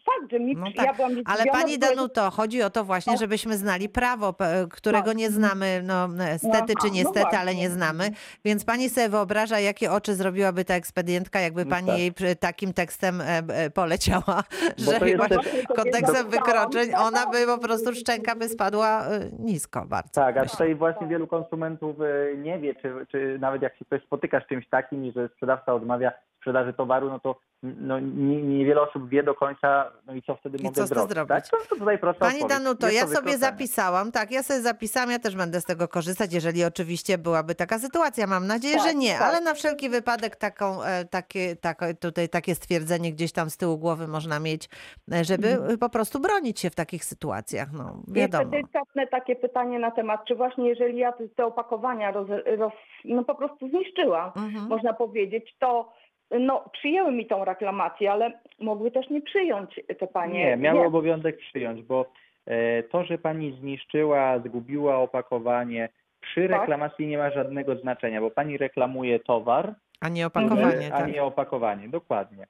fakt, 0.06 0.32
że 0.32 0.40
mi 0.40 0.56
No 0.56 0.68
ja 0.76 0.86
tak, 0.86 0.96
byłam 0.96 1.12
ale 1.26 1.46
pani 1.46 1.80
Danuto, 1.80 2.32
chodzi 2.32 2.62
o 2.64 2.70
to 2.70 2.84
właśnie, 2.84 3.14
No. 3.14 3.20
żebyśmy 3.20 3.58
znali 3.58 3.90
prawo, 3.90 4.36
którego 4.72 5.14
nie 5.14 5.30
znamy, 5.30 5.82
no 5.84 6.08
stety 6.38 6.74
czy 6.82 6.88
no 6.88 6.94
niestety, 6.94 7.38
ale 7.38 7.56
nie 7.56 7.70
znamy. 7.70 8.10
Więc 8.46 8.66
pani 8.66 8.90
sobie 8.90 9.10
wyobraża, 9.10 9.60
jakie 9.60 9.92
oczy 9.92 10.16
zrobiłaby 10.16 10.66
ta 10.66 10.74
ekspedientka, 10.76 11.40
jakby 11.40 11.66
No 11.66 11.72
pani 11.72 11.88
tak. 11.88 11.98
jej 12.00 12.12
takim 12.40 12.74
tekstem 12.74 13.22
e, 13.22 13.70
poleciała, 13.70 14.44
Bo 14.86 14.92
że 14.92 15.00
właśnie 15.00 15.18
też- 15.18 15.68
kontekstem 15.76 16.30
wykroczeń, 16.30 16.92
tak. 16.92 17.02
ona 17.02 17.26
by 17.30 17.46
po 17.46 17.58
prostu 17.58 17.94
szczęka 17.96 18.36
by 18.36 18.50
spadła 18.50 19.06
e, 19.06 19.20
nisko 19.40 19.86
bardzo. 19.86 20.10
Tak, 20.14 20.38
a 20.38 20.46
tutaj 20.46 20.76
właśnie 20.76 21.08
wielu 21.08 21.28
konsumentów 21.28 21.96
e, 22.02 22.38
nie 22.38 22.60
wie, 22.60 22.76
czy, 22.76 22.93
czy 23.12 23.38
nawet 23.40 23.62
jak 23.62 23.78
się 23.78 23.86
ktoś 23.86 24.04
spotyka 24.04 24.42
z 24.42 24.48
czymś 24.48 24.70
takim, 24.70 25.12
że 25.12 25.30
sprzedawca 25.30 25.74
odmawia 25.74 26.12
sprzedaży 26.44 26.74
towaru, 26.74 27.10
no 27.10 27.20
to 27.20 27.36
no, 27.64 28.00
nie- 28.00 28.42
niewiele 28.44 28.82
osób 28.82 29.10
wie 29.10 29.24
do 29.24 29.34
końca, 29.36 29.92
no 30.06 30.14
i 30.16 30.22
co 30.22 30.36
wtedy 30.36 30.58
I 30.58 30.64
mogę 30.64 30.76
co 30.76 30.88
zrobić. 30.88 31.12
zrobić? 31.14 31.30
Tak? 31.30 31.48
To, 31.48 31.58
to 31.70 31.76
tutaj 31.76 31.98
prosta 31.98 32.20
Pani 32.26 32.42
odpowiedź. 32.42 32.58
Danuto, 32.64 32.88
Jest 32.88 32.98
ja 33.00 33.06
to 33.08 33.22
sobie 33.22 33.38
zapisałam, 33.38 34.12
tak, 34.12 34.32
ja 34.32 34.44
sobie 34.44 34.62
zapisałam, 34.62 35.12
ja 35.12 35.20
też 35.20 35.36
będę 35.36 35.62
z 35.62 35.66
tego 35.66 35.88
korzystać, 35.88 36.34
jeżeli 36.34 36.64
oczywiście 36.66 37.18
byłaby 37.18 37.56
taka 37.56 37.80
sytuacja. 37.80 38.28
Mam 38.28 38.48
nadzieję, 38.48 38.80
że 38.80 38.86
Tak, 38.86 38.96
nie, 38.96 39.14
tak. 39.14 39.22
ale 39.22 39.42
na 39.42 39.54
wszelki 39.54 39.90
wypadek 39.90 40.36
taką, 40.36 40.84
e, 40.84 41.06
takie, 41.06 41.56
takie, 41.56 41.94
tutaj 41.94 42.30
takie 42.30 42.56
stwierdzenie 42.56 43.12
gdzieś 43.12 43.32
tam 43.32 43.50
z 43.50 43.58
tyłu 43.58 43.78
głowy 43.78 44.08
można 44.08 44.40
mieć, 44.40 44.70
e, 45.14 45.24
żeby 45.24 45.48
e, 45.48 45.78
po 45.78 45.90
prostu 45.90 46.20
bronić 46.20 46.60
się 46.60 46.70
w 46.70 46.76
takich 46.76 47.06
sytuacjach, 47.06 47.72
no 47.74 47.84
wiadomo. 48.08 48.44
Jeszcze 48.44 48.52
delikatne 48.52 49.08
takie 49.08 49.36
pytanie 49.36 49.80
na 49.80 49.92
temat, 49.92 50.26
czy 50.28 50.36
właśnie 50.36 50.70
jeżeli 50.70 50.98
ja 50.98 51.12
te- 51.12 51.28
te 51.30 51.46
opakowania 51.46 52.12
roz, 52.12 52.28
roz, 52.58 52.74
no 53.06 53.24
po 53.24 53.36
prostu 53.36 53.70
zniszczyłam, 53.70 54.32
Mhm. 54.36 54.68
można 54.68 54.94
powiedzieć, 54.94 55.56
to 55.60 55.94
no, 56.32 56.66
przyjęły 56.74 57.12
mi 57.12 57.26
tą 57.28 57.46
reklamację, 57.46 58.12
ale 58.12 58.32
mogły 58.60 58.92
też 58.92 59.10
nie 59.10 59.22
przyjąć 59.22 59.80
te 60.00 60.08
panie. 60.08 60.40
Nie, 60.40 60.58
miały 60.58 60.80
Nie. 60.80 60.86
obowiązek 60.88 61.38
przyjąć, 61.38 61.82
bo 61.82 62.06
e, 62.46 62.84
to, 62.84 63.04
że 63.04 63.18
pani 63.18 63.58
zniszczyła, 63.60 64.40
zgubiła 64.40 64.98
opakowanie, 64.98 65.90
przy 66.22 66.50
Tak. 66.50 66.60
reklamacji 66.60 67.08
nie 67.08 67.18
ma 67.18 67.32
żadnego 67.32 67.76
znaczenia, 67.76 68.22
bo 68.22 68.32
pani 68.32 68.58
reklamuje 68.58 69.20
towar, 69.20 69.74
A 70.02 70.10
nie 70.10 70.28
opakowanie, 70.28 70.88
e, 70.88 70.94
a 70.94 70.98
tak. 70.98 71.14
nie 71.14 71.24
opakowanie. 71.24 71.90
Dokładnie. 71.90 72.48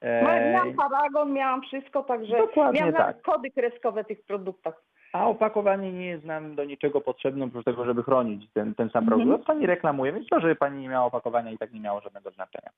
E, 0.00 0.52
Miałam 0.52 0.74
paragon, 0.74 1.32
miałam 1.32 1.62
wszystko, 1.62 2.02
także 2.02 2.38
Dokładnie 2.38 2.80
miałam 2.80 2.94
tak. 2.94 3.22
kody 3.22 3.50
kreskowe 3.50 4.04
tych 4.04 4.24
produktach. 4.24 4.82
A 5.14 5.26
opakowanie 5.26 5.92
nie 5.92 6.06
jest 6.06 6.24
nam 6.24 6.54
do 6.54 6.64
niczego 6.64 7.00
potrzebne, 7.00 7.44
oprócz 7.44 7.64
tego, 7.64 7.84
żeby 7.84 8.02
chronić 8.02 8.50
ten, 8.54 8.74
ten 8.74 8.90
sam 8.90 9.04
Mhm. 9.04 9.20
produkt. 9.22 9.46
Pani 9.46 9.66
reklamuje, 9.66 10.12
więc 10.12 10.28
to, 10.28 10.40
że 10.40 10.56
pani 10.56 10.80
nie 10.82 10.88
miała 10.88 11.06
opakowania 11.06 11.50
i 11.50 11.58
tak 11.58 11.72
nie 11.72 11.80
miało 11.80 12.00
żadnego 12.00 12.30
znaczenia. 12.30 12.70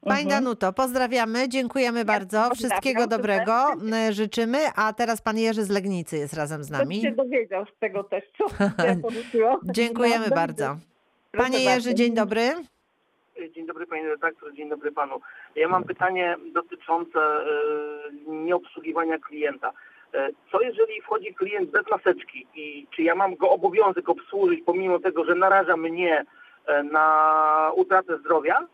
Pani 0.00 0.22
Mhm. 0.22 0.44
Danuto, 0.44 0.72
pozdrawiamy, 0.72 1.48
dziękujemy 1.48 2.04
bardzo, 2.04 2.38
pozdrawiam, 2.38 2.54
wszystkiego 2.54 3.06
dobrego 3.06 3.52
życzymy, 4.10 4.58
a 4.76 4.92
teraz 4.92 5.22
pan 5.22 5.38
Jerzy 5.38 5.64
z 5.64 5.70
Legnicy 5.70 6.16
jest 6.16 6.34
razem 6.34 6.64
z 6.64 6.68
Ktoś 6.68 6.78
nami. 6.78 7.00
się 7.00 7.12
dowiedział 7.12 7.64
z 7.66 7.78
tego 7.78 8.04
też, 8.04 8.24
co 8.38 8.44
ja. 9.38 9.56
Dziękujemy 9.64 10.26
No, 10.30 10.36
bardzo. 10.36 10.64
Proszę 10.64 11.50
Panie 11.50 11.64
bardzo. 11.64 11.70
Jerzy, 11.70 11.94
dzień 11.94 12.14
dobry. 12.14 12.40
Dzień 13.54 13.66
dobry 13.66 13.86
panie 13.86 14.08
redaktor, 14.08 14.54
dzień 14.54 14.68
dobry 14.68 14.92
panu. 14.92 15.20
Ja 15.56 15.68
mam 15.68 15.84
pytanie 15.84 16.36
dotyczące 16.52 17.18
e, 17.20 17.44
nieobsługiwania 18.26 19.18
klienta. 19.18 19.72
E, 20.14 20.28
Co 20.52 20.60
jeżeli 20.60 21.00
wchodzi 21.00 21.34
klient 21.34 21.70
bez 21.70 21.90
maseczki 21.90 22.46
i 22.54 22.86
czy 22.90 23.02
ja 23.02 23.14
mam 23.14 23.36
go 23.36 23.50
obowiązek 23.50 24.08
obsłużyć 24.08 24.60
pomimo 24.66 24.98
tego, 24.98 25.24
że 25.24 25.34
naraża 25.34 25.76
mnie 25.76 26.24
e, 26.66 26.82
na 26.82 27.70
utratę 27.76 28.18
zdrowia? 28.18 28.66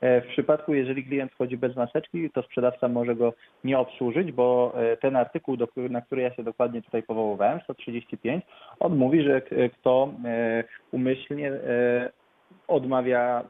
E, 0.00 0.20
W 0.20 0.26
przypadku, 0.26 0.74
jeżeli 0.74 1.04
klient 1.04 1.32
wchodzi 1.32 1.56
bez 1.56 1.76
maseczki, 1.76 2.30
to 2.30 2.42
sprzedawca 2.42 2.88
może 2.88 3.14
go 3.14 3.32
nie 3.64 3.78
obsłużyć, 3.78 4.32
bo 4.32 4.74
ten 5.00 5.16
artykuł, 5.16 5.56
na 5.90 6.00
który 6.00 6.22
ja 6.22 6.34
się 6.34 6.42
dokładnie 6.42 6.82
tutaj 6.82 7.02
powoływałem, 7.02 7.60
135, 7.60 8.44
on 8.80 8.96
mówi, 8.96 9.22
że 9.22 9.42
kto 9.72 10.12
umyślnie 10.92 11.52
odmawia, 12.68 13.44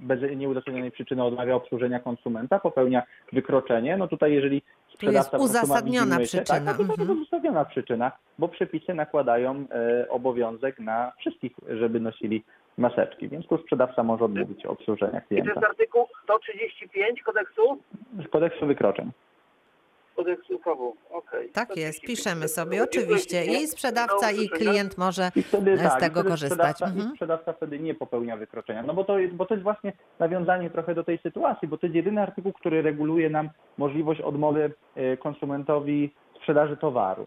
bez 0.00 0.36
nieuzasadnionej 0.36 0.90
przyczyny 0.90 1.24
odmawia 1.24 1.54
obsłużenia 1.54 2.00
konsumenta, 2.00 2.58
popełnia 2.58 3.02
wykroczenie. 3.32 3.96
No 3.96 4.08
tutaj 4.08 4.32
jeżeli 4.32 4.62
sprzedawca 4.88 5.38
ma 5.38 5.44
uzasadniona 5.44 6.16
Tak, 6.46 6.64
no 6.64 6.72
to 6.72 6.78
to 6.78 6.84
przyczyna. 6.84 6.98
jest 6.98 7.10
uzasadniona 7.10 7.64
przyczyna, 7.64 8.12
bo 8.38 8.48
przepisy 8.48 8.94
nakładają 8.94 9.64
e, 9.70 10.08
obowiązek 10.08 10.78
na 10.80 11.12
wszystkich, 11.18 11.52
żeby 11.68 12.00
nosili 12.00 12.44
maseczki, 12.78 13.28
więc 13.28 13.46
tu 13.46 13.58
sprzedawca 13.58 14.02
może 14.02 14.24
odmówić 14.24 14.66
obsłużenia 14.66 15.18
I 15.18 15.22
to 15.22 15.28
klienta. 15.28 15.50
jest 15.50 15.64
artykuł 15.66 16.06
135 16.24 17.22
kodeksu? 17.22 17.78
Z 18.26 18.28
kodeksu 18.28 18.66
wykroczeń. 18.66 19.10
Kodeksu 20.16 20.58
KW, 20.58 20.96
okej. 21.10 21.48
Tak 21.50 21.76
jest, 21.76 21.98
135. 21.98 22.06
piszemy 22.06 22.48
sobie, 22.48 22.82
oczywiście. 22.82 23.44
I 23.44 23.66
sprzedawca, 23.66 24.30
i 24.30 24.48
klient 24.48 24.98
może 24.98 25.30
I 25.36 25.42
wtedy 25.42 25.76
z 25.76 25.82
tak, 25.82 26.00
tego 26.00 26.20
wtedy 26.20 26.30
korzystać. 26.30 26.76
Sprzedawca, 26.76 26.86
Mhm. 26.86 27.10
Sprzedawca 27.14 27.52
wtedy 27.52 27.78
nie 27.78 27.94
popełnia 27.94 28.36
wykroczenia. 28.36 28.82
No 28.82 28.94
bo 28.94 29.04
to, 29.04 29.18
jest, 29.18 29.34
bo 29.34 29.46
to 29.46 29.54
jest 29.54 29.64
właśnie 29.64 29.92
nawiązanie 30.18 30.70
trochę 30.70 30.94
do 30.94 31.04
tej 31.04 31.18
sytuacji, 31.18 31.68
bo 31.68 31.78
to 31.78 31.86
jest 31.86 31.96
jedyny 31.96 32.22
artykuł, 32.22 32.52
który 32.52 32.82
reguluje 32.82 33.30
nam 33.30 33.50
możliwość 33.78 34.20
odmowy 34.20 34.72
e, 34.94 35.16
konsumentowi 35.16 36.14
sprzedaży 36.36 36.76
towaru. 36.76 37.26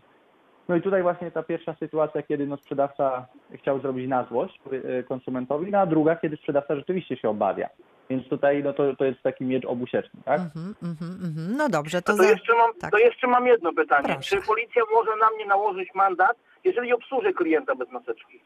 No 0.70 0.76
i 0.76 0.82
tutaj 0.82 1.02
właśnie 1.02 1.32
ta 1.32 1.44
pierwsza 1.44 1.76
sytuacja, 1.80 2.24
kiedy 2.24 2.48
no 2.48 2.58
sprzedawca 2.58 3.28
chciał 3.54 3.80
zrobić 3.80 4.10
na 4.10 4.24
złość 4.24 4.60
e, 5.00 5.04
konsumentowi, 5.04 5.72
no 5.72 5.78
a 5.78 5.86
druga, 5.86 6.16
kiedy 6.16 6.38
sprzedawca 6.38 6.76
rzeczywiście 6.76 7.18
się 7.18 7.30
obawia. 7.30 7.70
Więc 8.10 8.28
tutaj 8.30 8.64
no 8.64 8.74
to, 8.74 8.96
to 8.96 9.06
jest 9.06 9.22
taki 9.24 9.44
miecz 9.46 9.66
obusieczny, 9.66 10.20
tak? 10.26 10.40
Mhm, 10.42 10.76
mhm, 10.84 11.12
mhm. 11.12 11.58
No 11.58 11.70
dobrze, 11.70 12.02
to 12.02 12.12
To, 12.12 12.18
za... 12.18 12.30
jeszcze 12.30 12.54
mam, 12.56 12.72
tak. 12.82 12.92
to 12.92 12.98
jeszcze 12.98 13.28
mam 13.28 13.48
jedno 13.48 13.74
pytanie. 13.74 14.08
Proszę. 14.14 14.36
Czy 14.42 14.48
policja 14.48 14.82
może 14.94 15.12
na 15.16 15.30
mnie 15.36 15.46
nałożyć 15.46 15.90
mandat, 15.96 16.38
jeżeli 16.64 16.94
obsłużę 16.94 17.34
klienta 17.34 17.76
bez 17.76 17.92
maseczki? 17.92 18.40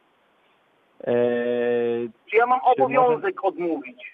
E, 1.02 1.14
Czy 2.30 2.38
ja 2.38 2.46
mam 2.46 2.60
Czy 2.60 2.66
może- 2.66 2.84
obowiązek 3.00 3.44
odmówić? 3.46 4.14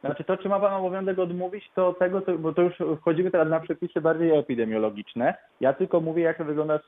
Znaczy 0.00 0.24
to, 0.24 0.36
czy 0.36 0.48
ma 0.48 0.60
Pan 0.60 0.74
obowiązek 0.74 1.18
odmówić, 1.18 1.70
to 1.74 1.92
tego, 1.92 2.20
to, 2.20 2.38
bo 2.38 2.52
to 2.52 2.62
już 2.62 2.74
wchodzimy 3.00 3.30
teraz 3.30 3.48
na 3.48 3.60
przepisy 3.60 4.00
bardziej 4.00 4.38
epidemiologiczne. 4.38 5.34
Ja 5.60 5.72
tylko 5.72 6.00
mówię, 6.00 6.22
jak 6.22 6.38
to 6.38 6.44
wygląda 6.44 6.78
z, 6.78 6.82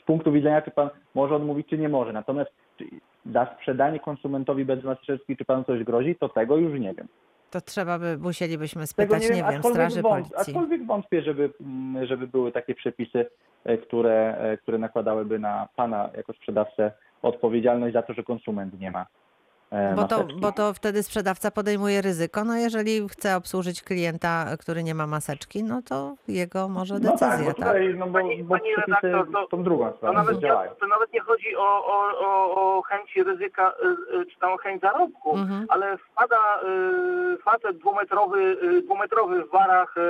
z 0.00 0.02
punktu 0.06 0.32
widzenia, 0.32 0.62
czy 0.62 0.70
Pan 0.70 0.90
może 1.14 1.34
odmówić, 1.34 1.68
czy 1.68 1.78
nie 1.78 1.88
może. 1.88 2.12
Natomiast 2.12 2.50
za 3.32 3.46
sprzedanie 3.56 4.00
konsumentowi 4.00 4.64
bez 4.64 4.84
maseczki, 4.84 5.36
czy 5.36 5.44
Panu 5.44 5.64
coś 5.64 5.84
grozi, 5.84 6.16
to 6.16 6.28
tego 6.28 6.56
już 6.56 6.80
nie 6.80 6.94
wiem. 6.94 7.08
To 7.50 7.60
trzeba 7.60 7.98
by, 7.98 8.18
musielibyśmy 8.18 8.80
Tego 8.80 8.86
spytać, 8.90 9.22
nie, 9.22 9.36
wiem, 9.36 9.46
aczkolwiek 9.46 9.72
straży 9.72 10.02
wąt- 10.02 10.10
policji. 10.10 10.36
Aczkolwiek 10.36 10.86
wątpię, 10.86 11.22
żeby, 11.22 11.50
mm, 11.60 12.06
żeby 12.06 12.26
były 12.26 12.52
takie 12.52 12.74
przepisy, 12.74 13.26
e, 13.64 13.78
które, 13.78 14.36
e, 14.38 14.56
które 14.56 14.78
nakładałyby 14.78 15.38
na 15.38 15.68
Pana 15.76 16.10
jako 16.16 16.32
sprzedawcę 16.32 16.92
odpowiedzialność 17.22 17.92
za 17.94 18.02
to, 18.02 18.12
że 18.14 18.22
konsument 18.22 18.80
nie 18.80 18.90
ma 18.90 19.06
Bo 19.96 20.04
to, 20.04 20.16
maseczki. 20.18 20.40
bo 20.40 20.52
to 20.52 20.72
wtedy 20.74 21.02
sprzedawca 21.02 21.50
podejmuje 21.50 22.02
ryzyko. 22.02 22.44
No 22.44 22.56
jeżeli 22.56 23.08
chce 23.08 23.36
obsłużyć 23.36 23.82
klienta, 23.82 24.46
który 24.60 24.82
nie 24.82 24.94
ma 24.94 25.06
maseczki, 25.06 25.64
no 25.64 25.82
to 25.82 26.14
jego 26.28 26.68
może 26.68 26.94
No 26.98 27.00
tak, 27.00 27.30
decyzja, 27.30 27.38
bo 27.38 27.46
tak? 27.46 27.56
tutaj, 27.56 27.94
no 27.98 28.06
bo, 28.06 28.12
Pani- 28.12 28.44
bo 28.44 28.54
pani 28.58 28.72
przepisy 28.72 29.00
redaktor, 29.06 29.32
to- 29.32 29.46
tą 29.56 29.62
drugą 29.62 29.92
To 29.92 30.12
nawet, 30.12 30.42
nie, 30.42 30.48
to 30.80 30.86
nawet 30.86 31.12
nie 31.12 31.20
chodzi 31.20 31.56
o, 31.56 31.86
o, 31.86 32.10
o, 32.20 32.54
o 32.78 32.82
chęć 32.82 33.16
ryzyka, 33.26 33.72
y, 34.12 34.16
y, 34.20 34.26
czy 34.26 34.38
tam 34.40 34.52
o 34.52 34.56
chęć 34.56 34.80
zarobku, 34.82 35.36
Mhm. 35.36 35.66
ale 35.68 35.98
wpada 35.98 36.36
y, 36.62 37.38
facet 37.42 37.78
dwumetrowy, 37.78 38.40
y, 38.62 38.82
dwumetrowy 38.82 39.44
w 39.44 39.50
barach, 39.50 39.96
y, 39.96 40.00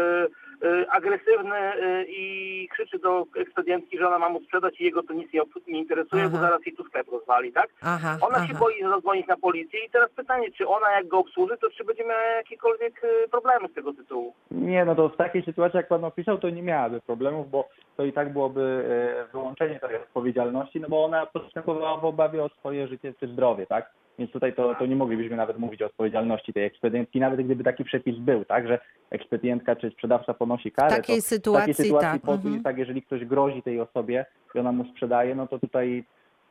agresywny 0.90 1.76
y, 1.76 2.06
i 2.08 2.68
krzyczy 2.72 2.98
do 2.98 3.26
ekspedientki, 3.36 3.98
że 3.98 4.08
ona 4.08 4.18
ma 4.18 4.28
mu 4.28 4.40
sprzedać 4.40 4.80
i 4.80 4.84
jego 4.84 5.02
to 5.02 5.12
nic 5.12 5.32
nie, 5.66 5.78
interesuje, 5.78 6.28
bo 6.28 6.36
Aha. 6.36 6.46
zaraz 6.46 6.66
jej 6.66 6.76
tu 6.76 6.84
sklep 6.84 7.08
rozwali, 7.12 7.52
tak? 7.52 7.68
Aha, 7.82 8.16
Ona 8.20 8.36
aha. 8.36 8.46
się 8.46 8.54
boi 8.54 8.82
zadzwonić 8.82 9.26
na 9.26 9.36
policję 9.36 9.84
i 9.84 9.90
teraz 9.90 10.10
pytanie, 10.10 10.50
czy 10.50 10.68
ona 10.68 10.90
jak 10.90 11.08
go 11.08 11.18
obsłuży, 11.18 11.56
to 11.60 11.70
czy 11.70 11.84
będzie 11.84 12.04
miała 12.04 12.20
jakiekolwiek 12.20 13.04
y, 13.04 13.28
problemy 13.28 13.68
z 13.68 13.74
tego 13.74 13.94
tytułu? 13.94 14.34
Nie, 14.50 14.84
no 14.84 14.94
to 14.94 15.08
w 15.08 15.16
takiej 15.16 15.42
sytuacji, 15.42 15.76
jak 15.76 15.88
Pan 15.88 16.04
opisał, 16.04 16.38
to 16.38 16.50
nie 16.50 16.62
miałaby 16.62 17.00
problemów, 17.00 17.50
bo 17.50 17.68
to 17.96 18.04
i 18.04 18.12
tak 18.12 18.32
byłoby 18.32 18.84
e, 19.28 19.32
wyłączenie 19.32 19.80
tej 19.80 19.96
odpowiedzialności, 19.96 20.80
no 20.80 20.88
bo 20.88 21.04
ona 21.04 21.26
postępowała 21.26 21.96
w 21.96 22.04
obawie 22.04 22.44
o 22.44 22.48
swoje 22.48 22.88
życie 22.88 23.14
czy 23.20 23.26
zdrowie, 23.28 23.66
tak? 23.66 23.90
Więc 24.18 24.30
tutaj 24.32 24.54
to, 24.54 24.74
to 24.74 24.86
nie 24.86 24.96
moglibyśmy 24.96 25.36
nawet 25.36 25.58
mówić 25.58 25.82
o 25.82 25.86
odpowiedzialności 25.86 26.52
tej 26.52 26.64
ekspedientki, 26.64 27.20
nawet 27.20 27.40
gdyby 27.40 27.64
taki 27.64 27.84
przepis 27.84 28.18
był, 28.18 28.44
tak, 28.44 28.68
że 28.68 28.78
ekspedientka 29.10 29.76
czy 29.76 29.90
sprzedawca 29.90 30.34
ponosi 30.34 30.72
karę. 30.72 30.90
W 30.90 30.96
takiej 30.96 31.16
to, 31.16 31.22
sytuacji, 31.22 31.72
takiej 31.74 31.84
sytuacji 31.86 32.20
tak, 32.20 32.22
po, 32.22 32.32
mhm. 32.34 32.62
tak, 32.62 32.78
jeżeli 32.78 33.02
ktoś 33.02 33.24
grozi 33.24 33.62
tej 33.62 33.80
osobie 33.80 34.26
i 34.54 34.58
ona 34.58 34.72
mu 34.72 34.84
sprzedaje, 34.84 35.34
no 35.34 35.46
to 35.48 35.58
tutaj 35.58 36.04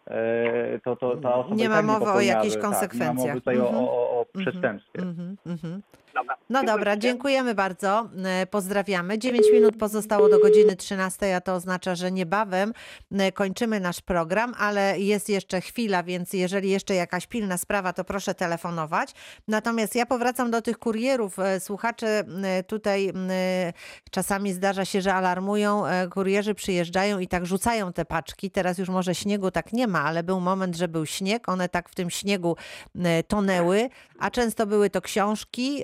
e, 0.07 0.79
to, 0.83 0.95
to 0.95 1.15
ta 1.17 1.35
osoba 1.35 1.55
Nie 1.55 1.69
ma 1.69 1.75
tak 1.75 1.85
mowy 1.85 2.11
o 2.11 2.21
jakichś 2.21 2.53
tak, 2.53 2.63
Nie 2.63 2.69
ma 2.69 2.73
konsekwencjach. 2.73 3.15
mowy 3.27 3.33
tutaj 3.39 3.57
o, 3.59 3.63
Mhm. 3.67 3.83
o, 3.83 4.19
o 4.19 4.25
Mhm, 4.35 4.45
przestępstwie. 4.51 5.01
mhm, 5.01 5.35
mhm. 5.45 5.81
Dobra. 6.13 6.37
No 6.49 6.63
dobra, 6.63 6.97
dziękujemy 6.97 7.55
bardzo. 7.55 8.09
E, 8.25 8.45
Pozdrawiamy. 8.45 9.19
9 9.19 9.45
minut 9.53 9.77
pozostało 9.77 10.29
do 10.29 10.39
godziny 10.39 10.75
13, 10.75 11.35
a 11.35 11.41
to 11.41 11.53
oznacza, 11.53 11.95
że 11.95 12.11
niebawem 12.11 12.73
e, 13.11 13.31
kończymy 13.31 13.79
nasz 13.79 14.01
program, 14.01 14.53
ale 14.57 14.99
jest 14.99 15.29
jeszcze 15.29 15.61
chwila, 15.61 16.03
więc 16.03 16.33
jeżeli 16.33 16.69
jeszcze 16.69 16.95
jakaś 16.95 17.27
pilna 17.27 17.57
sprawa, 17.57 17.93
to 17.93 18.03
proszę 18.03 18.35
telefonować. 18.35 19.11
Natomiast 19.47 19.95
ja 19.95 20.05
powracam 20.05 20.51
do 20.51 20.61
tych 20.61 20.77
kurierów. 20.77 21.39
E, 21.39 21.59
Słuchacze 21.59 22.23
tutaj 22.67 23.13
czasami 24.11 24.53
zdarza 24.53 24.85
się, 24.85 25.01
że 25.01 25.13
alarmują, 25.13 25.83
kurierzy 26.13 26.55
przyjeżdżają 26.55 27.19
i 27.19 27.27
tak 27.27 27.45
rzucają 27.45 27.93
te 27.93 28.05
paczki. 28.05 28.51
Teraz 28.51 28.77
już 28.77 28.89
może 28.89 29.15
śniegu 29.15 29.51
tak 29.51 29.73
nie 29.73 29.87
ma, 29.87 30.03
ale 30.03 30.23
był 30.23 30.39
moment, 30.39 30.75
że 30.75 30.87
był 30.87 31.05
śnieg. 31.05 31.49
One 31.49 31.69
tak 31.69 31.89
w 31.89 31.95
tym 31.95 32.09
śniegu 32.09 32.55
tonęły, 33.27 33.89
a 34.19 34.31
często 34.31 34.65
były 34.65 34.89
to 34.89 35.01
książki 35.01 35.83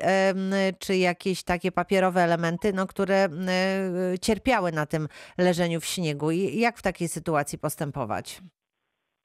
czy 0.80 0.96
jakieś 0.98 1.44
takie 1.44 1.72
papierowe 1.72 2.22
elementy, 2.22 2.74
no, 2.74 2.88
które 2.88 3.28
cierpiały 4.22 4.72
na 4.72 4.86
tym 4.86 5.08
leżeniu 5.38 5.80
w 5.80 5.86
śniegu. 5.86 6.32
I 6.32 6.60
jak 6.60 6.78
w 6.78 6.82
takiej 6.82 7.08
sytuacji 7.08 7.60
postępować? 7.60 8.42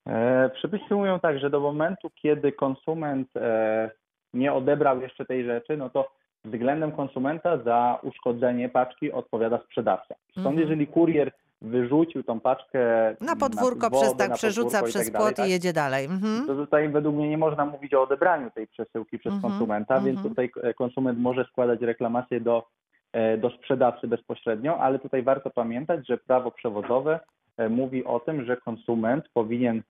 E, 0.09 0.51
Przepisy 0.55 0.95
mówią 0.95 1.20
tak, 1.20 1.38
że 1.38 1.51
do 1.51 1.61
momentu, 1.61 2.11
kiedy 2.22 2.53
konsument 2.53 3.28
e, 3.36 3.90
nie 4.34 4.53
odebrał 4.53 5.01
jeszcze 5.01 5.24
tej 5.24 5.45
rzeczy, 5.45 5.76
no 5.76 5.90
to 5.90 6.12
względem 6.45 6.93
konsumenta 6.93 7.59
za 7.59 7.99
uszkodzenie 8.03 8.68
paczki 8.68 9.12
odpowiada 9.12 9.59
sprzedawca. 9.64 10.14
Stąd 10.30 10.47
Mhm. 10.47 10.59
jeżeli 10.59 10.86
kurier 10.86 11.32
wyrzucił 11.62 12.22
tą 12.22 12.40
paczkę 12.40 12.80
Na 13.20 13.36
podwórko 13.36 13.90
wodę, 13.90 14.02
przez 14.02 14.16
tak 14.16 14.28
na 14.28 14.34
przerzuca 14.34 14.80
podwórko 14.80 14.86
przez 14.86 15.04
tak 15.04 15.12
dalej, 15.12 15.26
płot 15.26 15.36
tak, 15.36 15.48
i 15.48 15.50
jedzie 15.50 15.72
dalej. 15.72 16.04
Mhm. 16.04 16.46
to 16.46 16.54
tutaj 16.54 16.88
według 16.88 17.16
mnie 17.16 17.28
nie 17.28 17.38
można 17.38 17.66
mówić 17.66 17.94
o 17.94 18.02
odebraniu 18.02 18.50
tej 18.50 18.66
przesyłki 18.66 19.18
przez 19.18 19.32
Mhm, 19.32 19.52
konsumenta, 19.52 20.00
więc 20.00 20.16
mhm. 20.16 20.28
tutaj 20.28 20.50
e, 20.62 20.74
konsument 20.74 21.18
może 21.18 21.44
składać 21.44 21.80
reklamację 21.80 22.40
do, 22.40 22.66
e, 23.12 23.38
do 23.38 23.50
sprzedawcy 23.50 24.08
bezpośrednio, 24.08 24.78
ale 24.78 24.98
tutaj 24.98 25.22
warto 25.22 25.50
pamiętać, 25.50 26.06
że 26.08 26.18
prawo 26.18 26.50
przewozowe 26.50 27.20
e, 27.56 27.68
mówi 27.68 28.04
o 28.04 28.20
tym, 28.20 28.44
że 28.44 28.56
konsument 28.56 29.24
powinien 29.34 29.82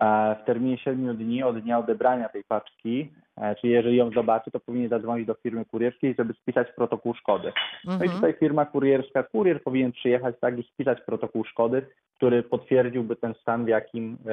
w 0.00 0.44
terminie 0.46 0.78
7 0.78 1.16
dni 1.16 1.42
od 1.42 1.58
dnia 1.58 1.78
odebrania 1.78 2.28
tej 2.28 2.44
paczki, 2.44 3.12
e, 3.36 3.54
czyli 3.54 3.72
jeżeli 3.72 3.96
ją 3.96 4.10
zobaczy, 4.10 4.50
to 4.50 4.60
powinien 4.60 4.88
zadzwonić 4.88 5.26
do 5.26 5.34
firmy 5.34 5.64
kurierskiej, 5.64 6.14
żeby 6.18 6.34
spisać 6.34 6.68
protokół 6.76 7.14
szkody. 7.14 7.52
No 7.84 7.92
i 7.92 7.94
Mhm. 7.94 8.10
tutaj 8.10 8.34
firma 8.34 8.64
kurierska, 8.64 9.22
kurier 9.22 9.62
powinien 9.62 9.92
przyjechać 9.92 10.34
tak 10.40 10.58
i 10.58 10.62
spisać 10.62 10.98
protokół 11.00 11.44
szkody, 11.44 11.86
który 12.16 12.42
potwierdziłby 12.42 13.16
ten 13.16 13.34
stan, 13.34 13.64
w 13.64 13.68
jakim 13.68 14.16
e, 14.26 14.32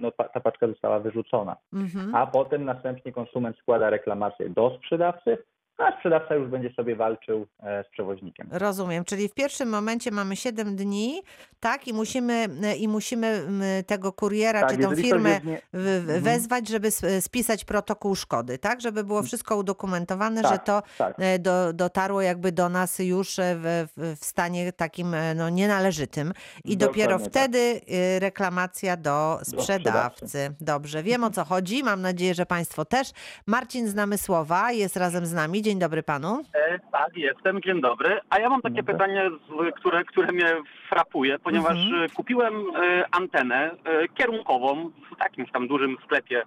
no, 0.00 0.10
ta, 0.10 0.24
ta 0.24 0.40
paczka 0.40 0.66
została 0.66 1.00
wyrzucona. 1.00 1.56
Mhm. 1.72 2.14
A 2.14 2.26
potem 2.26 2.64
następnie 2.64 3.12
konsument 3.12 3.58
składa 3.58 3.90
reklamację 3.90 4.50
do 4.50 4.70
sprzedawcy, 4.78 5.38
a 5.78 5.92
sprzedawca 5.98 6.34
już 6.34 6.50
będzie 6.50 6.70
sobie 6.74 6.96
walczył 6.96 7.46
e, 7.62 7.84
z 7.84 7.88
przewoźnikiem. 7.88 8.48
Rozumiem, 8.52 9.04
czyli 9.04 9.28
w 9.28 9.34
pierwszym 9.34 9.68
momencie 9.68 10.10
mamy 10.10 10.36
7 10.36 10.76
dni, 10.76 11.22
tak? 11.60 11.88
I 11.88 11.92
musimy, 11.92 12.48
i 12.78 12.88
musimy 12.88 13.44
tego 13.86 14.12
kuriera 14.12 14.60
czy 14.60 14.66
tą 14.66 14.70
Tak, 14.70 14.80
jeżeli 14.80 15.02
ktoś 15.02 15.12
firmę 15.12 15.40
nie- 15.44 15.60
Mhm. 15.74 16.22
wezwać, 16.22 16.68
żeby 16.68 16.90
spisać 17.20 17.64
protokół 17.64 18.14
szkody, 18.14 18.58
tak? 18.58 18.80
Żeby 18.80 19.04
było 19.04 19.22
wszystko 19.22 19.56
udokumentowane, 19.56 20.42
że 20.42 20.48
Tak, 20.48 20.64
to 20.64 20.82
tak. 20.98 21.14
e, 21.18 21.38
do, 21.38 21.72
dotarło 21.72 22.22
jakby 22.22 22.52
do 22.52 22.68
nas 22.68 22.98
już 22.98 23.38
e, 23.38 23.56
w, 23.58 23.86
w- 23.96 24.24
stanie 24.24 24.72
takim 24.72 25.14
e, 25.14 25.34
no, 25.34 25.48
nienależytym 25.50 26.32
i 26.64 26.76
dopiero 26.76 27.18
Dokładnie 27.18 27.30
tak. 27.30 27.42
wtedy 27.42 27.80
e, 28.16 28.20
reklamacja 28.20 28.96
do 28.96 29.38
sprzedawcy. 29.42 30.54
Dobrze, 30.60 31.02
wiem 31.02 31.24
o 31.24 31.30
co 31.30 31.44
chodzi, 31.44 31.84
mam 31.84 32.02
nadzieję, 32.02 32.34
że 32.34 32.46
Państwo 32.46 32.84
też. 32.84 33.10
Marcin 33.46 33.88
Znamysłowa 33.88 34.72
jest 34.72 34.96
razem 34.96 35.26
z 35.26 35.32
nami. 35.32 35.62
Dzień 35.66 35.78
dobry 35.78 36.02
Panu. 36.02 36.42
E, 36.54 36.78
tak, 36.92 37.16
jestem, 37.16 37.62
dzień 37.62 37.80
dobry. 37.80 38.20
A 38.30 38.38
ja 38.38 38.48
mam 38.50 38.62
takie 38.62 38.74
Dobry. 38.82 38.92
pytanie, 38.94 39.30
które, 39.76 40.04
które 40.04 40.32
mnie 40.32 40.56
frapuje, 40.88 41.38
ponieważ 41.38 41.76
Mhm. 41.86 42.02
e, 42.04 42.08
kupiłem 42.08 42.54
e, 42.76 43.04
antenę 43.10 43.70
e, 43.84 44.08
kierunkową 44.08 44.90
w 44.90 45.20
jakimś 45.22 45.50
tam 45.52 45.68
dużym 45.68 45.96
sklepie 46.04 46.42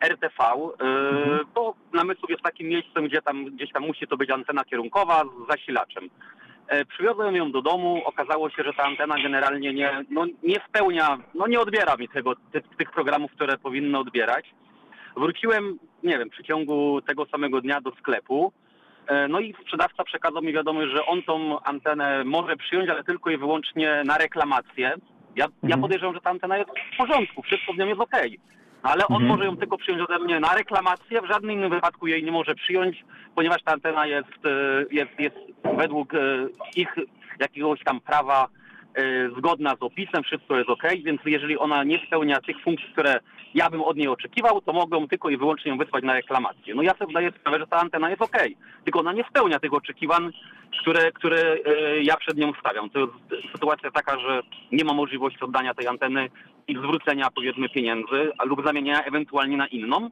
RTV, 0.00 0.44
e, 0.44 0.84
Mhm. 0.84 1.38
bo 1.54 1.74
namysłów 1.92 2.30
jest 2.30 2.42
takim 2.42 2.68
miejscem, 2.68 3.04
gdzie 3.04 3.22
tam, 3.22 3.44
gdzieś 3.44 3.72
tam 3.72 3.86
musi 3.86 4.06
to 4.06 4.16
być 4.16 4.30
antena 4.30 4.64
kierunkowa 4.64 5.24
z 5.24 5.50
zasilaczem. 5.56 6.10
E, 6.68 6.84
Przywiozłem 6.84 7.36
ją 7.36 7.52
do 7.52 7.62
domu, 7.62 8.02
okazało 8.04 8.50
się, 8.50 8.62
że 8.62 8.72
ta 8.72 8.82
antena 8.84 9.14
generalnie 9.22 9.74
nie, 9.74 10.04
no, 10.10 10.24
nie 10.42 10.56
spełnia, 10.68 11.18
no 11.34 11.46
nie 11.46 11.60
odbiera 11.60 11.96
mi 11.96 12.08
tego, 12.08 12.34
ty, 12.52 12.62
tych 12.78 12.90
programów, 12.90 13.32
które 13.32 13.58
powinny 13.58 13.98
odbierać. 13.98 14.44
Wróciłem, 15.18 15.78
nie 16.02 16.18
wiem, 16.18 16.28
w 16.28 16.32
przeciągu 16.32 17.00
tego 17.02 17.26
samego 17.26 17.60
dnia 17.60 17.80
do 17.80 17.90
sklepu. 17.90 18.52
E, 19.06 19.28
No 19.28 19.40
i 19.40 19.54
sprzedawca 19.62 20.04
przekazał 20.04 20.42
mi 20.42 20.52
wiadomość, 20.52 20.90
że 20.92 21.06
on 21.06 21.22
tą 21.22 21.60
antenę 21.60 22.24
może 22.24 22.56
przyjąć, 22.56 22.88
ale 22.90 23.04
tylko 23.04 23.30
i 23.30 23.36
wyłącznie 23.36 24.02
na 24.04 24.18
reklamację. 24.18 24.94
Ja, 25.36 25.44
ja 25.44 25.46
Mhm. 25.62 25.80
podejrzewam, 25.80 26.14
że 26.14 26.20
ta 26.20 26.30
antena 26.30 26.58
jest 26.58 26.70
w 26.94 26.96
porządku, 26.96 27.42
wszystko 27.42 27.72
z 27.72 27.78
nią 27.78 27.86
jest 27.86 28.00
okej. 28.00 28.40
Ale 28.82 29.06
on 29.08 29.22
Mhm. 29.22 29.28
może 29.28 29.44
ją 29.44 29.56
tylko 29.56 29.78
przyjąć 29.78 30.02
ode 30.10 30.18
mnie 30.24 30.40
na 30.40 30.54
reklamację, 30.54 31.22
w 31.22 31.26
żadnym 31.32 31.52
innym 31.52 31.70
wypadku 31.70 32.06
jej 32.06 32.24
nie 32.24 32.32
może 32.32 32.54
przyjąć, 32.54 33.04
ponieważ 33.34 33.62
ta 33.62 33.72
antena 33.72 34.06
jest, 34.06 34.46
e, 34.46 34.84
jest, 34.90 35.10
jest 35.20 35.36
według 35.76 36.14
e, 36.14 36.18
ich 36.76 36.94
jakiegoś 37.40 37.82
tam 37.84 38.00
prawa 38.00 38.48
zgodna 39.38 39.76
z 39.76 39.82
opisem, 39.82 40.22
wszystko 40.22 40.58
jest 40.58 40.70
ok, 40.70 40.82
więc 41.04 41.20
jeżeli 41.24 41.58
ona 41.58 41.84
nie 41.84 42.06
spełnia 42.06 42.40
tych 42.40 42.60
funkcji, 42.60 42.88
które 42.92 43.20
ja 43.54 43.70
bym 43.70 43.82
od 43.82 43.96
niej 43.96 44.08
oczekiwał, 44.08 44.60
to 44.60 44.72
mogą 44.72 45.08
tylko 45.08 45.30
i 45.30 45.36
wyłącznie 45.36 45.70
ją 45.70 45.78
wysłać 45.78 46.04
na 46.04 46.12
reklamację. 46.12 46.74
No 46.74 46.82
ja 46.82 46.94
sobie 46.94 47.10
zdaję 47.10 47.32
sprawę, 47.40 47.58
że 47.58 47.66
ta 47.66 47.76
antena 47.76 48.10
jest 48.10 48.22
ok, 48.22 48.36
tylko 48.84 49.00
ona 49.00 49.12
nie 49.12 49.24
spełnia 49.30 49.58
tych 49.58 49.74
oczekiwań, 49.74 50.32
które, 50.82 51.12
które 51.12 51.38
e, 51.38 52.02
ja 52.02 52.16
przed 52.16 52.36
nią 52.36 52.52
stawiam. 52.60 52.90
To 52.90 52.98
jest 52.98 53.12
sytuacja 53.52 53.90
taka, 53.90 54.18
że 54.18 54.40
nie 54.72 54.84
ma 54.84 54.92
możliwości 54.92 55.40
oddania 55.40 55.74
tej 55.74 55.86
anteny 55.86 56.28
i 56.68 56.76
zwrócenia 56.76 57.28
powiedzmy 57.34 57.68
pieniędzy, 57.68 58.30
lub 58.44 58.66
zamienienia 58.66 59.04
ewentualnie 59.04 59.56
na 59.56 59.66
inną, 59.66 60.08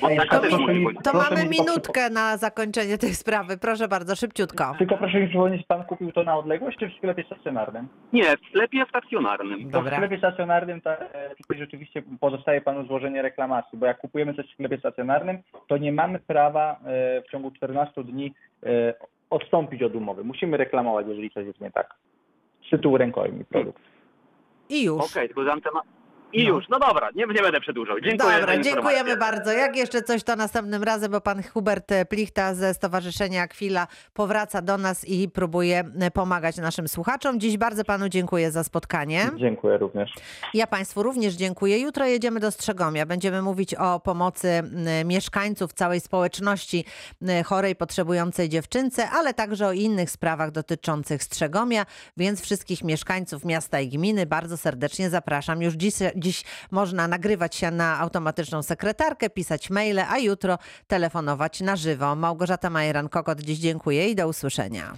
bo 0.00 0.10
Ej, 0.10 0.16
taka 0.16 0.36
to 0.36 0.42
też 0.42 0.52
mi-. 0.52 0.94
To 1.04 1.12
mamy 1.12 1.48
minutkę 1.48 2.10
na 2.10 2.36
zakończenie 2.36 2.98
tej 2.98 3.14
sprawy. 3.14 3.58
Proszę 3.58 3.88
bardzo, 3.88 4.16
szybciutko. 4.16 4.74
Tylko 4.78 4.98
proszę 4.98 5.20
mi 5.20 5.28
przypomnieć, 5.28 5.66
pan 5.66 5.84
kupił 5.84 6.12
to 6.12 6.24
na 6.24 6.36
odległość 6.36 6.78
czy 6.78 6.88
w 6.88 6.96
sklepie 6.96 7.24
stacjonarnym? 7.24 7.88
Nie, 8.12 8.24
w 8.36 8.48
sklepie 8.48 8.84
stacjonarnym. 8.88 9.60
To 9.62 9.68
w 9.68 9.70
Dobra. 9.70 9.96
sklepie 9.96 10.18
stacjonarnym 10.18 10.80
ta, 10.80 10.90
e, 10.90 11.36
tutaj 11.36 11.58
rzeczywiście 11.58 12.02
pozostaje 12.20 12.60
panu 12.60 12.86
złożenie 12.86 13.22
reklamacji, 13.22 13.78
bo 13.78 13.86
jak 13.86 13.98
kupujemy 13.98 14.34
coś 14.34 14.46
w 14.46 14.52
sklepie 14.52 14.78
stacjonarnym, 14.78 15.38
to 15.68 15.76
nie 15.76 15.92
mamy 15.92 16.18
prawa 16.18 16.72
e, 16.84 17.22
w 17.22 17.30
ciągu 17.30 17.50
14 17.50 18.04
dni 18.04 18.34
odstąpić 19.30 19.82
od 19.82 19.94
umowy. 19.94 20.24
Musimy 20.24 20.56
reklamować, 20.56 21.06
jeżeli 21.08 21.30
coś 21.30 21.46
jest 21.46 21.60
nie 21.60 21.70
tak. 21.70 21.94
Z 22.66 22.70
tytułu 22.70 22.96
rękojmi 22.96 23.44
produkt. 23.44 23.82
I 24.68 24.84
już. 24.84 25.02
Okej, 25.02 25.28
tylko 25.28 25.44
że 25.44 25.52
antena... 25.52 25.80
I 26.32 26.44
No. 26.44 26.48
już, 26.54 26.64
no 26.68 26.78
dobra, 26.78 27.08
nie, 27.14 27.26
nie 27.26 27.42
będę 27.42 27.60
przedłużał. 27.60 28.00
Dziękuję 28.00 28.38
Dobra, 28.40 28.58
dziękujemy 28.58 29.16
bardzo. 29.16 29.52
Jak 29.52 29.76
jeszcze 29.76 30.02
coś, 30.02 30.22
to 30.22 30.36
następnym 30.36 30.82
razem, 30.82 31.12
bo 31.12 31.20
pan 31.20 31.42
Hubert 31.42 31.92
Plichta 32.08 32.54
ze 32.54 32.74
Stowarzyszenia 32.74 33.42
Akwila 33.42 33.86
powraca 34.14 34.62
do 34.62 34.78
nas 34.78 35.04
i 35.08 35.28
próbuje 35.28 35.84
pomagać 36.14 36.56
naszym 36.56 36.88
słuchaczom. 36.88 37.40
Dziś 37.40 37.56
bardzo 37.58 37.84
panu 37.84 38.08
dziękuję 38.08 38.50
za 38.50 38.64
spotkanie. 38.64 39.30
Dziękuję 39.36 39.78
również. 39.78 40.10
Ja 40.54 40.66
Państwu 40.66 41.02
również 41.02 41.34
dziękuję. 41.34 41.78
Jutro 41.78 42.06
jedziemy 42.06 42.40
do 42.40 42.50
Strzegomia. 42.50 43.06
Będziemy 43.06 43.42
mówić 43.42 43.74
o 43.74 44.00
pomocy 44.00 44.62
mieszkańców 45.04 45.72
całej 45.72 46.00
społeczności 46.00 46.84
chorej, 47.44 47.76
potrzebującej 47.76 48.48
dziewczynce, 48.48 49.10
ale 49.10 49.34
także 49.34 49.66
o 49.66 49.72
innych 49.72 50.10
sprawach 50.10 50.50
dotyczących 50.50 51.22
Strzegomia, 51.22 51.86
więc 52.16 52.40
wszystkich 52.42 52.84
mieszkańców 52.84 53.44
miasta 53.44 53.80
i 53.80 53.88
gminy 53.88 54.26
bardzo 54.26 54.56
serdecznie 54.56 55.10
zapraszam. 55.10 55.62
Już 55.62 55.74
dziś, 55.74 55.94
dziś 56.20 56.44
można 56.70 57.08
nagrywać 57.08 57.56
się 57.56 57.70
na 57.70 57.98
automatyczną 57.98 58.62
sekretarkę, 58.62 59.30
pisać 59.30 59.70
maile, 59.70 60.00
a 60.08 60.18
jutro 60.18 60.58
telefonować 60.86 61.60
na 61.60 61.76
żywo. 61.76 62.16
Małgorzata 62.16 62.70
Majeran-Kokot 62.70 63.40
dziś 63.40 63.58
dziękuję 63.58 64.08
i 64.08 64.14
do 64.14 64.28
usłyszenia. 64.28 64.94